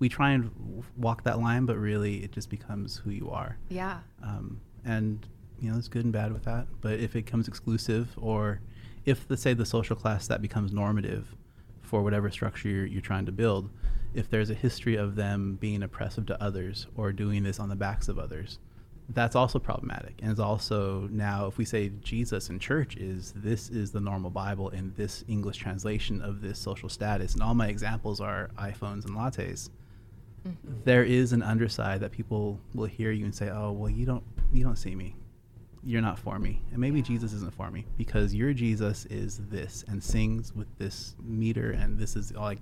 [0.00, 3.56] we try and w- walk that line, but really it just becomes who you are.
[3.68, 5.26] yeah, um, and
[5.60, 8.60] you know it's good and bad with that but if it becomes exclusive or
[9.06, 11.34] if let's say the social class that becomes normative
[11.80, 13.70] for whatever structure you're, you're trying to build
[14.14, 17.76] if there's a history of them being oppressive to others or doing this on the
[17.76, 18.58] backs of others
[19.10, 23.68] that's also problematic and it's also now if we say jesus in church is this
[23.68, 27.68] is the normal bible in this english translation of this social status and all my
[27.68, 29.68] examples are iphones and lattes
[30.46, 30.74] mm-hmm.
[30.84, 34.24] there is an underside that people will hear you and say, "Oh, well, you don't
[34.52, 35.16] you don't see me.
[35.82, 37.04] You're not for me." And maybe Yeah.
[37.04, 41.98] Jesus isn't for me because your Jesus is this and sings with this meter and
[41.98, 42.60] this is like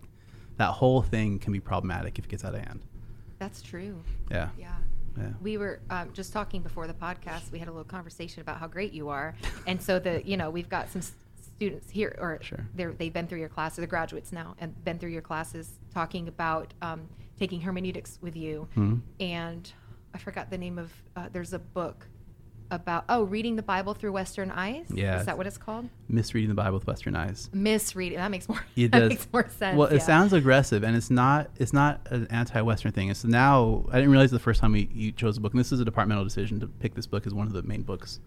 [0.58, 2.80] that whole thing can be problematic if it gets out of hand.
[3.38, 4.02] that's true.
[4.30, 4.50] Yeah.
[4.58, 4.74] Yeah.
[5.18, 5.28] Yeah.
[5.42, 7.50] We were um, just talking before the podcast.
[7.52, 9.34] We had a little conversation about how great you are,
[9.66, 11.02] and so the you know we've got some
[11.40, 12.66] students here, or Sure.
[12.74, 16.28] they're, they've been through your classes, they're graduates now, and been through your classes, talking
[16.28, 17.08] about um,
[17.38, 18.68] taking hermeneutics with you.
[18.76, 19.00] Mhm.
[19.20, 19.70] And
[20.14, 20.92] I forgot the name of.
[21.14, 22.06] Uh, there's a book
[22.72, 24.86] about oh, reading the Bible through Western eyes.
[24.92, 25.20] Yeah.
[25.20, 25.88] is that what it's called?
[26.08, 27.50] Misreading the Bible with Western eyes.
[27.52, 28.18] Misreading.
[28.18, 28.64] That makes more.
[28.76, 29.10] It does.
[29.10, 29.76] makes more sense.
[29.76, 30.00] Well, it yeah.
[30.00, 31.50] sounds aggressive, and it's not.
[31.58, 33.10] It's not an anti-Western thing.
[33.10, 33.84] It's now.
[33.92, 35.84] I didn't realize the first time we, you chose a book, and this is a
[35.84, 38.18] departmental decision to pick this book as one of the main books.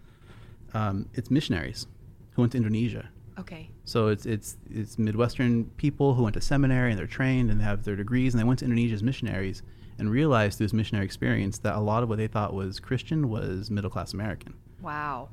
[0.73, 1.87] Um, it's missionaries
[2.33, 3.09] who went to Indonesia.
[3.39, 3.69] Okay.
[3.83, 7.65] So it's it's it's Midwestern people who went to seminary and they're trained and they
[7.65, 9.63] have their degrees and they went to Indonesia as missionaries
[9.97, 13.29] and realized through this missionary experience that a lot of what they thought was Christian
[13.29, 14.53] was middle class American.
[14.81, 15.29] Wow.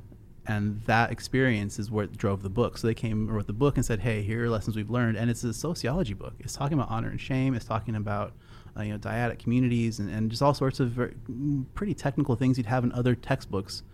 [0.46, 2.78] And that experience is what drove the book.
[2.78, 5.16] So they came and wrote the book and said, "Hey, here are lessons we've learned."
[5.16, 6.34] And it's a sociology book.
[6.40, 7.54] It's talking about honor and shame.
[7.54, 8.32] It's talking about
[8.76, 11.14] uh, you know dyadic communities and, and just all sorts of very,
[11.74, 13.84] pretty technical things you'd have in other textbooks,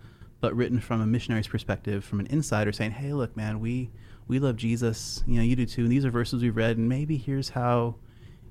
[0.41, 3.91] but written from a missionary's perspective, from an insider saying, "Hey, look, man, we
[4.27, 5.23] we love Jesus.
[5.27, 5.83] You know, you do too.
[5.83, 7.95] And these are verses we've read, and maybe here's how."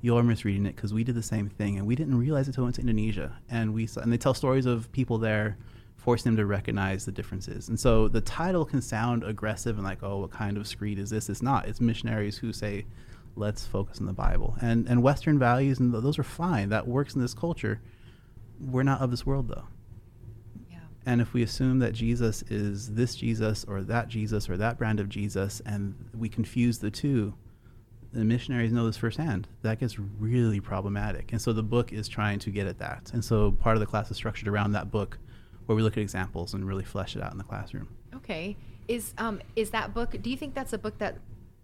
[0.00, 2.64] You're misreading it because we did the same thing, and we didn't realize it until
[2.64, 3.36] we went to Indonesia.
[3.48, 5.56] And we saw, and they tell stories of people there
[5.96, 7.68] forcing them to recognize the differences.
[7.68, 11.10] And so the title can sound aggressive and like, oh, what kind of screed is
[11.10, 11.28] this?
[11.28, 11.66] It's not.
[11.66, 12.86] It's missionaries who say,
[13.36, 14.56] let's focus on the Bible.
[14.60, 16.68] And and Western values and th- those are fine.
[16.68, 17.80] That works in this culture.
[18.60, 19.64] We're not of this world though.
[20.70, 20.78] Yeah.
[21.06, 25.00] And if we assume that Jesus is this Jesus or that Jesus or that brand
[25.00, 27.34] of Jesus, and we confuse the two,
[28.12, 29.48] the missionaries know this firsthand.
[29.62, 31.32] That gets really problematic.
[31.32, 33.10] And so the book is trying to get at that.
[33.12, 35.18] And so part of the class is structured around that book,
[35.66, 37.88] where we look at examples and really flesh it out in the classroom.
[38.14, 38.56] Okay.
[38.88, 40.16] Is um is that book?
[40.22, 41.18] Do you think that's a book that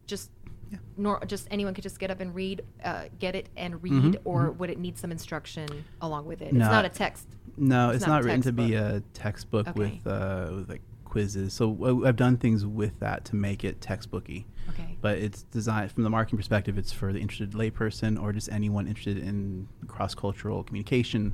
[0.07, 0.31] just
[0.71, 0.79] Yeah.
[0.97, 4.17] nor just anyone could just get up and read, uh, get it and read, Mhm,
[4.25, 4.57] or mhm.
[4.59, 5.69] would it need some instruction
[6.03, 6.53] along with it?
[6.53, 7.27] No, it's not a text.
[7.57, 9.79] No, It's it's, not not, written to be a textbook Okay.
[9.79, 10.83] with uh, with like
[11.15, 11.53] quizzes.
[11.55, 14.47] So I've done things with that to make it textbooky.
[14.71, 14.99] Okay.
[15.01, 16.77] But it's designed from the marketing perspective.
[16.77, 21.33] It's for the interested layperson or just anyone interested in cross-cultural communication,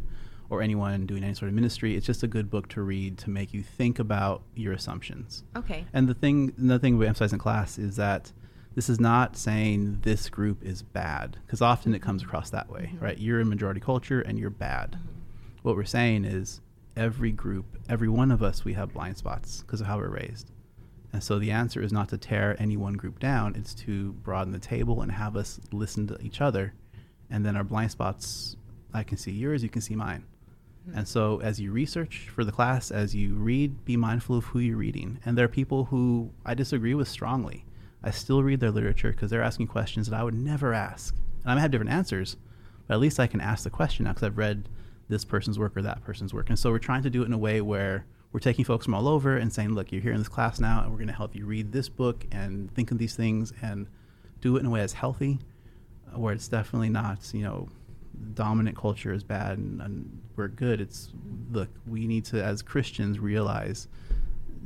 [0.50, 1.96] or anyone doing any sort of ministry.
[1.96, 5.44] It's just a good book to read to make you think about your assumptions.
[5.56, 5.86] Okay.
[5.94, 8.32] And the thing, another thing we emphasize in class is that
[8.74, 12.90] this is not saying this group is bad, because often it comes across that way,
[12.94, 13.00] Mhm.
[13.00, 13.18] right?
[13.18, 14.92] You're a majority culture and you're bad.
[14.92, 14.98] Mhm.
[15.62, 16.60] What we're saying is
[17.00, 20.52] every group, every one of us, we have blind spots because of how we're raised.
[21.12, 24.52] And so the answer is not to tear any one group down, it's to broaden
[24.52, 26.74] the table and have us listen to each other.
[27.30, 28.56] And then our blind spots,
[28.92, 30.24] I can see yours, you can see mine.
[30.88, 30.98] Mhm.
[30.98, 34.58] And so, as you research for the class, as you read, be mindful of who
[34.58, 35.18] you're reading.
[35.24, 37.64] And there are people who I disagree with strongly.
[38.02, 41.14] I still read their literature because they're asking questions that I would never ask.
[41.42, 42.36] And I might have different answers,
[42.86, 44.68] but at least I can ask the question now because I've read
[45.10, 46.48] this person's work or that person's work.
[46.48, 48.94] And so, we're trying to do it in a way where we're taking folks from
[48.94, 51.14] all over and saying, look, you're here in this class now, and we're going to
[51.14, 53.88] help you read this book and think of these things and
[54.40, 55.38] do it in a way that's healthy,
[56.14, 57.68] where it's definitely not, you know,
[58.34, 60.80] dominant culture is bad and, and we're good.
[60.80, 61.10] It's
[61.50, 63.88] look, we need to, as Christians, realize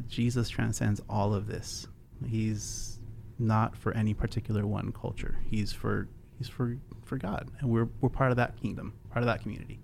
[0.09, 1.87] Jesus transcends all of this.
[2.27, 2.99] He's
[3.39, 5.37] not for any particular one culture.
[5.49, 6.09] He's for
[6.39, 9.81] he's for for God, and we're we're part of that kingdom, part of that community.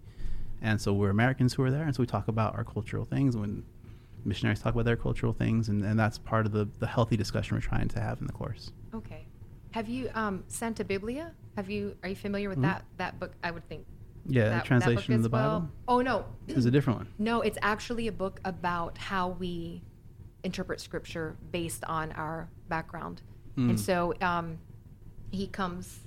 [0.63, 3.37] And so we're Americans who are there, and so we talk about our cultural things
[3.37, 3.65] when
[4.25, 7.57] missionaries talk about their cultural things, and, and that's part of the, the healthy discussion
[7.57, 8.71] we're trying to have in the course.
[8.95, 9.27] Okay.
[9.73, 11.33] Have you um, Santa Biblia?
[11.57, 12.63] Have you are you familiar with Mhm.
[12.63, 13.33] that that book?
[13.43, 13.87] I would think.
[14.27, 15.61] Yeah, that, the that translation of the well.
[15.61, 16.25] Bible Oh no.
[16.49, 17.09] is a different one.
[17.19, 19.83] No, it's actually a book about how we
[20.43, 23.23] interpret scripture based on our background.
[23.57, 23.71] Mm.
[23.71, 24.59] And so um,
[25.31, 26.01] he comes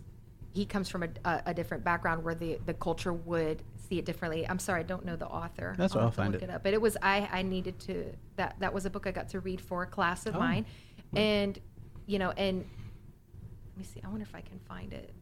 [0.53, 4.05] he comes from a, a, a different background where the, the culture would see it
[4.05, 4.47] differently.
[4.47, 5.75] I'm sorry, I don't know the author.
[5.77, 6.49] That's all right, have I'll to find look it.
[6.49, 6.63] up.
[6.63, 8.05] But it was I I needed to
[8.37, 10.39] that that was a book I got to read for a class of Oh.
[10.39, 10.65] mine.
[11.11, 11.17] Hmm.
[11.17, 11.59] And
[12.05, 14.01] you know, and let me see.
[14.03, 15.13] I wonder if I can find it.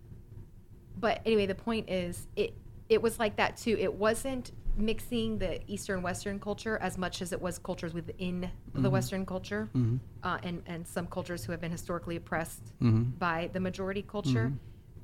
[1.00, 2.54] But anyway, the point is it
[2.90, 3.78] it was like that too.
[3.80, 8.88] It wasn't mixing the Eastern Western culture as much as it was cultures within the
[8.90, 8.92] Mhm.
[8.92, 10.00] Western culture, Mhm.
[10.24, 13.18] uh, and and some cultures who have been historically oppressed Mhm.
[13.20, 14.54] by the majority culture.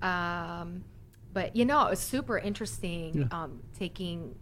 [0.02, 0.84] Um,
[1.38, 3.44] but you know, it was super interesting Yeah.
[3.44, 4.34] um, taking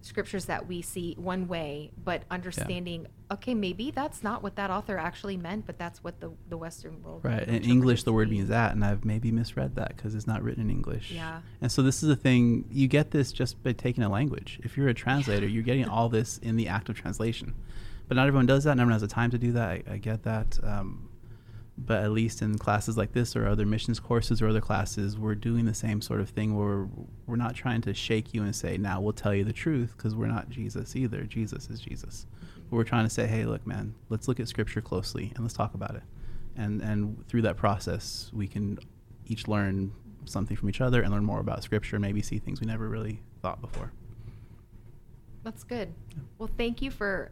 [0.00, 4.96] scriptures that we see one way, but understanding, okay, maybe that's not what that author
[4.96, 7.46] actually meant, but that's what the, the Western world Right.
[7.46, 10.62] In English, the word means that, and I've maybe misread that because it's not written
[10.62, 11.10] in English.
[11.10, 11.40] Yeah.
[11.60, 12.64] And so this is the thing.
[12.70, 14.58] You get this just by taking a language.
[14.64, 17.54] If you're a translator, you're getting all this in the act of translation.
[18.06, 18.76] But not everyone does that.
[18.76, 19.68] Not everyone has the time to do that.
[19.68, 20.58] I, I get that.
[20.62, 21.07] Um,
[21.80, 25.36] but at least in classes like this or other missions courses or other classes, we're
[25.36, 26.88] doing the same sort of thing where we're,
[27.26, 30.14] we're not trying to shake you and say, now we'll tell you the truth because
[30.14, 31.22] we're not Jesus either.
[31.22, 32.26] Jesus is Jesus.
[32.68, 35.54] But we're trying to say, hey, look, man, let's look at scripture closely and let's
[35.54, 36.02] talk about it.
[36.56, 38.78] and and through that process, we can
[39.26, 39.92] each learn
[40.24, 41.96] something from each other and learn more about Scripture.
[41.96, 43.92] And maybe see things we never really thought before.
[45.44, 45.94] That's good.
[46.38, 47.30] Well, thank you for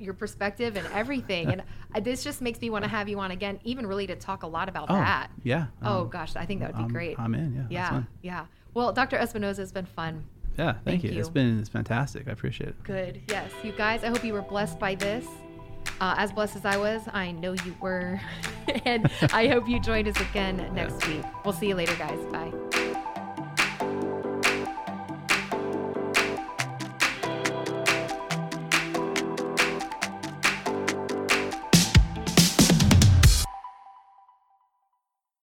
[0.00, 1.60] your perspective and everything.
[1.94, 4.42] and this just makes me want to have you on again, even really to talk
[4.42, 5.30] a lot about Oh, that.
[5.42, 5.66] yeah.
[5.82, 7.18] Oh um, gosh, I think that would be I'm- great.
[7.18, 7.54] I'm in.
[7.70, 7.90] Yeah.
[7.90, 8.46] that's yeah, yeah.
[8.74, 9.18] Well, Dr.
[9.18, 10.24] Espinoza has been fun.
[10.58, 10.72] Yeah.
[10.72, 11.18] Thank, Thank you.
[11.18, 12.28] It's been it's fantastic.
[12.28, 12.82] I appreciate it.
[12.84, 13.20] Good.
[13.28, 14.04] Yes, you guys.
[14.04, 15.26] I hope you were blessed by this.
[16.00, 18.20] Uh, as blessed as I was, I know you were.
[18.84, 21.24] and I hope you joined us again next week.
[21.44, 22.18] We'll see you later, guys.
[22.32, 22.79] Bye.